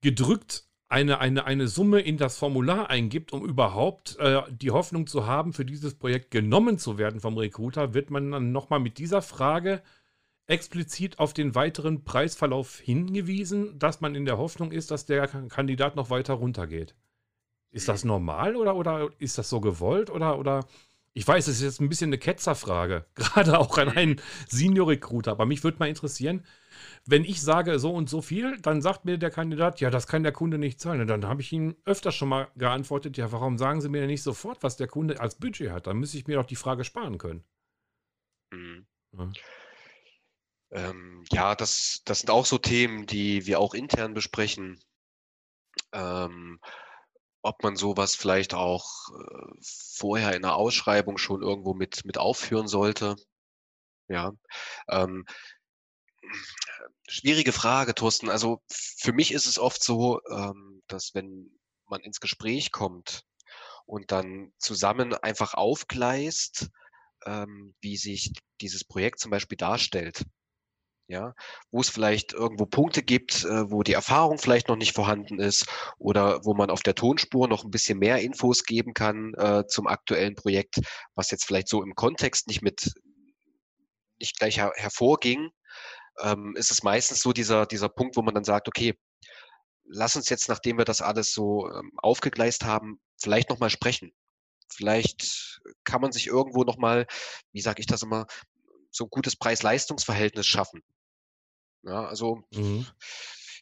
gedrückt 0.00 0.64
eine, 0.88 1.20
eine, 1.20 1.46
eine 1.46 1.68
Summe 1.68 2.00
in 2.00 2.18
das 2.18 2.36
Formular 2.36 2.90
eingibt, 2.90 3.32
um 3.32 3.46
überhaupt 3.46 4.18
äh, 4.18 4.42
die 4.50 4.72
Hoffnung 4.72 5.06
zu 5.06 5.26
haben, 5.26 5.54
für 5.54 5.64
dieses 5.64 5.94
Projekt 5.94 6.30
genommen 6.30 6.76
zu 6.76 6.98
werden 6.98 7.20
vom 7.20 7.38
Recruiter, 7.38 7.94
wird 7.94 8.10
man 8.10 8.30
dann 8.30 8.52
nochmal 8.52 8.80
mit 8.80 8.98
dieser 8.98 9.22
Frage 9.22 9.80
explizit 10.52 11.18
auf 11.18 11.32
den 11.32 11.54
weiteren 11.54 12.04
Preisverlauf 12.04 12.78
hingewiesen, 12.78 13.78
dass 13.78 14.02
man 14.02 14.14
in 14.14 14.26
der 14.26 14.36
Hoffnung 14.36 14.70
ist, 14.70 14.90
dass 14.90 15.06
der 15.06 15.26
Kandidat 15.26 15.96
noch 15.96 16.10
weiter 16.10 16.34
runtergeht. 16.34 16.94
Ist 17.70 17.88
das 17.88 18.04
normal 18.04 18.54
oder, 18.54 18.76
oder 18.76 19.08
ist 19.18 19.38
das 19.38 19.48
so 19.48 19.60
gewollt 19.60 20.10
oder, 20.10 20.38
oder 20.38 20.66
ich 21.14 21.26
weiß, 21.26 21.48
es 21.48 21.56
ist 21.56 21.62
jetzt 21.62 21.80
ein 21.80 21.88
bisschen 21.88 22.10
eine 22.10 22.18
Ketzerfrage, 22.18 23.06
gerade 23.14 23.58
auch 23.58 23.78
an 23.78 23.88
einen 23.88 24.20
Senior-Recruiter, 24.48 25.30
aber 25.30 25.46
mich 25.46 25.64
würde 25.64 25.78
mal 25.78 25.88
interessieren, 25.88 26.44
wenn 27.06 27.24
ich 27.24 27.40
sage 27.40 27.78
so 27.78 27.92
und 27.94 28.10
so 28.10 28.20
viel, 28.20 28.58
dann 28.60 28.82
sagt 28.82 29.06
mir 29.06 29.16
der 29.16 29.30
Kandidat, 29.30 29.80
ja, 29.80 29.88
das 29.90 30.06
kann 30.06 30.22
der 30.22 30.32
Kunde 30.32 30.58
nicht 30.58 30.80
zahlen. 30.80 31.00
Und 31.00 31.08
dann 31.08 31.26
habe 31.26 31.40
ich 31.40 31.52
ihm 31.52 31.76
öfter 31.84 32.12
schon 32.12 32.28
mal 32.28 32.48
geantwortet, 32.56 33.16
ja, 33.16 33.32
warum 33.32 33.58
sagen 33.58 33.80
Sie 33.80 33.88
mir 33.88 34.00
denn 34.00 34.10
nicht 34.10 34.22
sofort, 34.22 34.62
was 34.62 34.76
der 34.76 34.86
Kunde 34.86 35.20
als 35.20 35.34
Budget 35.34 35.70
hat? 35.70 35.86
Dann 35.86 35.98
müsste 35.98 36.18
ich 36.18 36.26
mir 36.26 36.36
doch 36.36 36.46
die 36.46 36.56
Frage 36.56 36.84
sparen 36.84 37.18
können. 37.18 37.44
Mhm. 38.52 38.86
Ja. 39.18 39.30
Ähm, 40.72 41.24
ja, 41.30 41.54
das, 41.54 42.00
das 42.04 42.20
sind 42.20 42.30
auch 42.30 42.46
so 42.46 42.58
Themen, 42.58 43.06
die 43.06 43.46
wir 43.46 43.60
auch 43.60 43.74
intern 43.74 44.14
besprechen. 44.14 44.80
Ähm, 45.92 46.58
ob 47.42 47.62
man 47.62 47.76
sowas 47.76 48.14
vielleicht 48.14 48.54
auch 48.54 48.86
äh, 49.10 49.52
vorher 49.96 50.34
in 50.34 50.42
der 50.42 50.54
Ausschreibung 50.54 51.18
schon 51.18 51.42
irgendwo 51.42 51.74
mit, 51.74 52.04
mit 52.04 52.16
aufführen 52.16 52.68
sollte. 52.68 53.16
Ja. 54.08 54.32
Ähm, 54.88 55.26
schwierige 57.08 57.52
Frage, 57.52 57.94
Thorsten. 57.94 58.30
Also 58.30 58.62
für 58.68 59.12
mich 59.12 59.32
ist 59.32 59.46
es 59.46 59.58
oft 59.58 59.82
so, 59.82 60.20
ähm, 60.30 60.82
dass 60.86 61.14
wenn 61.14 61.50
man 61.86 62.00
ins 62.00 62.20
Gespräch 62.20 62.72
kommt 62.72 63.24
und 63.84 64.12
dann 64.12 64.52
zusammen 64.58 65.12
einfach 65.14 65.54
aufgleist, 65.54 66.70
ähm, 67.26 67.74
wie 67.80 67.96
sich 67.96 68.32
dieses 68.60 68.84
Projekt 68.84 69.18
zum 69.18 69.30
Beispiel 69.30 69.58
darstellt 69.58 70.24
ja, 71.12 71.34
wo 71.70 71.80
es 71.80 71.90
vielleicht 71.90 72.32
irgendwo 72.32 72.66
Punkte 72.66 73.02
gibt, 73.02 73.44
äh, 73.44 73.70
wo 73.70 73.82
die 73.82 73.92
Erfahrung 73.92 74.38
vielleicht 74.38 74.68
noch 74.68 74.76
nicht 74.76 74.94
vorhanden 74.94 75.38
ist 75.38 75.66
oder 75.98 76.44
wo 76.44 76.54
man 76.54 76.70
auf 76.70 76.82
der 76.82 76.94
Tonspur 76.94 77.48
noch 77.48 77.64
ein 77.64 77.70
bisschen 77.70 77.98
mehr 77.98 78.20
Infos 78.20 78.64
geben 78.64 78.94
kann 78.94 79.34
äh, 79.34 79.66
zum 79.66 79.86
aktuellen 79.86 80.34
Projekt, 80.34 80.80
was 81.14 81.30
jetzt 81.30 81.44
vielleicht 81.44 81.68
so 81.68 81.82
im 81.82 81.94
Kontext 81.94 82.48
nicht 82.48 82.62
mit 82.62 82.92
nicht 84.18 84.38
gleich 84.38 84.56
her 84.56 84.72
hervorging, 84.76 85.50
ähm, 86.20 86.54
ist 86.56 86.70
es 86.70 86.82
meistens 86.82 87.20
so 87.20 87.32
dieser, 87.32 87.66
dieser 87.66 87.88
Punkt, 87.88 88.16
wo 88.16 88.22
man 88.22 88.34
dann 88.34 88.44
sagt, 88.44 88.68
okay, 88.68 88.94
lass 89.84 90.16
uns 90.16 90.28
jetzt, 90.28 90.48
nachdem 90.48 90.78
wir 90.78 90.84
das 90.84 91.02
alles 91.02 91.32
so 91.32 91.70
ähm, 91.70 91.92
aufgegleist 91.96 92.64
haben, 92.64 93.00
vielleicht 93.20 93.50
nochmal 93.50 93.70
sprechen. 93.70 94.12
Vielleicht 94.72 95.60
kann 95.84 96.00
man 96.00 96.12
sich 96.12 96.28
irgendwo 96.28 96.64
nochmal, 96.64 97.06
wie 97.52 97.60
sage 97.60 97.80
ich 97.80 97.86
das 97.86 98.02
immer, 98.02 98.26
so 98.90 99.04
ein 99.04 99.10
gutes 99.10 99.36
Preis-Leistungs-Verhältnis 99.36 100.46
schaffen. 100.46 100.82
Ja, 101.84 102.04
also 102.06 102.42
mhm. 102.52 102.86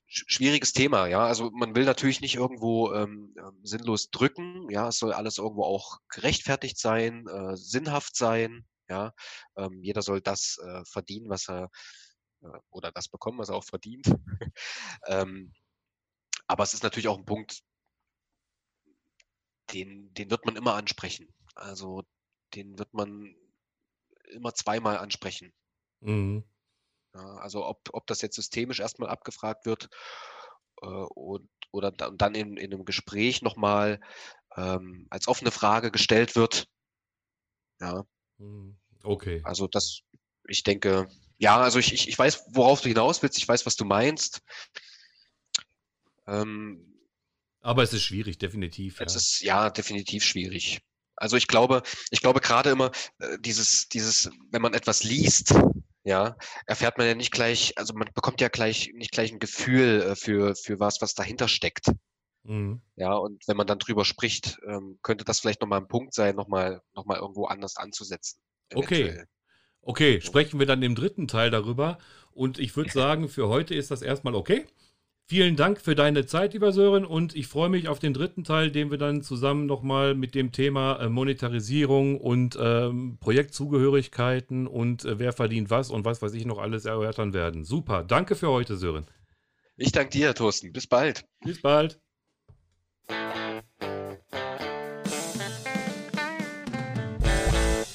schwieriges 0.07 0.73
Thema, 0.73 1.07
ja. 1.07 1.25
Also 1.25 1.51
man 1.53 1.75
will 1.75 1.85
natürlich 1.85 2.21
nicht 2.21 2.35
irgendwo 2.35 2.93
ähm, 2.93 3.35
ähm, 3.39 3.61
sinnlos 3.63 4.11
drücken, 4.11 4.69
ja, 4.71 4.89
es 4.89 4.99
soll 4.99 5.13
alles 5.13 5.39
irgendwo 5.39 5.65
auch 5.65 5.99
gerechtfertigt 6.09 6.79
sein, 6.79 7.27
äh, 7.27 7.57
sinnhaft 7.57 8.17
sein, 8.17 8.67
ja. 8.89 9.13
Ähm, 9.57 9.83
jeder 9.83 10.03
soll 10.03 10.21
das 10.21 10.59
äh, 10.59 10.85
verdienen, 10.85 11.31
was 11.31 11.49
er 11.49 11.71
äh, 12.43 12.59
oder 12.71 12.93
das 12.93 13.09
bekommen, 13.09 13.39
was 13.39 13.49
er 13.49 13.57
auch 13.57 13.65
verdient. 13.65 14.07
ähm, 15.07 15.53
aber 16.47 16.65
es 16.65 16.75
ist 16.75 16.83
natürlich 16.83 17.09
auch 17.09 17.19
ein 17.19 17.25
Punkt, 17.25 17.63
den, 19.73 20.13
den 20.15 20.31
wird 20.31 20.45
man 20.45 20.57
immer 20.57 20.75
ansprechen. 20.75 21.33
Also 21.55 22.03
den 22.55 22.79
wird 22.79 22.93
man 22.93 23.35
immer 24.33 24.55
zweimal 24.55 24.99
ansprechen. 24.99 25.53
Mhm. 26.01 26.45
Ja, 27.15 27.37
also 27.37 27.67
ob, 27.67 27.81
ob 27.93 28.07
das 28.07 28.23
jetzt 28.23 28.37
systemisch 28.37 28.81
erstmal 28.81 29.09
abgefragt 29.09 29.67
wird 29.67 29.89
äh, 30.83 30.87
und, 30.87 31.49
oder 31.73 31.91
dann 31.91 32.35
in, 32.35 32.57
in 32.57 32.73
einem 32.73 32.85
Gespräch 32.85 33.43
nochmal 33.43 34.01
ähm, 34.57 35.07
als 35.11 35.29
offene 35.29 35.51
Frage 35.51 35.91
gestellt 35.91 36.37
wird. 36.37 36.67
Ja. 37.81 38.05
Mhm. 38.39 38.79
Okay. 39.03 39.41
Also 39.45 39.67
das, 39.67 40.01
ich 40.49 40.63
denke, 40.63 41.09
ja, 41.39 41.59
also 41.61 41.79
ich, 41.79 41.93
ich, 41.93 42.09
ich 42.09 42.19
weiß, 42.19 42.45
worauf 42.53 42.81
du 42.81 42.89
hinaus 42.89 43.23
willst, 43.23 43.39
ich 43.39 43.49
weiß, 43.49 43.67
was 43.67 43.77
du 43.77 43.85
meinst. 43.85 44.43
Ähm, 46.27 46.91
aber 47.63 47.83
es 47.83 47.93
ist 47.93 48.05
schwierig, 48.05 48.39
definitiv. 48.39 49.01
Es 49.01 49.15
ja. 49.15 49.19
ist 49.19 49.41
ja 49.41 49.71
definitiv 49.71 50.25
schwierig. 50.25 50.81
Also 51.17 51.37
ich 51.37 51.47
glaube, 51.47 51.83
ich 52.11 52.21
glaube 52.21 52.41
gerade 52.41 52.71
immer 52.71 52.91
äh, 53.19 53.39
dieses, 53.41 53.89
dieses, 53.89 54.31
wenn 54.51 54.63
man 54.63 54.75
etwas 54.75 55.03
liest, 55.03 55.55
ja, 56.05 56.37
erfährt 56.67 56.99
man 56.99 57.07
ja 57.07 57.15
nicht 57.15 57.33
gleich, 57.33 57.73
also 57.77 57.95
man 57.95 58.09
bekommt 58.15 58.41
ja 58.41 58.49
gleich 58.49 58.91
nicht 58.95 59.13
gleich 59.13 59.33
ein 59.33 59.39
Gefühl 59.39 60.03
äh, 60.03 60.17
für, 60.17 60.55
für 60.55 60.81
was, 60.81 61.01
was 61.01 61.15
dahinter 61.15 61.49
steckt. 61.49 61.87
Mhm. 62.43 62.81
Ja, 62.97 63.15
und 63.15 63.47
wenn 63.47 63.57
man 63.57 63.67
dann 63.67 63.79
drüber 63.79 64.05
spricht, 64.05 64.59
ähm, 64.67 64.99
könnte 65.03 65.25
das 65.25 65.41
vielleicht 65.41 65.61
nochmal 65.61 65.81
ein 65.81 65.89
Punkt 65.89 66.15
sein, 66.15 66.37
nochmal 66.37 66.81
noch 66.95 67.05
mal 67.05 67.19
irgendwo 67.19 67.47
anders 67.47 67.77
anzusetzen. 67.77 68.41
Eventuell. 68.71 69.11
Okay. 69.11 69.25
Okay, 69.83 70.21
sprechen 70.21 70.59
wir 70.59 70.67
dann 70.67 70.83
im 70.83 70.95
dritten 70.95 71.27
Teil 71.27 71.51
darüber. 71.51 71.99
Und 72.33 72.59
ich 72.59 72.77
würde 72.77 72.91
sagen, 72.93 73.29
für 73.29 73.49
heute 73.49 73.75
ist 73.75 73.91
das 73.91 74.03
erstmal 74.03 74.35
okay. 74.35 74.67
Vielen 75.31 75.55
Dank 75.55 75.81
für 75.81 75.95
deine 75.95 76.27
Zeit, 76.27 76.55
lieber 76.55 76.73
Sören, 76.73 77.05
und 77.05 77.37
ich 77.37 77.47
freue 77.47 77.69
mich 77.69 77.87
auf 77.87 78.01
den 78.01 78.13
dritten 78.13 78.43
Teil, 78.43 78.73
den 78.73 78.91
wir 78.91 78.99
dann 78.99 79.23
zusammen 79.23 79.67
nochmal 79.67 80.17
mit 80.17 80.35
dem 80.35 80.51
Thema 80.51 80.99
äh, 80.99 81.09
Monetarisierung 81.09 82.21
und 82.21 82.59
ähm, 82.61 83.17
Projektzugehörigkeiten 83.21 84.67
und 84.67 85.05
äh, 85.05 85.21
wer 85.21 85.33
verdient 85.33 85.71
was 85.71 85.91
und 85.91 86.05
was 86.05 86.21
weiß 86.21 86.35
ich 86.35 86.47
noch 86.47 86.59
alles 86.59 86.85
erörtern 86.85 87.33
werden. 87.33 87.63
Super, 87.63 88.03
danke 88.03 88.35
für 88.35 88.49
heute, 88.49 88.77
Sören. 88.77 89.07
Ich 89.77 89.93
danke 89.93 90.11
dir, 90.11 90.35
Thorsten. 90.35 90.73
Bis 90.73 90.89
bald. 90.89 91.25
Bis 91.45 91.63
bald. 91.63 92.01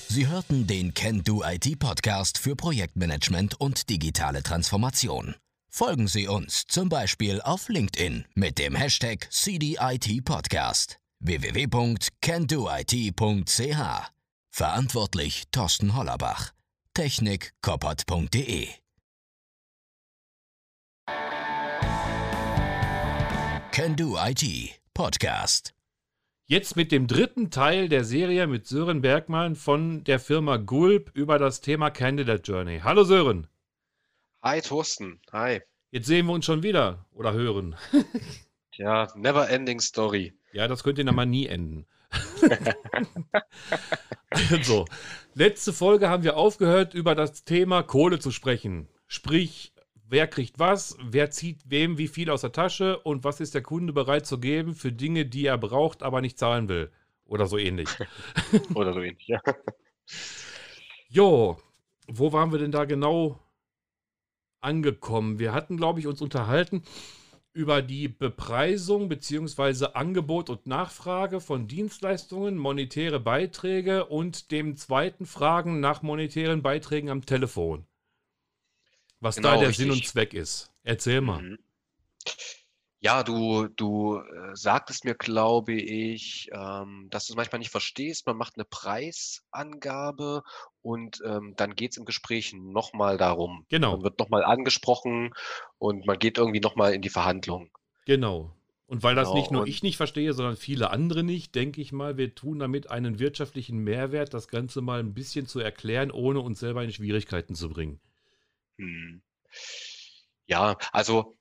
Sie 0.07 0.29
hörten 0.29 0.67
den 0.67 0.93
Can 0.93 1.21
Do 1.21 1.43
IT 1.45 1.79
Podcast 1.79 2.37
für 2.37 2.55
Projektmanagement 2.55 3.59
und 3.59 3.89
digitale 3.89 4.41
Transformation. 4.41 5.35
Folgen 5.77 6.07
Sie 6.07 6.29
uns 6.29 6.67
zum 6.67 6.87
Beispiel 6.87 7.41
auf 7.41 7.67
LinkedIn 7.67 8.23
mit 8.33 8.59
dem 8.59 8.75
Hashtag 8.75 9.27
CDIT 9.29 10.23
Podcast 10.23 10.99
www.candoit.ch 11.19 14.11
Verantwortlich 14.51 15.43
Thorsten 15.51 15.93
Hollerbach. 15.93 16.53
Technik 16.93 17.51
koppert.de 17.61 18.69
Can 23.73 23.97
Do 23.97 24.17
IT 24.17 24.79
Podcast. 24.93 25.73
Jetzt 26.47 26.77
mit 26.77 26.93
dem 26.93 27.07
dritten 27.07 27.51
Teil 27.51 27.89
der 27.89 28.05
Serie 28.05 28.47
mit 28.47 28.65
Sören 28.65 29.01
Bergmann 29.01 29.57
von 29.57 30.05
der 30.05 30.21
Firma 30.21 30.55
Gulp 30.55 31.11
über 31.13 31.37
das 31.37 31.59
Thema 31.59 31.89
Candidate 31.89 32.49
Journey. 32.49 32.79
Hallo 32.81 33.03
Sören. 33.03 33.49
Hi 34.45 34.61
Thorsten, 34.61 35.19
hi. 35.31 35.59
Jetzt 35.89 36.05
sehen 36.05 36.27
wir 36.27 36.33
uns 36.33 36.45
schon 36.45 36.61
wieder 36.61 37.07
oder 37.13 37.33
hören. 37.33 37.75
ja, 38.75 39.07
never 39.15 39.49
ending 39.49 39.79
story. 39.79 40.37
Ja, 40.53 40.67
das 40.67 40.83
könnte 40.83 41.03
dann 41.03 41.15
mal 41.15 41.25
nie 41.25 41.47
enden. 41.47 41.87
so, 44.61 44.85
letzte 45.33 45.73
Folge 45.73 46.09
haben 46.09 46.21
wir 46.21 46.37
aufgehört, 46.37 46.93
über 46.93 47.15
das 47.15 47.43
Thema 47.43 47.81
Kohle 47.81 48.19
zu 48.19 48.29
sprechen. 48.29 48.87
Sprich, 49.07 49.73
wer 50.07 50.27
kriegt 50.27 50.59
was, 50.59 50.95
wer 51.01 51.31
zieht 51.31 51.61
wem 51.65 51.97
wie 51.97 52.07
viel 52.07 52.29
aus 52.29 52.41
der 52.41 52.51
Tasche 52.51 52.99
und 52.99 53.23
was 53.23 53.39
ist 53.39 53.55
der 53.55 53.63
Kunde 53.63 53.93
bereit 53.93 54.27
zu 54.27 54.39
geben 54.39 54.75
für 54.75 54.91
Dinge, 54.91 55.25
die 55.25 55.47
er 55.47 55.57
braucht, 55.57 56.03
aber 56.03 56.21
nicht 56.21 56.37
zahlen 56.37 56.69
will. 56.69 56.91
Oder 57.25 57.47
so 57.47 57.57
ähnlich. 57.57 57.89
Oder 58.75 58.93
so 58.93 59.01
ähnlich, 59.01 59.25
ja. 59.25 59.41
Jo, 61.09 61.57
wo 62.07 62.31
waren 62.31 62.51
wir 62.51 62.59
denn 62.59 62.71
da 62.71 62.85
genau 62.85 63.39
angekommen? 64.65 65.39
Wir 65.39 65.53
hatten, 65.53 65.77
glaube 65.77 65.99
ich, 65.99 66.07
uns 66.07 66.21
unterhalten 66.21 66.83
über 67.53 67.81
die 67.81 68.09
Bepreisung 68.09 69.07
bzw. 69.07 69.87
Angebot 69.93 70.49
und 70.49 70.67
Nachfrage 70.67 71.39
von 71.39 71.69
Dienstleistungen, 71.69 72.57
monetäre 72.57 73.21
Beiträge 73.21 74.05
und 74.05 74.51
dem 74.51 74.75
zweiten 74.75 75.25
Fragen 75.25 75.79
nach 75.79 76.01
monetären 76.01 76.61
Beiträgen 76.61 77.09
am 77.09 77.25
Telefon. 77.25 77.85
Was 79.21 79.37
genau, 79.37 79.51
da 79.51 79.59
der 79.59 79.69
richtig. 79.69 79.85
Sinn 79.85 79.91
und 79.93 80.05
Zweck 80.05 80.33
ist. 80.33 80.69
Erzähl 80.83 81.21
mal. 81.21 81.41
Mhm. 81.41 81.59
Ja, 83.05 83.21
du, 83.21 83.67
du 83.67 84.17
äh, 84.17 84.55
sagtest 84.55 85.05
mir, 85.05 85.13
glaube 85.13 85.73
ich, 85.73 86.49
ähm, 86.51 87.05
dass 87.11 87.27
du 87.27 87.33
es 87.33 87.37
manchmal 87.37 87.59
nicht 87.59 87.69
verstehst. 87.69 88.25
Man 88.25 88.35
macht 88.35 88.55
eine 88.55 88.65
Preisangabe 88.65 90.41
und 90.81 91.21
ähm, 91.23 91.53
dann 91.55 91.75
geht 91.75 91.91
es 91.91 91.97
im 91.97 92.05
Gespräch 92.05 92.53
nochmal 92.53 93.17
darum. 93.17 93.67
Genau. 93.69 93.91
Man 93.91 94.01
wird 94.01 94.17
nochmal 94.17 94.43
angesprochen 94.43 95.35
und 95.77 96.07
man 96.07 96.17
geht 96.17 96.39
irgendwie 96.39 96.61
nochmal 96.61 96.95
in 96.95 97.03
die 97.03 97.11
Verhandlung. 97.11 97.69
Genau. 98.07 98.55
Und 98.87 99.03
weil 99.03 99.13
das 99.13 99.27
genau. 99.27 99.39
nicht 99.39 99.51
nur 99.51 99.67
ich 99.67 99.83
nicht 99.83 99.97
verstehe, 99.97 100.33
sondern 100.33 100.55
viele 100.55 100.89
andere 100.89 101.21
nicht, 101.21 101.53
denke 101.53 101.81
ich 101.81 101.91
mal, 101.91 102.17
wir 102.17 102.33
tun 102.33 102.57
damit 102.57 102.89
einen 102.89 103.19
wirtschaftlichen 103.19 103.77
Mehrwert, 103.77 104.33
das 104.33 104.47
Ganze 104.47 104.81
mal 104.81 104.99
ein 104.99 105.13
bisschen 105.13 105.45
zu 105.45 105.59
erklären, 105.59 106.09
ohne 106.09 106.39
uns 106.39 106.59
selber 106.59 106.83
in 106.83 106.91
Schwierigkeiten 106.91 107.53
zu 107.53 107.69
bringen. 107.69 107.99
Hm. 108.79 109.21
Ja, 110.47 110.77
also 110.91 111.34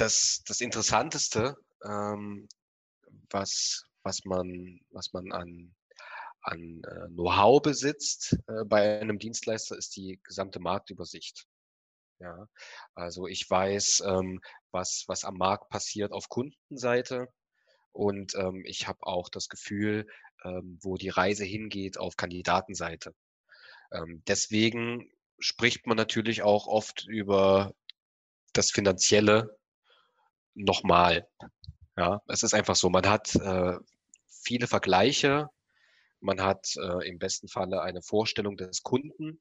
das, 0.00 0.42
das 0.46 0.60
Interessanteste, 0.60 1.56
ähm, 1.84 2.48
was, 3.30 3.84
was 4.02 4.24
man, 4.24 4.80
was 4.90 5.12
man 5.12 5.32
an, 5.32 5.74
an 6.42 6.82
äh, 6.84 7.08
Know-how 7.08 7.60
besitzt 7.60 8.38
äh, 8.46 8.64
bei 8.64 9.00
einem 9.00 9.18
Dienstleister, 9.18 9.76
ist 9.76 9.96
die 9.96 10.20
gesamte 10.24 10.60
Marktübersicht. 10.60 11.46
Ja, 12.20 12.48
also 12.94 13.26
ich 13.28 13.48
weiß, 13.48 14.02
ähm, 14.06 14.40
was, 14.72 15.04
was 15.06 15.24
am 15.24 15.36
Markt 15.36 15.68
passiert 15.68 16.12
auf 16.12 16.28
Kundenseite 16.28 17.28
und 17.92 18.34
ähm, 18.34 18.64
ich 18.64 18.88
habe 18.88 19.06
auch 19.06 19.28
das 19.28 19.48
Gefühl, 19.48 20.06
ähm, 20.44 20.78
wo 20.82 20.96
die 20.96 21.10
Reise 21.10 21.44
hingeht 21.44 21.98
auf 21.98 22.16
Kandidatenseite. 22.16 23.14
Ähm, 23.92 24.22
deswegen 24.26 25.10
spricht 25.38 25.86
man 25.86 25.96
natürlich 25.96 26.42
auch 26.42 26.66
oft 26.66 27.06
über 27.06 27.72
das 28.52 28.70
Finanzielle 28.70 29.57
nochmal. 30.58 31.28
Ja, 31.96 32.20
es 32.28 32.42
ist 32.42 32.54
einfach 32.54 32.76
so, 32.76 32.90
man 32.90 33.08
hat 33.08 33.34
äh, 33.36 33.76
viele 34.28 34.66
Vergleiche, 34.66 35.48
man 36.20 36.40
hat 36.42 36.74
äh, 36.76 37.08
im 37.08 37.18
besten 37.18 37.48
Falle 37.48 37.82
eine 37.82 38.02
Vorstellung 38.02 38.56
des 38.56 38.82
Kunden 38.82 39.40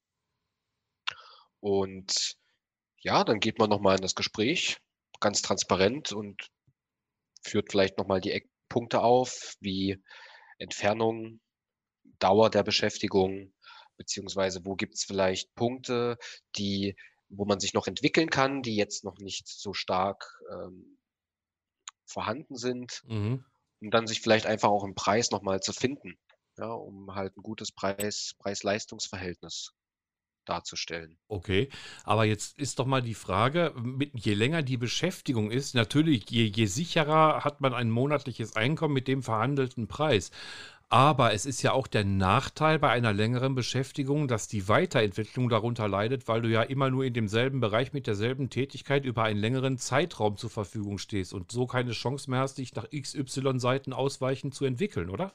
und 1.60 2.38
ja, 3.02 3.24
dann 3.24 3.40
geht 3.40 3.60
man 3.60 3.70
nochmal 3.70 3.98
in 3.98 4.02
das 4.02 4.16
Gespräch, 4.16 4.78
ganz 5.20 5.42
transparent 5.42 6.12
und 6.12 6.50
führt 7.44 7.72
vielleicht 7.72 7.98
nochmal 7.98 8.22
die 8.22 8.32
Eckpunkte 8.32 9.02
auf, 9.02 9.56
wie 9.60 10.02
Entfernung, 10.58 11.40
Dauer 12.20 12.50
der 12.50 12.64
Beschäftigung, 12.64 13.54
beziehungsweise 13.98 14.66
wo 14.66 14.76
gibt 14.76 14.96
es 14.96 15.04
vielleicht 15.04 15.54
Punkte, 15.56 16.18
die, 16.56 16.96
wo 17.30 17.46
man 17.46 17.60
sich 17.60 17.74
noch 17.74 17.88
entwickeln 17.88 18.30
kann, 18.30 18.64
die 18.64 18.76
jetzt 18.76 19.04
noch 19.04 19.18
nicht 19.20 19.48
so 19.48 19.74
stark 19.74 20.40
ähm, 20.52 20.97
vorhanden 22.08 22.56
sind 22.56 23.04
mhm. 23.06 23.46
und 23.82 23.92
dann 23.92 24.08
sich 24.08 24.22
vielleicht 24.22 24.46
einfach 24.46 24.70
auch 24.70 24.84
im 24.84 24.96
Preis 24.96 25.32
nochmal 25.32 25.60
zu 25.60 25.74
finden, 25.74 26.18
ja, 26.58 26.72
um 26.72 27.14
halt 27.14 27.38
ein 27.38 27.44
gutes 27.44 27.72
Preis, 27.72 28.34
Preis-Leistungs-Verhältnis 28.40 29.74
darzustellen. 30.48 31.18
Okay, 31.28 31.70
aber 32.04 32.26
jetzt 32.26 32.58
ist 32.60 32.80
doch 32.80 32.86
mal 32.86 33.02
die 33.02 33.14
Frage, 33.14 33.74
mit, 33.82 34.12
je 34.14 34.34
länger 34.34 34.64
die 34.64 34.78
Beschäftigung 34.78 35.52
ist, 35.52 35.76
natürlich, 35.76 36.30
je, 36.30 36.46
je 36.46 36.66
sicherer 36.66 37.44
hat 37.44 37.62
man 37.62 37.74
ein 37.74 37.90
monatliches 37.90 38.56
Einkommen 38.56 38.94
mit 38.94 39.08
dem 39.08 39.24
verhandelten 39.24 39.88
Preis. 39.88 40.32
Aber 40.90 41.34
es 41.34 41.46
ist 41.46 41.62
ja 41.64 41.74
auch 41.74 41.86
der 41.86 42.06
Nachteil 42.06 42.80
bei 42.80 42.90
einer 42.90 43.12
längeren 43.12 43.56
Beschäftigung, 43.56 44.30
dass 44.30 44.48
die 44.48 44.70
Weiterentwicklung 44.70 45.50
darunter 45.50 45.90
leidet, 45.90 46.30
weil 46.30 46.42
du 46.42 46.50
ja 46.50 46.62
immer 46.62 46.90
nur 46.90 47.04
in 47.04 47.14
demselben 47.14 47.60
Bereich 47.60 47.92
mit 47.92 48.08
derselben 48.08 48.50
Tätigkeit 48.50 49.04
über 49.04 49.24
einen 49.24 49.40
längeren 49.40 49.78
Zeitraum 49.78 50.38
zur 50.38 50.50
Verfügung 50.50 50.98
stehst 50.98 51.34
und 51.34 51.52
so 51.52 51.68
keine 51.68 51.92
Chance 51.92 52.30
mehr 52.32 52.40
hast, 52.40 52.58
dich 52.58 52.74
nach 52.74 52.88
XY 52.90 53.60
Seiten 53.60 53.92
ausweichend 53.92 54.56
zu 54.56 54.64
entwickeln, 54.64 55.10
oder? 55.10 55.34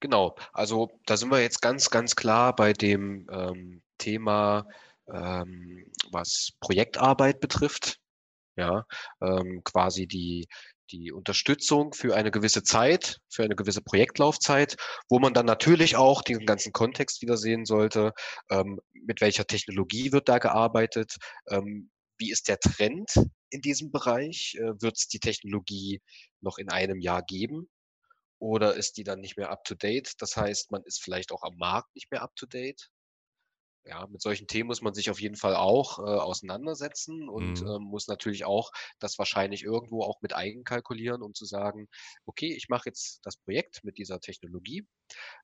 Genau, 0.00 0.34
also 0.54 0.90
da 1.04 1.16
sind 1.18 1.30
wir 1.30 1.42
jetzt 1.42 1.60
ganz, 1.60 1.90
ganz 1.90 2.16
klar 2.16 2.54
bei 2.56 2.72
dem 2.72 3.26
ähm, 3.30 3.82
Thema, 3.98 4.66
ähm, 5.12 5.84
was 6.10 6.52
Projektarbeit 6.60 7.40
betrifft. 7.40 7.98
Ja, 8.56 8.84
ähm, 9.22 9.62
quasi 9.64 10.06
die, 10.06 10.46
die 10.90 11.12
Unterstützung 11.12 11.92
für 11.94 12.16
eine 12.16 12.30
gewisse 12.30 12.62
Zeit, 12.62 13.18
für 13.30 13.44
eine 13.44 13.56
gewisse 13.56 13.82
Projektlaufzeit, 13.82 14.76
wo 15.08 15.18
man 15.18 15.34
dann 15.34 15.46
natürlich 15.46 15.96
auch 15.96 16.22
diesen 16.22 16.46
ganzen 16.46 16.72
Kontext 16.72 17.22
wieder 17.22 17.36
sehen 17.36 17.64
sollte, 17.64 18.12
ähm, 18.50 18.80
mit 18.92 19.20
welcher 19.20 19.46
Technologie 19.46 20.12
wird 20.12 20.28
da 20.28 20.38
gearbeitet, 20.38 21.16
ähm, 21.48 21.90
wie 22.18 22.30
ist 22.30 22.48
der 22.48 22.58
Trend 22.58 23.10
in 23.50 23.60
diesem 23.62 23.90
Bereich, 23.92 24.56
äh, 24.58 24.80
wird 24.80 24.96
es 24.96 25.08
die 25.08 25.20
Technologie 25.20 26.00
noch 26.40 26.58
in 26.58 26.70
einem 26.70 27.00
Jahr 27.00 27.22
geben 27.22 27.68
oder 28.40 28.74
ist 28.74 28.96
die 28.96 29.04
dann 29.04 29.20
nicht 29.20 29.36
mehr 29.36 29.50
up-to-date? 29.50 30.14
Das 30.18 30.36
heißt, 30.36 30.72
man 30.72 30.82
ist 30.84 31.02
vielleicht 31.02 31.30
auch 31.30 31.44
am 31.44 31.56
Markt 31.56 31.94
nicht 31.94 32.10
mehr 32.10 32.22
up-to-date 32.22 32.90
ja, 33.84 34.06
mit 34.06 34.20
solchen 34.20 34.46
Themen 34.46 34.66
muss 34.66 34.82
man 34.82 34.94
sich 34.94 35.10
auf 35.10 35.20
jeden 35.20 35.36
Fall 35.36 35.56
auch 35.56 35.98
äh, 35.98 36.02
auseinandersetzen 36.02 37.28
und 37.28 37.62
mhm. 37.62 37.66
ähm, 37.66 37.82
muss 37.82 38.08
natürlich 38.08 38.44
auch 38.44 38.72
das 38.98 39.18
wahrscheinlich 39.18 39.62
irgendwo 39.62 40.02
auch 40.02 40.20
mit 40.20 40.34
eigenkalkulieren, 40.34 41.22
um 41.22 41.34
zu 41.34 41.46
sagen, 41.46 41.88
okay, 42.26 42.54
ich 42.54 42.68
mache 42.68 42.88
jetzt 42.88 43.20
das 43.24 43.36
Projekt 43.36 43.82
mit 43.82 43.98
dieser 43.98 44.20
Technologie. 44.20 44.86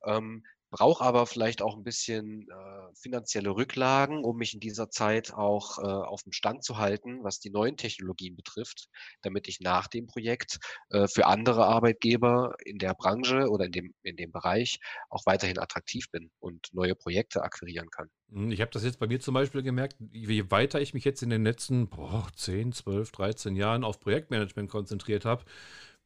Ähm, 0.05 0.45
brauche 0.71 1.05
aber 1.05 1.27
vielleicht 1.27 1.62
auch 1.62 1.77
ein 1.77 1.83
bisschen 1.83 2.49
äh, 2.49 2.95
finanzielle 2.95 3.51
Rücklagen, 3.51 4.25
um 4.25 4.37
mich 4.37 4.55
in 4.55 4.61
dieser 4.61 4.91
Zeit 4.91 5.33
auch 5.33 5.79
äh, 5.79 5.83
auf 5.83 6.23
dem 6.23 6.33
Stand 6.33 6.64
zu 6.64 6.79
halten, 6.79 7.23
was 7.23 7.39
die 7.41 7.51
neuen 7.51 7.77
Technologien 7.77 8.37
betrifft, 8.37 8.89
damit 9.23 9.49
ich 9.49 9.61
nach 9.61 9.87
dem 9.87 10.07
Projekt 10.07 10.59
äh, 10.91 11.07
für 11.09 11.27
andere 11.27 11.67
Arbeitgeber 11.67 12.55
in 12.64 12.79
der 12.79 12.95
Branche 12.95 13.49
oder 13.49 13.67
in 13.67 13.73
dem, 13.73 13.95
in 14.03 14.17
dem 14.17 14.33
Bereich 14.33 14.79
auch 15.09 15.25
weiterhin 15.27 15.59
attraktiv 15.59 16.11
bin 16.11 16.31
und 16.41 16.69
neue 16.73 16.95
Projekte 16.95 17.43
akquirieren 17.43 17.91
kann. 17.91 18.09
Hm, 18.31 18.51
ich 18.51 18.61
habe 18.61 18.71
das 18.71 18.85
jetzt 18.85 18.99
bei 18.99 19.07
mir 19.07 19.21
zum 19.21 19.35
Beispiel 19.35 19.62
gemerkt, 19.62 19.97
je 20.12 20.51
weiter 20.51 20.81
ich 20.81 20.95
mich 20.95 21.05
jetzt 21.05 21.23
in 21.23 21.31
den 21.31 21.45
letzten 21.45 21.89
boah, 21.89 22.27
10, 22.35 22.73
12, 22.73 23.12
13 23.12 23.57
Jahren 23.57 23.85
auf 23.85 24.01
Projektmanagement 24.01 24.71
konzentriert 24.71 25.25
habe, 25.25 25.45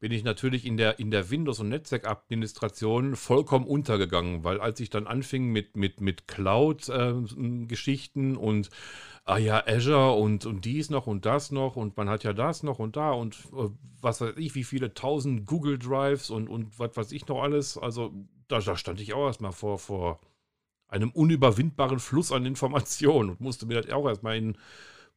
bin 0.01 0.11
ich 0.11 0.23
natürlich 0.23 0.65
in 0.65 0.77
der, 0.77 0.97
in 0.97 1.11
der 1.11 1.29
Windows- 1.29 1.59
und 1.59 1.69
Netzwerkadministration 1.69 3.15
vollkommen 3.15 3.67
untergegangen, 3.67 4.43
weil 4.43 4.59
als 4.59 4.79
ich 4.79 4.89
dann 4.89 5.05
anfing 5.05 5.49
mit, 5.49 5.77
mit, 5.77 6.01
mit 6.01 6.27
Cloud-Geschichten 6.27 8.33
äh, 8.33 8.37
und 8.37 8.71
ah 9.25 9.37
ja, 9.37 9.63
Azure 9.67 10.13
und, 10.13 10.47
und 10.47 10.65
dies 10.65 10.89
noch 10.89 11.05
und 11.05 11.27
das 11.27 11.51
noch 11.51 11.75
und 11.75 11.97
man 11.97 12.09
hat 12.09 12.23
ja 12.23 12.33
das 12.33 12.63
noch 12.63 12.79
und 12.79 12.95
da 12.95 13.11
und 13.11 13.35
äh, 13.53 13.69
was 14.01 14.21
weiß 14.21 14.33
ich, 14.37 14.55
wie 14.55 14.63
viele 14.63 14.95
tausend 14.95 15.45
Google 15.45 15.77
Drives 15.77 16.31
und, 16.31 16.49
und 16.49 16.79
was 16.79 16.97
weiß 16.97 17.11
ich 17.11 17.27
noch 17.27 17.43
alles. 17.43 17.77
Also 17.77 18.11
da, 18.47 18.59
da 18.59 18.75
stand 18.75 18.99
ich 19.01 19.13
auch 19.13 19.27
erstmal 19.27 19.51
vor, 19.51 19.77
vor 19.77 20.19
einem 20.87 21.11
unüberwindbaren 21.11 21.99
Fluss 21.99 22.31
an 22.31 22.47
Informationen 22.47 23.29
und 23.29 23.39
musste 23.39 23.67
mir 23.67 23.79
das 23.79 23.91
auch 23.91 24.07
erstmal 24.07 24.35
in 24.35 24.57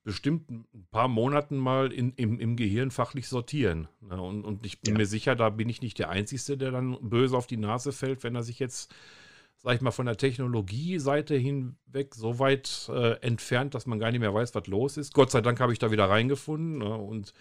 bestimmt 0.04 0.50
ein 0.50 0.86
paar 0.90 1.08
Monaten 1.08 1.56
mal 1.56 1.90
in, 1.90 2.12
im, 2.12 2.38
im 2.38 2.56
Gehirn 2.56 2.90
fachlich 2.90 3.26
sortieren. 3.26 3.88
Ja, 4.08 4.18
und, 4.18 4.44
und 4.44 4.64
ich 4.66 4.80
bin 4.82 4.94
ja. 4.94 4.98
mir 4.98 5.06
sicher, 5.06 5.34
da 5.34 5.48
bin 5.48 5.68
ich 5.70 5.80
nicht 5.80 5.98
der 5.98 6.10
Einzige, 6.10 6.58
der 6.58 6.70
dann 6.70 6.98
böse 7.00 7.36
auf 7.36 7.46
die 7.46 7.56
Nase 7.56 7.90
fällt, 7.90 8.22
wenn 8.22 8.34
er 8.34 8.42
sich 8.42 8.58
jetzt, 8.58 8.94
sag 9.56 9.74
ich 9.74 9.80
mal, 9.80 9.90
von 9.90 10.04
der 10.04 10.18
Technologie-Seite 10.18 11.34
hinweg 11.34 12.14
so 12.14 12.38
weit 12.38 12.90
äh, 12.92 13.14
entfernt, 13.22 13.74
dass 13.74 13.86
man 13.86 13.98
gar 13.98 14.10
nicht 14.10 14.20
mehr 14.20 14.34
weiß, 14.34 14.54
was 14.54 14.66
los 14.66 14.98
ist. 14.98 15.14
Gott 15.14 15.30
sei 15.30 15.40
Dank 15.40 15.58
habe 15.58 15.72
ich 15.72 15.78
da 15.78 15.90
wieder 15.90 16.10
reingefunden. 16.10 16.78
Ne, 16.78 16.94
und 16.94 17.32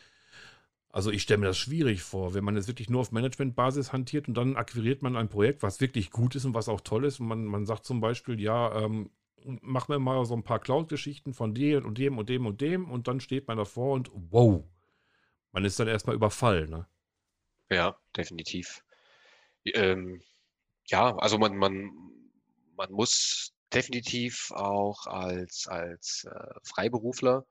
also 0.88 1.12
ich 1.12 1.24
stelle 1.24 1.40
mir 1.40 1.48
das 1.48 1.58
schwierig 1.58 2.02
vor, 2.02 2.34
wenn 2.34 2.46
man 2.46 2.56
jetzt 2.56 2.68
wirklich 2.70 2.90
nur 2.90 3.02
auf 3.02 3.12
Managementbasis 3.12 3.92
hantiert 3.92 4.30
und 4.30 4.36
dann 4.36 4.56
akquiriert 4.56 5.02
man 5.02 5.18
ein 5.18 5.28
Projekt, 5.28 5.64
was 5.64 5.82
wirklich 5.82 6.12
gut 6.12 6.36
ist 6.36 6.46
und 6.46 6.54
was 6.54 6.70
auch 6.70 6.80
toll 6.80 7.04
ist. 7.04 7.20
Und 7.20 7.28
man, 7.28 7.44
man 7.44 7.66
sagt 7.66 7.84
zum 7.84 8.00
Beispiel, 8.00 8.40
ja, 8.40 8.84
ähm, 8.84 9.10
mach 9.46 9.88
mir 9.88 10.00
mal 10.00 10.26
so 10.26 10.36
ein 10.36 10.44
paar 10.44 10.60
Cloud-Geschichten 10.60 11.34
von 11.34 11.54
dir 11.54 11.86
und 11.86 11.98
dem 11.98 12.18
und 12.18 12.30
dem 12.30 12.46
und 12.46 12.62
dem 12.62 12.90
und 12.90 13.08
dann 13.08 13.20
steht 13.20 13.48
man 13.48 13.58
davor 13.58 13.94
und 13.94 14.10
wow, 14.14 14.64
man 15.52 15.66
ist 15.66 15.80
dann 15.80 15.88
erstmal 15.88 16.16
überfallen. 16.16 16.70
Ne? 16.70 16.88
Ja, 17.70 17.98
definitiv. 18.16 18.84
Ähm, 19.66 20.22
ja, 20.88 21.16
also 21.18 21.38
man, 21.38 21.56
man, 21.58 21.92
man 22.76 22.92
muss 22.92 23.54
definitiv 23.74 24.52
auch 24.52 25.08
als, 25.08 25.68
als 25.68 26.26
äh, 26.26 26.54
Freiberufler 26.64 27.46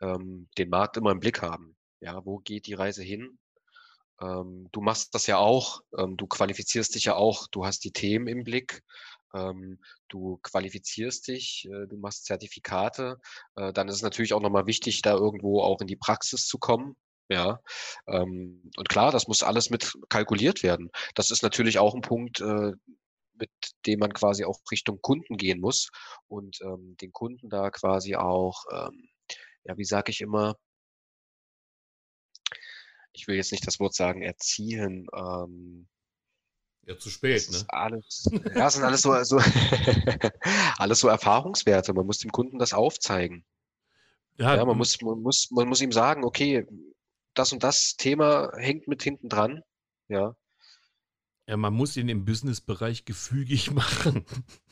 ähm, 0.00 0.48
den 0.58 0.70
Markt 0.70 0.96
immer 0.96 1.10
im 1.10 1.20
Blick 1.20 1.42
haben. 1.42 1.76
Ja, 2.00 2.24
wo 2.24 2.38
geht 2.38 2.66
die 2.66 2.74
Reise 2.74 3.02
hin? 3.02 3.38
Ähm, 4.20 4.68
du 4.72 4.80
machst 4.80 5.14
das 5.14 5.26
ja 5.26 5.38
auch, 5.38 5.82
ähm, 5.98 6.16
du 6.16 6.26
qualifizierst 6.26 6.94
dich 6.94 7.04
ja 7.04 7.14
auch, 7.14 7.48
du 7.48 7.66
hast 7.66 7.84
die 7.84 7.92
Themen 7.92 8.26
im 8.28 8.44
Blick, 8.44 8.82
ähm, 9.36 9.78
du 10.08 10.38
qualifizierst 10.42 11.28
dich, 11.28 11.68
äh, 11.70 11.86
du 11.86 11.96
machst 11.98 12.24
Zertifikate, 12.24 13.18
äh, 13.56 13.72
dann 13.72 13.88
ist 13.88 13.96
es 13.96 14.02
natürlich 14.02 14.34
auch 14.34 14.40
nochmal 14.40 14.66
wichtig, 14.66 15.02
da 15.02 15.14
irgendwo 15.14 15.62
auch 15.62 15.80
in 15.80 15.86
die 15.86 15.96
Praxis 15.96 16.46
zu 16.46 16.58
kommen. 16.58 16.96
Ja, 17.28 17.60
ähm, 18.06 18.70
und 18.76 18.88
klar, 18.88 19.10
das 19.10 19.26
muss 19.26 19.42
alles 19.42 19.70
mit 19.70 19.92
kalkuliert 20.08 20.62
werden. 20.62 20.90
Das 21.16 21.30
ist 21.30 21.42
natürlich 21.42 21.78
auch 21.78 21.94
ein 21.94 22.00
Punkt, 22.00 22.40
äh, 22.40 22.72
mit 23.34 23.50
dem 23.86 23.98
man 24.00 24.12
quasi 24.12 24.44
auch 24.44 24.60
Richtung 24.70 25.00
Kunden 25.02 25.36
gehen 25.36 25.60
muss 25.60 25.90
und 26.28 26.58
ähm, 26.62 26.96
den 27.00 27.12
Kunden 27.12 27.48
da 27.50 27.70
quasi 27.70 28.16
auch, 28.16 28.64
ähm, 28.72 29.08
ja, 29.64 29.76
wie 29.76 29.84
sage 29.84 30.10
ich 30.12 30.20
immer, 30.20 30.56
ich 33.12 33.26
will 33.26 33.36
jetzt 33.36 33.52
nicht 33.52 33.66
das 33.66 33.80
Wort 33.80 33.94
sagen, 33.94 34.22
erziehen. 34.22 35.06
Ähm, 35.14 35.88
ja, 36.86 36.96
zu 36.96 37.10
spät, 37.10 37.50
ne? 37.50 37.64
Alles, 37.68 38.28
ja, 38.32 38.38
das 38.54 38.74
sind 38.74 38.84
alles 38.84 39.02
so, 39.02 39.22
so 39.24 39.38
alles 40.78 41.00
so 41.00 41.08
Erfahrungswerte. 41.08 41.92
Man 41.92 42.06
muss 42.06 42.18
dem 42.18 42.30
Kunden 42.30 42.58
das 42.58 42.72
aufzeigen. 42.72 43.44
Ja, 44.38 44.54
ja 44.54 44.64
man, 44.64 44.78
muss, 44.78 45.00
man, 45.02 45.20
muss, 45.20 45.50
man 45.50 45.68
muss 45.68 45.80
ihm 45.80 45.92
sagen, 45.92 46.24
okay, 46.24 46.64
das 47.34 47.52
und 47.52 47.64
das 47.64 47.96
Thema 47.96 48.52
hängt 48.56 48.86
mit 48.86 49.02
hinten 49.02 49.28
dran. 49.28 49.62
Ja. 50.08 50.36
Ja, 51.48 51.56
man 51.56 51.74
muss 51.74 51.96
ihn 51.96 52.08
im 52.08 52.24
Businessbereich 52.24 53.04
gefügig 53.04 53.70
machen. 53.72 54.24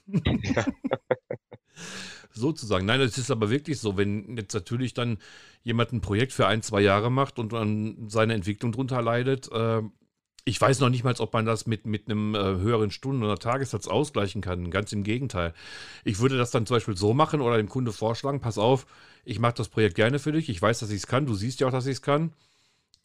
Ja. 0.06 0.66
Sozusagen. 2.30 2.84
Nein, 2.86 3.00
es 3.00 3.18
ist 3.18 3.30
aber 3.30 3.50
wirklich 3.50 3.78
so, 3.78 3.96
wenn 3.96 4.36
jetzt 4.36 4.54
natürlich 4.54 4.92
dann 4.92 5.18
jemand 5.62 5.92
ein 5.92 6.00
Projekt 6.00 6.32
für 6.32 6.46
ein, 6.46 6.62
zwei 6.62 6.80
Jahre 6.80 7.10
macht 7.10 7.38
und 7.38 7.52
dann 7.52 8.08
seine 8.08 8.34
Entwicklung 8.34 8.72
drunter 8.72 9.02
leidet, 9.02 9.50
äh, 9.52 9.82
ich 10.44 10.60
weiß 10.60 10.80
noch 10.80 10.90
nicht 10.90 11.04
mal, 11.04 11.14
ob 11.18 11.32
man 11.32 11.46
das 11.46 11.66
mit, 11.66 11.86
mit 11.86 12.08
einem 12.08 12.34
äh, 12.34 12.38
höheren 12.38 12.90
Stunden- 12.90 13.22
oder 13.22 13.38
Tagessatz 13.38 13.86
ausgleichen 13.88 14.42
kann. 14.42 14.70
Ganz 14.70 14.92
im 14.92 15.02
Gegenteil. 15.02 15.54
Ich 16.04 16.18
würde 16.18 16.36
das 16.36 16.50
dann 16.50 16.66
zum 16.66 16.76
Beispiel 16.76 16.96
so 16.96 17.14
machen 17.14 17.40
oder 17.40 17.56
dem 17.56 17.68
Kunde 17.68 17.92
vorschlagen: 17.92 18.40
Pass 18.40 18.58
auf, 18.58 18.86
ich 19.24 19.38
mache 19.38 19.54
das 19.54 19.68
Projekt 19.68 19.96
gerne 19.96 20.18
für 20.18 20.32
dich. 20.32 20.48
Ich 20.50 20.60
weiß, 20.60 20.80
dass 20.80 20.90
ich 20.90 20.98
es 20.98 21.06
kann. 21.06 21.26
Du 21.26 21.34
siehst 21.34 21.60
ja 21.60 21.68
auch, 21.68 21.72
dass 21.72 21.86
ich 21.86 21.94
es 21.94 22.02
kann. 22.02 22.32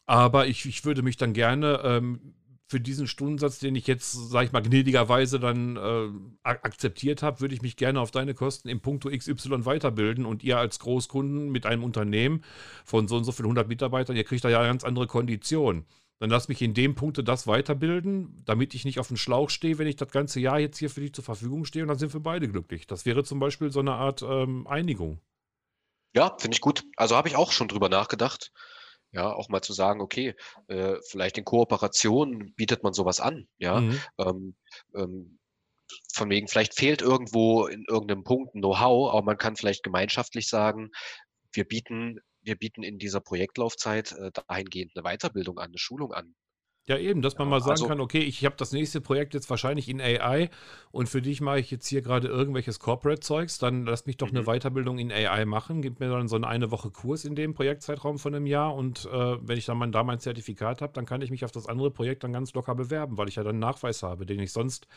Aber 0.06 0.48
ich, 0.48 0.66
ich 0.66 0.84
würde 0.84 1.02
mich 1.02 1.16
dann 1.16 1.32
gerne 1.32 1.80
ähm, 1.84 2.34
für 2.70 2.80
diesen 2.80 3.06
Stundensatz, 3.06 3.58
den 3.58 3.74
ich 3.74 3.86
jetzt, 3.86 4.12
sage 4.12 4.46
ich 4.46 4.52
mal, 4.52 4.60
gnädigerweise 4.60 5.40
dann 5.40 5.76
äh, 5.76 6.08
akzeptiert 6.44 7.22
habe, 7.22 7.40
würde 7.40 7.54
ich 7.54 7.62
mich 7.62 7.76
gerne 7.76 8.00
auf 8.00 8.10
deine 8.12 8.34
Kosten 8.34 8.68
im 8.68 8.80
Punkto 8.80 9.08
XY 9.10 9.64
weiterbilden 9.64 10.26
und 10.26 10.44
ihr 10.44 10.58
als 10.58 10.78
Großkunden 10.78 11.50
mit 11.50 11.66
einem 11.66 11.84
Unternehmen 11.84 12.44
von 12.84 13.08
so 13.08 13.16
und 13.16 13.24
so 13.24 13.32
vielen 13.32 13.46
100 13.46 13.66
Mitarbeitern, 13.68 14.16
ihr 14.16 14.24
kriegt 14.24 14.44
da 14.44 14.50
ja 14.50 14.62
ganz 14.62 14.84
andere 14.84 15.06
Konditionen. 15.06 15.84
Dann 16.20 16.28
lass 16.28 16.48
mich 16.48 16.60
in 16.60 16.74
dem 16.74 16.94
Punkte 16.94 17.24
das 17.24 17.46
weiterbilden, 17.46 18.42
damit 18.44 18.74
ich 18.74 18.84
nicht 18.84 19.00
auf 19.00 19.08
den 19.08 19.16
Schlauch 19.16 19.48
stehe, 19.48 19.78
wenn 19.78 19.86
ich 19.86 19.96
das 19.96 20.10
ganze 20.10 20.38
Jahr 20.38 20.60
jetzt 20.60 20.76
hier 20.76 20.90
für 20.90 21.00
dich 21.00 21.14
zur 21.14 21.24
Verfügung 21.24 21.64
stehe 21.64 21.82
und 21.82 21.88
dann 21.88 21.98
sind 21.98 22.12
wir 22.12 22.20
beide 22.20 22.46
glücklich. 22.46 22.86
Das 22.86 23.06
wäre 23.06 23.24
zum 23.24 23.40
Beispiel 23.40 23.70
so 23.70 23.80
eine 23.80 23.94
Art 23.94 24.20
ähm, 24.22 24.66
Einigung. 24.66 25.18
Ja, 26.14 26.36
finde 26.38 26.54
ich 26.54 26.60
gut. 26.60 26.84
Also 26.96 27.16
habe 27.16 27.28
ich 27.28 27.36
auch 27.36 27.52
schon 27.52 27.68
drüber 27.68 27.88
nachgedacht. 27.88 28.52
Ja, 29.12 29.32
auch 29.32 29.48
mal 29.48 29.62
zu 29.62 29.72
sagen, 29.72 30.02
okay, 30.02 30.34
äh, 30.68 30.96
vielleicht 31.08 31.38
in 31.38 31.44
Kooperation 31.44 32.52
bietet 32.54 32.82
man 32.82 32.92
sowas 32.92 33.18
an, 33.18 33.48
ja. 33.58 33.80
Mhm. 33.80 34.00
Ähm, 34.18 34.54
ähm, 34.94 35.38
von 36.12 36.30
wegen, 36.30 36.46
vielleicht 36.46 36.74
fehlt 36.74 37.02
irgendwo 37.02 37.66
in 37.66 37.84
irgendeinem 37.88 38.24
Punkt 38.24 38.54
ein 38.54 38.60
Know-how, 38.60 39.10
aber 39.10 39.22
man 39.22 39.38
kann 39.38 39.56
vielleicht 39.56 39.82
gemeinschaftlich 39.82 40.48
sagen, 40.48 40.90
wir 41.52 41.64
bieten, 41.64 42.20
wir 42.42 42.56
bieten 42.56 42.82
in 42.82 42.98
dieser 42.98 43.20
Projektlaufzeit 43.20 44.12
äh, 44.12 44.30
dahingehend 44.32 44.92
eine 44.96 45.04
Weiterbildung 45.04 45.58
an, 45.58 45.70
eine 45.70 45.78
Schulung 45.78 46.12
an. 46.12 46.34
Ja, 46.86 46.98
eben, 46.98 47.22
dass 47.22 47.38
man 47.38 47.46
ja, 47.46 47.50
mal 47.50 47.60
sagen 47.60 47.72
also, 47.72 47.86
kann, 47.86 48.00
okay, 48.00 48.18
ich 48.18 48.44
habe 48.44 48.56
das 48.56 48.72
nächste 48.72 49.00
Projekt 49.00 49.34
jetzt 49.34 49.48
wahrscheinlich 49.48 49.88
in 49.88 50.00
AI 50.00 50.50
und 50.90 51.08
für 51.08 51.22
dich 51.22 51.40
mache 51.40 51.60
ich 51.60 51.70
jetzt 51.70 51.86
hier 51.86 52.02
gerade 52.02 52.26
irgendwelches 52.26 52.80
Corporate-Zeugs, 52.80 53.58
dann 53.58 53.84
lass 53.84 54.06
mich 54.06 54.16
doch 54.16 54.30
eine 54.30 54.40
mhm. 54.40 54.46
Weiterbildung 54.46 54.98
in 54.98 55.12
AI 55.12 55.44
machen, 55.44 55.82
gib 55.82 56.00
mir 56.00 56.08
dann 56.08 56.26
so 56.26 56.36
eine, 56.36 56.48
eine 56.48 56.70
Woche 56.72 56.90
Kurs 56.90 57.24
in 57.24 57.36
dem 57.36 57.54
Projektzeitraum 57.54 58.18
von 58.18 58.34
einem 58.34 58.46
Jahr 58.46 58.74
und 58.74 59.04
äh, 59.04 59.36
wenn 59.40 59.58
ich 59.58 59.66
dann 59.66 59.78
mein, 59.78 59.92
da 59.92 60.02
mein 60.02 60.18
Zertifikat 60.18 60.82
habe, 60.82 60.92
dann 60.94 61.06
kann 61.06 61.22
ich 61.22 61.30
mich 61.30 61.44
auf 61.44 61.52
das 61.52 61.66
andere 61.66 61.90
Projekt 61.90 62.24
dann 62.24 62.32
ganz 62.32 62.54
locker 62.54 62.74
bewerben, 62.74 63.18
weil 63.18 63.28
ich 63.28 63.36
ja 63.36 63.44
dann 63.44 63.50
einen 63.50 63.60
Nachweis 63.60 64.02
habe, 64.02 64.26
den 64.26 64.40
ich 64.40 64.52
sonst 64.52 64.88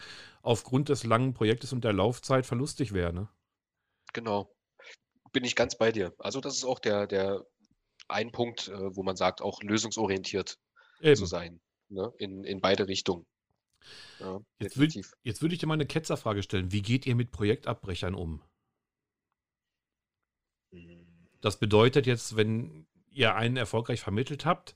aufgrund 0.41 0.89
des 0.89 1.03
langen 1.03 1.33
Projektes 1.33 1.73
und 1.73 1.83
der 1.83 1.93
Laufzeit 1.93 2.45
verlustig 2.45 2.93
wäre. 2.93 3.13
Ne? 3.13 3.27
Genau. 4.13 4.52
Bin 5.33 5.43
ich 5.43 5.55
ganz 5.55 5.77
bei 5.77 5.91
dir. 5.91 6.13
Also 6.19 6.39
das 6.39 6.55
ist 6.55 6.63
auch 6.63 6.79
der, 6.79 7.07
der 7.07 7.45
ein 8.07 8.31
Punkt, 8.31 8.69
äh, 8.69 8.95
wo 8.95 9.03
man 9.03 9.15
sagt, 9.15 9.41
auch 9.41 9.61
lösungsorientiert 9.61 10.57
Eben. 11.01 11.15
zu 11.15 11.25
sein 11.25 11.59
ne? 11.89 12.13
in, 12.17 12.43
in 12.43 12.61
beide 12.61 12.87
Richtungen. 12.87 13.25
Ja, 14.19 14.39
jetzt, 14.59 14.77
würde, 14.77 15.01
würde 15.23 15.53
ich 15.53 15.59
dir 15.59 15.67
mal 15.67 15.73
eine 15.73 15.85
Ketzerfrage 15.85 16.43
stellen. 16.43 16.71
Wie 16.71 16.81
geht 16.81 17.05
ihr 17.05 17.15
mit 17.15 17.31
Projektabbrechern 17.31 18.15
um? 18.15 18.41
Hm. 20.71 21.05
Das 21.41 21.59
bedeutet 21.59 22.07
jetzt, 22.07 22.37
wenn 22.37 22.87
ihr 23.09 23.35
einen 23.35 23.57
erfolgreich 23.57 24.01
vermittelt 24.01 24.45
habt 24.45 24.75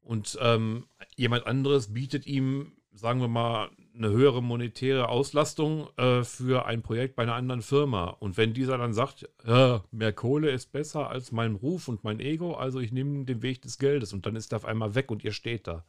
und 0.00 0.36
ähm, 0.40 0.88
jemand 1.14 1.46
anderes 1.46 1.94
bietet 1.94 2.26
ihm, 2.26 2.76
sagen 2.94 3.20
wir 3.20 3.28
mal, 3.28 3.70
eine 3.94 4.10
höhere 4.10 4.42
monetäre 4.42 5.08
Auslastung 5.08 5.88
äh, 5.96 6.22
für 6.24 6.66
ein 6.66 6.82
Projekt 6.82 7.16
bei 7.16 7.24
einer 7.24 7.34
anderen 7.34 7.62
Firma. 7.62 8.08
Und 8.08 8.36
wenn 8.36 8.54
dieser 8.54 8.78
dann 8.78 8.94
sagt, 8.94 9.28
ja, 9.44 9.84
mehr 9.90 10.12
Kohle 10.12 10.50
ist 10.50 10.72
besser 10.72 11.10
als 11.10 11.32
mein 11.32 11.54
Ruf 11.54 11.88
und 11.88 12.04
mein 12.04 12.20
Ego, 12.20 12.54
also 12.54 12.80
ich 12.80 12.92
nehme 12.92 13.24
den 13.24 13.42
Weg 13.42 13.62
des 13.62 13.78
Geldes 13.78 14.12
und 14.12 14.26
dann 14.26 14.36
ist 14.36 14.52
er 14.52 14.56
auf 14.56 14.64
einmal 14.64 14.94
weg 14.94 15.10
und 15.10 15.24
ihr 15.24 15.32
steht 15.32 15.66
da. 15.66 15.84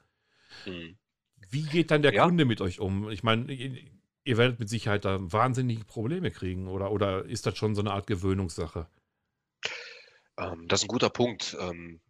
Mhm. 0.66 0.98
Wie 1.50 1.64
geht 1.64 1.92
dann 1.92 2.02
der 2.02 2.14
ja. 2.14 2.26
Kunde 2.26 2.46
mit 2.46 2.62
euch 2.62 2.80
um? 2.80 3.10
Ich 3.10 3.24
meine, 3.24 3.52
ihr 3.54 4.38
werdet 4.38 4.60
mit 4.60 4.70
Sicherheit 4.70 5.06
da 5.06 5.20
wahnsinnige 5.22 5.84
Probleme 5.86 6.32
kriegen 6.32 6.68
oder, 6.68 6.92
oder 6.92 7.26
ist 7.26 7.46
das 7.46 7.58
schon 7.58 7.76
so 7.76 7.82
eine 7.82 7.92
Art 7.92 8.08
Gewöhnungssache? 8.08 8.88
Ähm, 10.38 10.68
das 10.68 10.82
ist 10.82 10.86
ein 10.86 10.88
guter 10.90 11.10
Punkt. 11.10 11.56
Ähm, 11.60 12.02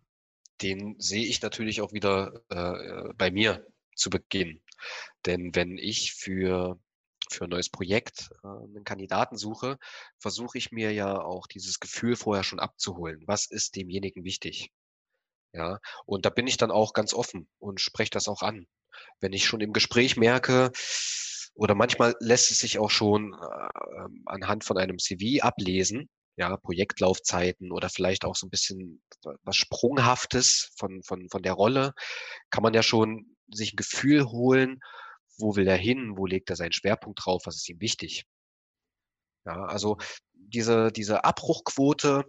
den 0.62 0.96
sehe 1.00 1.26
ich 1.26 1.41
natürlich 1.41 1.82
auch 1.82 1.91
wieder 1.94 2.41
äh, 2.50 3.14
bei 3.18 3.32
mir 3.32 3.66
zu 3.96 4.10
Beginn. 4.10 4.62
Denn 5.26 5.56
wenn 5.56 5.78
ich 5.78 6.14
für, 6.14 6.80
für 7.30 7.46
ein 7.46 7.50
neues 7.50 7.70
Projekt 7.70 8.30
äh, 8.44 8.48
einen 8.48 8.84
Kandidaten 8.84 9.38
suche, 9.38 9.78
versuche 10.20 10.58
ich 10.58 10.72
mir 10.72 10.92
ja 10.92 11.20
auch 11.20 11.48
dieses 11.48 11.80
Gefühl 11.80 12.16
vorher 12.16 12.44
schon 12.44 12.60
abzuholen. 12.60 13.24
Was 13.28 13.46
ist 13.46 13.76
demjenigen 13.76 14.24
wichtig? 14.24 14.72
Ja, 15.54 15.80
und 16.06 16.26
da 16.26 16.30
bin 16.30 16.48
ich 16.48 16.58
dann 16.58 16.72
auch 16.72 16.94
ganz 16.94 17.14
offen 17.14 17.48
und 17.60 17.80
spreche 17.80 18.12
das 18.12 18.28
auch 18.28 18.42
an. 18.42 18.68
Wenn 19.20 19.34
ich 19.34 19.46
schon 19.46 19.62
im 19.62 19.74
Gespräch 19.74 20.18
merke, 20.18 20.72
oder 21.56 21.76
manchmal 21.76 22.16
lässt 22.20 22.52
es 22.52 22.60
sich 22.60 22.80
auch 22.80 22.90
schon 22.90 23.34
äh, 23.34 24.08
anhand 24.26 24.64
von 24.64 24.78
einem 24.78 24.98
CV 24.98 25.44
ablesen, 25.44 26.10
ja, 26.36 26.58
Projektlaufzeiten 26.58 27.72
oder 27.72 27.90
vielleicht 27.90 28.26
auch 28.26 28.36
so 28.36 28.48
ein 28.48 28.50
bisschen 28.50 29.04
was 29.44 29.56
Sprunghaftes 29.56 30.72
von, 30.76 31.04
von, 31.04 31.30
von 31.30 31.44
der 31.44 31.54
Rolle, 31.54 31.94
kann 32.50 32.64
man 32.64 32.74
ja 32.74 32.82
schon 32.82 33.33
sich 33.52 33.74
ein 33.74 33.78
Gefühl 33.78 34.26
holen, 34.26 34.80
wo 35.38 35.56
will 35.56 35.68
er 35.68 35.78
hin, 35.78 36.18
wo 36.18 36.26
legt 36.26 36.50
er 36.50 36.56
seinen 36.56 36.72
Schwerpunkt 36.72 37.26
drauf, 37.26 37.44
was 37.46 37.56
ist 37.56 37.70
ihm 37.70 37.82
wichtig. 37.82 38.26
Ja, 39.46 39.66
also 39.66 39.98
diese, 40.34 40.91
diese 40.91 41.24
Abbruchquote, 41.26 42.26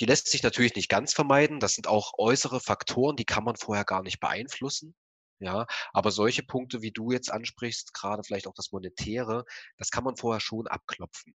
die 0.00 0.06
lässt 0.06 0.28
sich 0.28 0.42
natürlich 0.42 0.74
nicht 0.76 0.88
ganz 0.88 1.12
vermeiden. 1.12 1.60
Das 1.60 1.74
sind 1.74 1.88
auch 1.88 2.12
äußere 2.18 2.60
Faktoren, 2.60 3.16
die 3.16 3.24
kann 3.24 3.44
man 3.44 3.56
vorher 3.56 3.84
gar 3.84 4.02
nicht 4.02 4.20
beeinflussen. 4.20 4.94
Ja, 5.40 5.66
aber 5.92 6.10
solche 6.10 6.42
Punkte, 6.42 6.82
wie 6.82 6.90
du 6.90 7.12
jetzt 7.12 7.30
ansprichst, 7.30 7.94
gerade 7.94 8.24
vielleicht 8.24 8.48
auch 8.48 8.54
das 8.54 8.72
Monetäre, 8.72 9.44
das 9.76 9.90
kann 9.90 10.02
man 10.02 10.16
vorher 10.16 10.40
schon 10.40 10.66
abklopfen. 10.66 11.34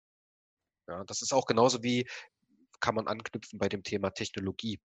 Ja, 0.89 1.05
das 1.05 1.23
ist 1.23 1.33
auch 1.33 1.47
genauso 1.47 1.83
wie 1.83 2.09
kann 2.81 2.97
man 2.97 3.07
anknüpfen 3.07 3.59
bei 3.61 3.69
dem 3.69 3.85
Thema 3.85 4.11
Technologie. 4.11 4.81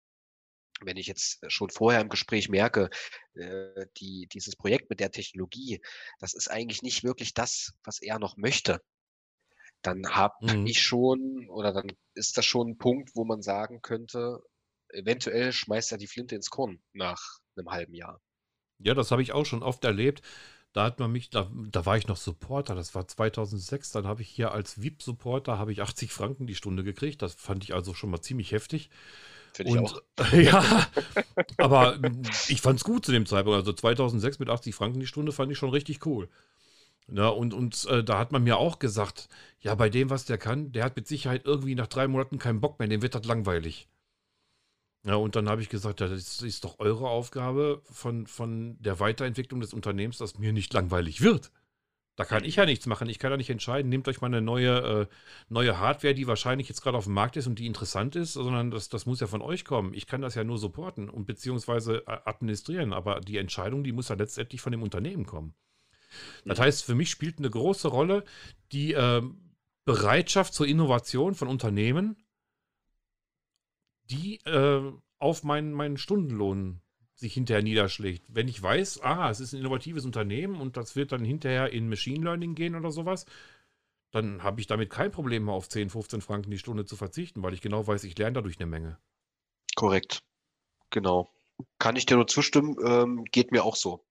Wenn 0.84 0.96
ich 0.96 1.06
jetzt 1.06 1.40
schon 1.48 1.70
vorher 1.70 2.00
im 2.00 2.08
Gespräch 2.08 2.48
merke, 2.48 2.90
äh, 3.34 3.86
die, 3.98 4.28
dieses 4.32 4.56
Projekt 4.56 4.90
mit 4.90 5.00
der 5.00 5.10
Technologie, 5.10 5.80
das 6.18 6.34
ist 6.34 6.48
eigentlich 6.48 6.82
nicht 6.82 7.04
wirklich 7.04 7.34
das, 7.34 7.72
was 7.84 8.00
er 8.00 8.18
noch 8.18 8.36
möchte 8.36 8.80
dann 9.82 10.06
habe 10.10 10.34
mhm. 10.58 10.66
ich 10.66 10.80
schon 10.80 11.48
oder 11.48 11.72
dann 11.72 11.92
ist 12.14 12.38
das 12.38 12.46
schon 12.46 12.70
ein 12.70 12.78
Punkt, 12.78 13.10
wo 13.14 13.24
man 13.24 13.42
sagen 13.42 13.82
könnte, 13.82 14.38
eventuell 14.88 15.52
schmeißt 15.52 15.92
er 15.92 15.98
die 15.98 16.06
Flinte 16.06 16.34
ins 16.34 16.50
Korn 16.50 16.80
nach 16.92 17.20
einem 17.56 17.70
halben 17.70 17.94
Jahr. 17.94 18.20
Ja, 18.78 18.94
das 18.94 19.10
habe 19.10 19.22
ich 19.22 19.32
auch 19.32 19.46
schon 19.46 19.62
oft 19.62 19.84
erlebt, 19.84 20.22
Da 20.72 20.84
hat 20.84 20.98
man 21.00 21.12
mich, 21.12 21.28
da, 21.28 21.50
da 21.70 21.84
war 21.84 21.98
ich 21.98 22.08
noch 22.08 22.16
Supporter, 22.16 22.74
das 22.74 22.94
war 22.94 23.06
2006, 23.06 23.92
dann 23.92 24.06
habe 24.06 24.22
ich 24.22 24.28
hier 24.28 24.52
als 24.52 24.80
VIP-Supporter, 24.80 25.58
habe 25.58 25.72
ich 25.72 25.82
80 25.82 26.12
Franken 26.12 26.46
die 26.46 26.54
Stunde 26.54 26.82
gekriegt. 26.82 27.20
Das 27.20 27.34
fand 27.34 27.62
ich 27.62 27.74
also 27.74 27.92
schon 27.92 28.10
mal 28.10 28.22
ziemlich 28.22 28.52
heftig. 28.52 28.88
Finde 29.53 29.72
ich 29.72 29.78
auch. 29.78 30.03
ja, 30.32 30.86
aber 31.59 31.98
ich 32.48 32.61
fand 32.61 32.78
es 32.78 32.84
gut 32.84 33.05
zu 33.05 33.12
dem 33.12 33.26
Zeitpunkt. 33.26 33.59
Also 33.59 33.72
2006 33.72 34.38
mit 34.38 34.48
80 34.48 34.74
Franken 34.74 35.00
die 35.00 35.07
Stunde 35.07 35.32
fand 35.32 35.53
ich 35.53 35.59
schon 35.59 35.70
richtig 35.70 36.07
cool. 36.07 36.28
Ja, 37.09 37.28
und 37.28 37.53
und 37.53 37.84
äh, 37.86 38.03
da 38.05 38.18
hat 38.18 38.32
man 38.32 38.44
mir 38.44 38.59
auch 38.59 38.78
gesagt, 38.78 39.28
ja, 39.61 39.74
bei 39.74 39.90
dem, 39.90 40.09
was 40.11 40.24
der 40.24 40.38
kann, 40.38 40.72
der 40.72 40.84
hat 40.84 40.96
mit 40.96 41.07
Sicherheit 41.09 41.42
irgendwie 41.44 41.74
nach 41.74 41.88
drei 41.88 42.09
Monaten 42.09 42.38
keinen 42.38 42.61
Bock 42.61 42.78
mehr, 42.78 42.88
dem 42.88 43.03
wird 43.03 43.14
das 43.14 43.24
langweilig. 43.24 43.88
Ja, 45.05 45.16
und 45.16 45.34
dann 45.34 45.48
habe 45.48 45.62
ich 45.62 45.68
gesagt, 45.68 46.00
ja, 46.00 46.07
das 46.09 46.42
ist 46.42 46.64
doch 46.64 46.78
eure 46.78 47.09
Aufgabe 47.09 47.82
von, 47.90 48.26
von 48.28 48.76
der 48.80 49.00
Weiterentwicklung 49.00 49.61
des 49.61 49.74
Unternehmens, 49.74 50.18
dass 50.18 50.38
mir 50.38 50.53
nicht 50.53 50.72
langweilig 50.72 51.20
wird. 51.22 51.50
Da 52.16 52.24
kann 52.24 52.44
ich 52.44 52.56
ja 52.56 52.66
nichts 52.66 52.86
machen. 52.86 53.08
Ich 53.08 53.18
kann 53.18 53.30
ja 53.30 53.38
nicht 53.38 53.48
entscheiden, 53.48 53.88
nehmt 53.88 54.06
euch 54.06 54.20
mal 54.20 54.26
eine 54.26 54.42
neue, 54.42 55.08
äh, 55.10 55.14
neue 55.48 55.78
Hardware, 55.78 56.12
die 56.12 56.26
wahrscheinlich 56.26 56.68
jetzt 56.68 56.82
gerade 56.82 56.98
auf 56.98 57.04
dem 57.04 57.14
Markt 57.14 57.36
ist 57.38 57.46
und 57.46 57.58
die 57.58 57.66
interessant 57.66 58.16
ist, 58.16 58.34
sondern 58.34 58.70
das, 58.70 58.90
das 58.90 59.06
muss 59.06 59.20
ja 59.20 59.26
von 59.26 59.40
euch 59.40 59.64
kommen. 59.64 59.94
Ich 59.94 60.06
kann 60.06 60.20
das 60.20 60.34
ja 60.34 60.44
nur 60.44 60.58
supporten 60.58 61.08
und 61.08 61.24
beziehungsweise 61.24 62.06
äh, 62.06 62.18
administrieren, 62.24 62.92
aber 62.92 63.20
die 63.20 63.38
Entscheidung, 63.38 63.82
die 63.82 63.92
muss 63.92 64.10
ja 64.10 64.16
letztendlich 64.16 64.60
von 64.60 64.72
dem 64.72 64.82
Unternehmen 64.82 65.24
kommen. 65.24 65.54
Das 66.44 66.60
heißt, 66.60 66.84
für 66.84 66.94
mich 66.94 67.08
spielt 67.08 67.38
eine 67.38 67.48
große 67.48 67.88
Rolle 67.88 68.24
die 68.72 68.92
äh, 68.92 69.22
Bereitschaft 69.86 70.52
zur 70.52 70.66
Innovation 70.66 71.34
von 71.34 71.48
Unternehmen, 71.48 72.16
die 74.10 74.36
äh, 74.44 74.92
auf 75.18 75.44
meinen, 75.44 75.72
meinen 75.72 75.96
Stundenlohn 75.96 76.82
sich 77.22 77.34
hinterher 77.34 77.62
niederschlägt. 77.62 78.24
Wenn 78.28 78.48
ich 78.48 78.62
weiß, 78.62 79.00
ah, 79.02 79.30
es 79.30 79.40
ist 79.40 79.52
ein 79.52 79.60
innovatives 79.60 80.04
Unternehmen 80.04 80.60
und 80.60 80.76
das 80.76 80.94
wird 80.94 81.12
dann 81.12 81.24
hinterher 81.24 81.72
in 81.72 81.88
Machine 81.88 82.24
Learning 82.24 82.54
gehen 82.54 82.74
oder 82.74 82.90
sowas, 82.90 83.24
dann 84.10 84.42
habe 84.42 84.60
ich 84.60 84.66
damit 84.66 84.90
kein 84.90 85.10
Problem 85.10 85.46
mehr 85.46 85.54
auf 85.54 85.68
10, 85.68 85.88
15 85.88 86.20
Franken 86.20 86.50
die 86.50 86.58
Stunde 86.58 86.84
zu 86.84 86.96
verzichten, 86.96 87.42
weil 87.42 87.54
ich 87.54 87.62
genau 87.62 87.86
weiß, 87.86 88.04
ich 88.04 88.18
lerne 88.18 88.34
dadurch 88.34 88.58
eine 88.58 88.66
Menge. 88.66 88.98
Korrekt. 89.74 90.22
Genau. 90.90 91.32
Kann 91.78 91.96
ich 91.96 92.06
dir 92.06 92.16
nur 92.16 92.26
zustimmen, 92.26 92.76
ähm, 92.84 93.24
geht 93.24 93.52
mir 93.52 93.64
auch 93.64 93.76
so. 93.76 94.04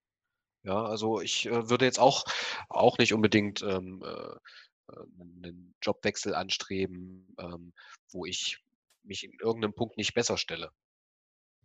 Ja, 0.64 0.84
also 0.84 1.22
ich 1.22 1.48
äh, 1.48 1.70
würde 1.70 1.86
jetzt 1.86 2.00
auch, 2.00 2.24
auch 2.70 2.98
nicht 2.98 3.14
unbedingt 3.14 3.62
ähm, 3.62 4.04
äh, 4.04 4.96
einen 5.20 5.44
äh, 5.44 5.86
Jobwechsel 5.86 6.34
anstreben, 6.34 7.36
ähm, 7.40 7.74
wo 8.12 8.26
ich 8.26 8.60
mich 9.04 9.24
in 9.24 9.34
irgendeinem 9.40 9.74
Punkt 9.74 9.98
nicht 9.98 10.14
besser 10.14 10.38
stelle. 10.38 10.72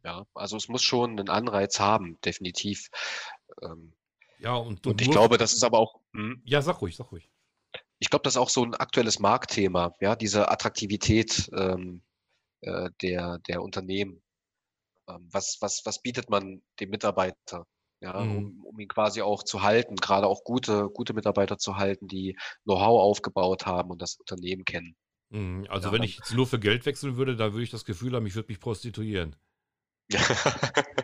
Ja, 0.07 0.25
also 0.35 0.57
es 0.57 0.69
muss 0.69 0.85
schon 0.85 1.19
einen 1.19 1.29
Anreiz 1.29 1.81
haben, 1.81 2.17
definitiv. 2.25 2.91
Ähm, 3.61 3.93
ja, 4.39 4.55
und, 4.55 4.87
und 4.87 5.01
ich 5.01 5.11
glaube, 5.11 5.37
das 5.37 5.53
ist 5.53 5.65
aber 5.65 5.81
auch. 5.81 6.01
Hm? 6.13 6.41
Ja, 6.45 6.63
sag 6.63 6.81
ruhig, 6.81 6.95
sag 6.95 7.11
ruhig. 7.11 7.29
Ich 7.99 8.09
glaube, 8.09 8.23
das 8.23 8.35
ist 8.35 8.39
auch 8.39 8.49
so 8.49 8.65
ein 8.65 8.75
aktuelles 8.75 9.19
Marktthema, 9.19 9.97
ja, 10.01 10.15
diese 10.15 10.49
Attraktivität 10.49 11.51
ähm, 11.53 12.03
äh, 12.61 12.91
der, 13.03 13.41
der 13.49 13.63
Unternehmen. 13.63 14.23
Ähm, 15.09 15.29
was, 15.33 15.57
was, 15.61 15.83
was 15.85 16.01
bietet 16.01 16.31
man 16.31 16.63
dem 16.79 16.91
Mitarbeiter? 16.91 17.67
Ja, 18.01 18.23
mhm. 18.23 18.37
um, 18.37 18.65
um 18.65 18.79
ihn 18.79 18.89
quasi 18.89 19.23
auch 19.23 19.43
zu 19.43 19.63
halten, 19.63 19.97
gerade 19.97 20.29
auch 20.29 20.45
gute, 20.45 20.89
gute 20.89 21.15
Mitarbeiter 21.15 21.59
zu 21.59 21.79
halten, 21.79 22.07
die 22.07 22.39
Know-how 22.63 23.01
aufgebaut 23.01 23.67
haben 23.67 23.91
und 23.91 24.01
das 24.01 24.15
Unternehmen 24.21 24.65
kennen. 24.65 24.95
Mhm, 25.31 25.67
also 25.69 25.89
ja, 25.89 25.95
wenn 25.95 26.05
ich 26.05 26.19
jetzt 26.19 26.33
nur 26.33 26.47
für 26.47 26.61
Geld 26.61 26.87
wechseln 26.87 27.17
würde, 27.17 27.35
da 27.35 27.53
würde 27.53 27.65
ich 27.65 27.71
das 27.71 27.85
Gefühl 27.85 28.15
haben, 28.15 28.27
ich 28.27 28.37
würde 28.37 28.53
mich 28.53 28.61
prostituieren. 28.61 29.35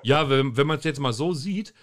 Ja, 0.02 0.30
wenn, 0.30 0.56
wenn 0.56 0.66
man 0.66 0.78
es 0.78 0.84
jetzt 0.84 1.00
mal 1.00 1.12
so 1.12 1.32
sieht, 1.32 1.74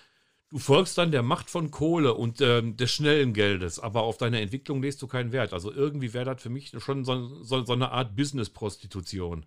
du 0.49 0.57
folgst 0.57 0.97
dann 0.97 1.11
der 1.11 1.24
Macht 1.24 1.49
von 1.49 1.72
Kohle 1.72 2.13
und 2.13 2.41
ähm, 2.41 2.78
des 2.78 2.91
schnellen 2.91 3.34
Geldes, 3.34 3.80
aber 3.80 4.03
auf 4.03 4.17
deine 4.17 4.41
Entwicklung 4.41 4.82
legst 4.82 5.01
du 5.01 5.07
keinen 5.07 5.32
Wert. 5.32 5.53
Also 5.53 5.72
irgendwie 5.72 6.13
wäre 6.13 6.26
das 6.26 6.41
für 6.41 6.49
mich 6.49 6.72
schon 6.80 7.05
so, 7.05 7.43
so, 7.43 7.63
so 7.65 7.74
eine 7.74 7.91
Art 7.91 8.15
Business-Prostitution. 8.15 9.45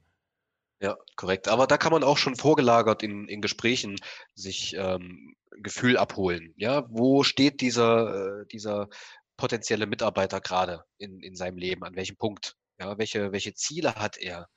Ja, 0.81 0.97
korrekt. 1.15 1.49
Aber 1.49 1.67
da 1.67 1.77
kann 1.79 1.93
man 1.93 2.03
auch 2.03 2.19
schon 2.19 2.35
vorgelagert 2.35 3.03
in, 3.05 3.29
in 3.29 3.41
Gesprächen 3.41 3.97
sich 4.35 4.75
ähm, 4.77 5.37
Gefühl 5.63 5.97
abholen. 5.97 6.55
Ja, 6.57 6.85
wo 6.89 7.23
steht 7.23 7.61
dieser, 7.61 8.41
äh, 8.41 8.47
dieser 8.47 8.89
potenzielle 9.37 9.87
Mitarbeiter 9.87 10.41
gerade 10.41 10.85
in, 10.99 11.21
in 11.21 11.37
seinem 11.37 11.57
Leben? 11.57 11.85
An 11.85 11.95
welchem 11.95 12.17
Punkt? 12.17 12.57
Ja, 12.81 12.99
welche, 12.99 13.31
welche 13.31 13.55
Ziele 13.55 13.95
hat 13.95 14.17
er? 14.19 14.49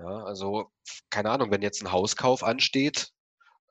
Ja, 0.00 0.24
also, 0.24 0.70
keine 1.10 1.30
Ahnung, 1.30 1.50
wenn 1.50 1.60
jetzt 1.60 1.82
ein 1.82 1.92
Hauskauf 1.92 2.42
ansteht, 2.42 3.12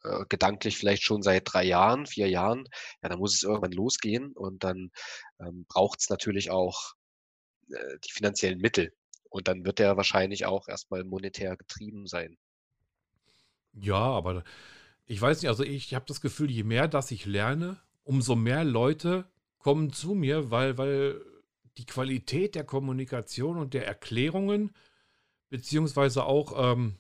äh, 0.04 0.26
gedanklich 0.30 0.78
vielleicht 0.78 1.02
schon 1.04 1.24
seit 1.24 1.52
drei 1.52 1.64
Jahren, 1.64 2.06
vier 2.06 2.30
Jahren, 2.30 2.66
ja, 3.02 3.10
dann 3.10 3.18
muss 3.18 3.34
es 3.34 3.44
irgendwann 3.44 3.72
losgehen 3.72 4.34
und 4.34 4.64
dann 4.64 4.92
ähm, 5.40 5.66
braucht 5.68 6.02
es 6.02 6.10
natürlich 6.10 6.52
auch 6.52 6.94
äh, 7.72 7.98
die 8.06 8.12
finanziellen 8.12 8.60
Mittel. 8.60 8.94
Und 9.30 9.48
dann 9.48 9.66
wird 9.66 9.80
er 9.80 9.98
wahrscheinlich 9.98 10.46
auch 10.46 10.68
erstmal 10.68 11.04
monetär 11.04 11.58
getrieben 11.58 12.06
sein. 12.06 12.38
Ja, 13.74 13.98
aber 13.98 14.44
ich 15.08 15.20
weiß 15.20 15.42
nicht, 15.42 15.50
also 15.50 15.64
ich 15.64 15.96
habe 15.96 16.06
das 16.08 16.22
Gefühl, 16.22 16.52
je 16.52 16.64
mehr 16.64 16.88
dass 16.88 17.10
ich 17.10 17.26
lerne, 17.26 17.80
umso 18.04 18.36
mehr 18.36 18.64
Leute 18.64 19.28
kommen 19.58 19.94
zu 19.94 20.14
mir, 20.14 20.52
weil, 20.52 20.78
weil 20.78 21.22
die 21.78 21.86
Qualität 21.86 22.54
der 22.54 22.64
Kommunikation 22.64 23.58
und 23.58 23.74
der 23.74 23.88
Erklärungen, 23.88 24.72
beziehungsweise 25.50 26.26
auch 26.26 26.74
ähm, 26.74 26.98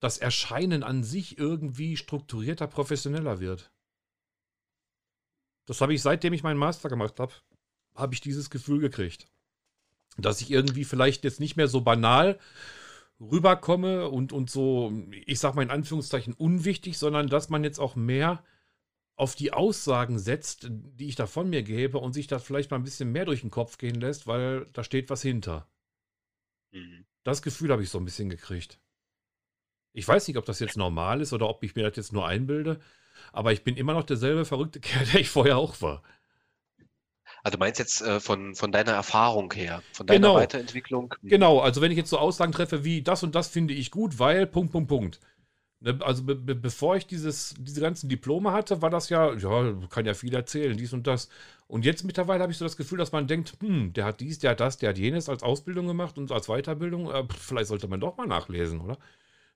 das 0.00 0.18
Erscheinen 0.18 0.82
an 0.82 1.04
sich 1.04 1.38
irgendwie 1.38 1.96
strukturierter, 1.96 2.66
professioneller 2.66 3.40
wird. 3.40 3.72
Das 5.66 5.80
habe 5.80 5.94
ich 5.94 6.02
seitdem 6.02 6.32
ich 6.32 6.42
meinen 6.42 6.58
Master 6.58 6.88
gemacht 6.88 7.20
habe, 7.20 7.32
habe 7.94 8.14
ich 8.14 8.20
dieses 8.20 8.50
Gefühl 8.50 8.80
gekriegt. 8.80 9.28
Dass 10.18 10.40
ich 10.40 10.50
irgendwie 10.50 10.84
vielleicht 10.84 11.24
jetzt 11.24 11.40
nicht 11.40 11.56
mehr 11.56 11.68
so 11.68 11.80
banal 11.80 12.38
rüberkomme 13.20 14.08
und, 14.08 14.32
und 14.32 14.50
so, 14.50 14.92
ich 15.24 15.38
sag 15.38 15.54
mal 15.54 15.62
in 15.62 15.70
Anführungszeichen, 15.70 16.34
unwichtig, 16.34 16.98
sondern 16.98 17.28
dass 17.28 17.48
man 17.48 17.62
jetzt 17.62 17.78
auch 17.78 17.94
mehr 17.94 18.44
auf 19.14 19.36
die 19.36 19.52
Aussagen 19.52 20.18
setzt, 20.18 20.66
die 20.68 21.06
ich 21.06 21.14
da 21.14 21.26
von 21.26 21.48
mir 21.48 21.62
gebe 21.62 21.98
und 21.98 22.12
sich 22.12 22.26
das 22.26 22.42
vielleicht 22.42 22.70
mal 22.70 22.78
ein 22.78 22.84
bisschen 22.84 23.12
mehr 23.12 23.24
durch 23.24 23.42
den 23.42 23.50
Kopf 23.50 23.78
gehen 23.78 24.00
lässt, 24.00 24.26
weil 24.26 24.66
da 24.72 24.82
steht 24.82 25.10
was 25.10 25.22
hinter. 25.22 25.68
Mhm. 26.72 27.04
Das 27.24 27.42
Gefühl 27.42 27.70
habe 27.70 27.82
ich 27.82 27.90
so 27.90 27.98
ein 27.98 28.04
bisschen 28.04 28.28
gekriegt. 28.28 28.78
Ich 29.92 30.08
weiß 30.08 30.26
nicht, 30.28 30.38
ob 30.38 30.46
das 30.46 30.60
jetzt 30.60 30.76
normal 30.76 31.20
ist 31.20 31.32
oder 31.32 31.48
ob 31.48 31.62
ich 31.62 31.74
mir 31.74 31.88
das 31.88 31.96
jetzt 31.96 32.12
nur 32.12 32.26
einbilde, 32.26 32.80
aber 33.32 33.52
ich 33.52 33.62
bin 33.62 33.76
immer 33.76 33.92
noch 33.92 34.04
derselbe 34.04 34.44
verrückte 34.44 34.80
Kerl, 34.80 35.06
der 35.06 35.20
ich 35.20 35.28
vorher 35.28 35.58
auch 35.58 35.80
war. 35.80 36.02
Also 37.44 37.56
du 37.56 37.58
meinst 37.58 37.78
jetzt 37.78 38.02
äh, 38.02 38.20
von, 38.20 38.54
von 38.54 38.70
deiner 38.70 38.92
Erfahrung 38.92 39.52
her, 39.52 39.82
von 39.92 40.06
deiner 40.06 40.20
genau. 40.20 40.34
Weiterentwicklung? 40.36 41.14
Genau, 41.22 41.58
also 41.58 41.80
wenn 41.80 41.90
ich 41.90 41.98
jetzt 41.98 42.10
so 42.10 42.18
Aussagen 42.18 42.52
treffe 42.52 42.84
wie 42.84 43.02
das 43.02 43.22
und 43.22 43.34
das 43.34 43.48
finde 43.48 43.74
ich 43.74 43.90
gut, 43.90 44.18
weil 44.18 44.46
Punkt, 44.46 44.72
Punkt, 44.72 44.88
Punkt. 44.88 45.20
Ne, 45.80 45.98
also 46.02 46.22
be 46.22 46.36
be 46.36 46.54
bevor 46.54 46.96
ich 46.96 47.06
dieses, 47.06 47.54
diese 47.58 47.80
ganzen 47.80 48.08
Diplome 48.08 48.52
hatte, 48.52 48.80
war 48.82 48.90
das 48.90 49.08
ja, 49.08 49.34
ja, 49.34 49.74
kann 49.90 50.06
ja 50.06 50.14
viel 50.14 50.34
erzählen, 50.34 50.76
dies 50.76 50.92
und 50.92 51.08
das. 51.08 51.28
Und 51.72 51.86
jetzt 51.86 52.04
mittlerweile 52.04 52.42
habe 52.42 52.52
ich 52.52 52.58
so 52.58 52.66
das 52.66 52.76
Gefühl, 52.76 52.98
dass 52.98 53.12
man 53.12 53.26
denkt, 53.26 53.54
hm, 53.60 53.94
der 53.94 54.04
hat 54.04 54.20
dies, 54.20 54.38
der 54.38 54.50
hat 54.50 54.60
das, 54.60 54.76
der 54.76 54.90
hat 54.90 54.98
jenes 54.98 55.30
als 55.30 55.42
Ausbildung 55.42 55.86
gemacht 55.86 56.18
und 56.18 56.30
als 56.30 56.48
Weiterbildung. 56.48 57.10
Äh, 57.10 57.26
vielleicht 57.34 57.68
sollte 57.68 57.88
man 57.88 57.98
doch 57.98 58.18
mal 58.18 58.26
nachlesen, 58.26 58.82
oder? 58.82 58.98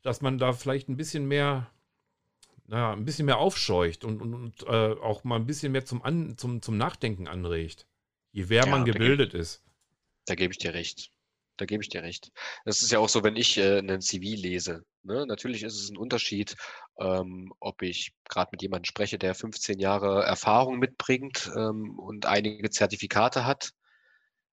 Dass 0.01 0.23
man 0.23 0.39
da 0.39 0.55
vielleicht 0.55 0.89
ein 0.89 0.97
bisschen 0.97 1.29
mehr, 1.29 1.71
naja, 2.69 2.93
ein 2.95 3.05
bisschen 3.05 3.27
mehr 3.27 3.37
aufscheucht 3.37 4.03
und, 4.03 4.23
und, 4.23 4.33
und 4.33 4.63
äh, 4.63 4.95
auch 4.99 5.25
mal 5.25 5.37
ein 5.37 5.45
bisschen 5.45 5.73
mehr 5.73 5.85
zum, 5.85 6.03
An 6.03 6.39
zum, 6.39 6.63
zum 6.63 6.79
Nachdenken 6.79 7.29
anregt. 7.29 7.87
Je 8.33 8.47
mehr 8.47 8.65
ja, 8.65 8.71
man 8.71 8.87
gebildet 8.87 9.35
da 9.35 9.39
ist. 9.39 9.63
Da 10.25 10.37
gebe 10.37 10.53
ich 10.53 10.59
dir 10.59 10.73
recht. 10.73 11.11
Da 11.59 11.67
gebe 11.67 11.83
ich 11.83 11.91
dir 11.91 12.03
recht. 12.03 12.33
Das 12.65 12.81
ist 12.81 12.91
ja 12.93 12.99
auch 12.99 13.11
so, 13.11 13.25
wenn 13.25 13.37
ich 13.37 13.59
äh, 13.59 13.81
einen 13.81 14.01
CV 14.01 14.41
lese. 14.41 14.87
Ne? 15.03 15.27
Natürlich 15.27 15.63
ist 15.63 15.75
es 15.75 15.91
ein 15.91 15.99
Unterschied, 15.99 16.57
ähm, 16.99 17.53
ob 17.61 17.83
ich 17.83 18.13
gerade 18.29 18.51
mit 18.53 18.63
jemandem 18.63 18.85
spreche, 18.85 19.19
der 19.19 19.35
15 19.35 19.79
Jahre 19.79 20.25
Erfahrung 20.25 20.79
mitbringt 20.79 21.51
ähm, 21.57 21.99
und 21.99 22.27
einige 22.27 22.71
Zertifikate 22.71 23.45
hat, 23.45 23.73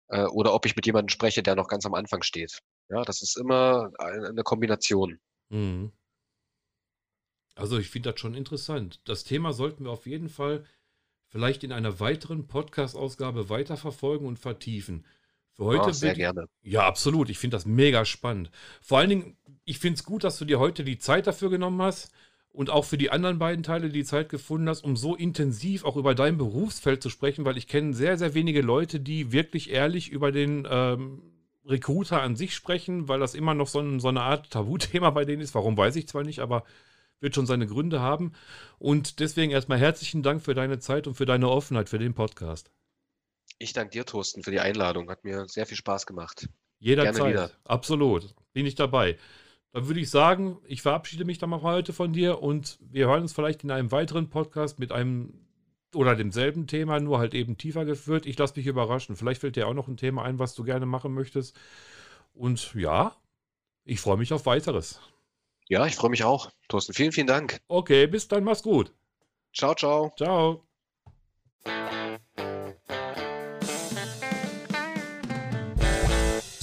äh, 0.10 0.26
oder 0.26 0.54
ob 0.54 0.66
ich 0.66 0.76
mit 0.76 0.86
jemandem 0.86 1.10
spreche, 1.10 1.44
der 1.44 1.56
noch 1.56 1.68
ganz 1.68 1.86
am 1.86 1.94
Anfang 1.94 2.22
steht. 2.22 2.60
Ja, 2.90 3.04
das 3.04 3.22
ist 3.22 3.38
immer 3.38 3.92
eine 3.98 4.44
Kombination. 4.44 5.20
Mhm. 5.50 5.92
Also 7.56 7.78
ich 7.78 7.90
finde 7.90 8.12
das 8.12 8.20
schon 8.20 8.34
interessant. 8.34 9.00
Das 9.06 9.24
Thema 9.24 9.54
sollten 9.54 9.86
wir 9.86 9.92
auf 9.92 10.06
jeden 10.06 10.30
Fall 10.30 10.66
vielleicht 11.28 11.64
in 11.64 11.72
einer 11.72 12.00
weiteren 12.00 12.48
Podcast-Ausgabe 12.48 13.50
weiterverfolgen 13.50 14.28
und 14.28 14.38
vertiefen. 14.38 15.06
Für 15.54 15.66
heute 15.66 15.90
oh, 15.90 15.92
sehr 15.92 16.16
gerne. 16.16 16.48
Ja, 16.62 16.88
absolut. 16.88 17.30
Ich 17.30 17.38
finde 17.38 17.56
das 17.56 17.66
mega 17.66 18.06
spannend. 18.06 18.50
Vor 18.82 18.98
allen 18.98 19.10
Dingen, 19.10 19.38
ich 19.66 19.78
finde 19.78 19.98
es 19.98 20.04
gut, 20.04 20.24
dass 20.24 20.40
du 20.40 20.46
dir 20.46 20.60
heute 20.60 20.84
die 20.84 20.98
Zeit 20.98 21.28
dafür 21.28 21.52
genommen 21.52 21.82
hast 21.82 22.12
und 22.54 22.70
auch 22.70 22.86
für 22.86 22.98
die 22.98 23.10
anderen 23.10 23.40
beiden 23.40 23.64
Teile 23.64 23.90
die 23.90 24.06
Zeit 24.06 24.30
gefunden 24.30 24.70
hast, 24.70 24.84
um 24.84 24.96
so 24.96 25.16
intensiv 25.16 25.84
auch 25.84 25.98
über 25.98 26.14
dein 26.16 26.38
Berufsfeld 26.38 27.02
zu 27.02 27.10
sprechen, 27.10 27.46
weil 27.46 27.58
ich 27.58 27.68
kenne 27.68 27.94
sehr, 27.94 28.18
sehr 28.18 28.36
wenige 28.36 28.62
Leute, 28.62 29.00
die 29.00 29.32
wirklich 29.32 29.72
ehrlich 29.72 30.10
über 30.10 30.32
den 30.32 30.68
ähm, 30.70 31.24
Recruiter 31.66 32.22
an 32.22 32.36
sich 32.36 32.54
sprechen, 32.54 33.08
weil 33.08 33.20
das 33.20 33.34
immer 33.34 33.56
noch 33.56 33.68
so, 33.68 33.80
ein, 33.80 34.00
so 34.00 34.08
eine 34.08 34.22
Art 34.22 34.52
Tabuthema 34.52 35.10
bei 35.10 35.26
denen 35.26 35.42
ist. 35.42 35.56
Warum 35.56 35.76
weiß 35.76 35.96
ich 35.96 36.08
zwar 36.08 36.24
nicht, 36.24 36.40
aber 36.40 36.64
wird 37.20 37.34
schon 37.34 37.48
seine 37.48 37.66
Gründe 37.66 38.02
haben. 38.02 38.34
Und 38.78 39.20
deswegen 39.20 39.52
erstmal 39.52 39.80
herzlichen 39.80 40.22
Dank 40.22 40.44
für 40.44 40.54
deine 40.54 40.78
Zeit 40.78 41.08
und 41.08 41.16
für 41.16 41.26
deine 41.26 41.50
Offenheit 41.50 41.90
für 41.90 42.00
den 42.00 42.14
Podcast. 42.14 42.70
Ich 43.58 43.74
danke 43.74 43.92
dir, 43.92 44.06
Thorsten, 44.06 44.44
für 44.44 44.52
die 44.52 44.60
Einladung. 44.60 45.10
Hat 45.10 45.24
mir 45.24 45.48
sehr 45.48 45.66
viel 45.66 45.78
Spaß 45.78 46.06
gemacht. 46.06 46.50
Jederzeit. 46.80 47.58
Absolut. 47.64 48.36
Bin 48.52 48.66
ich 48.66 48.76
dabei. 48.76 49.18
Dann 49.74 49.88
würde 49.88 50.00
ich 50.00 50.10
sagen, 50.10 50.60
ich 50.68 50.84
verabschiede 50.84 51.26
mich 51.26 51.40
dann 51.40 51.50
mal 51.50 51.64
heute 51.64 51.94
von 51.94 52.14
dir 52.14 52.42
und 52.42 52.78
wir 52.80 53.08
hören 53.08 53.24
uns 53.24 53.34
vielleicht 53.34 53.64
in 53.64 53.72
einem 53.72 53.92
weiteren 53.92 54.30
Podcast 54.30 54.80
mit 54.80 54.92
einem 54.92 55.34
oder 55.96 56.16
demselben 56.16 56.68
Thema, 56.68 57.00
nur 57.00 57.20
halt 57.20 57.34
eben 57.34 57.58
tiefer 57.58 57.84
geführt. 57.84 58.26
Ich 58.26 58.38
lasse 58.38 58.54
mich 58.56 58.68
überraschen. 58.68 59.16
Vielleicht 59.16 59.42
fällt 59.42 59.56
dir 59.56 59.68
auch 59.68 59.74
noch 59.74 59.88
ein 59.88 59.98
Thema 59.98 60.24
ein, 60.24 60.40
was 60.40 60.56
du 60.56 60.64
gerne 60.64 60.86
machen 60.86 61.14
möchtest. 61.14 61.56
Und 62.34 62.74
ja, 62.76 63.16
ich 63.84 64.00
freue 64.00 64.18
mich 64.18 64.32
auf 64.32 64.46
weiteres. 64.46 65.02
Ja, 65.70 65.86
ich 65.86 65.96
freue 65.96 66.12
mich 66.12 66.24
auch. 66.24 66.52
Thorsten, 66.68 66.94
vielen, 66.94 67.12
vielen 67.12 67.28
Dank. 67.28 67.60
Okay, 67.68 68.08
bis 68.08 68.28
dann, 68.28 68.44
mach's 68.44 68.64
gut. 68.64 68.92
Ciao, 69.54 69.74
ciao. 69.76 70.14
Ciao. 70.18 70.64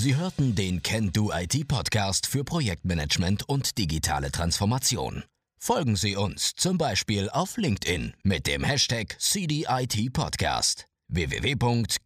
Sie 0.00 0.16
hörten 0.16 0.54
den 0.54 0.82
Can 0.82 1.12
Do 1.12 1.30
IT 1.30 1.68
Podcast 1.68 2.26
für 2.26 2.42
Projektmanagement 2.42 3.46
und 3.50 3.76
digitale 3.76 4.32
Transformation. 4.32 5.24
Folgen 5.58 5.94
Sie 5.94 6.16
uns 6.16 6.54
zum 6.54 6.78
Beispiel 6.78 7.28
auf 7.28 7.58
LinkedIn 7.58 8.14
mit 8.22 8.46
dem 8.46 8.64
Hashtag 8.64 9.14
CDIT 9.20 10.10
Podcast 10.14 10.86
www.candoit.ch. 11.08 12.00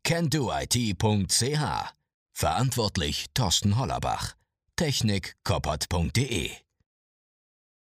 Verantwortlich 2.33 3.27
Thorsten 3.33 3.79
Hollerbach. 3.79 4.35
Technik 4.75 5.37
koppert.de 5.45 6.64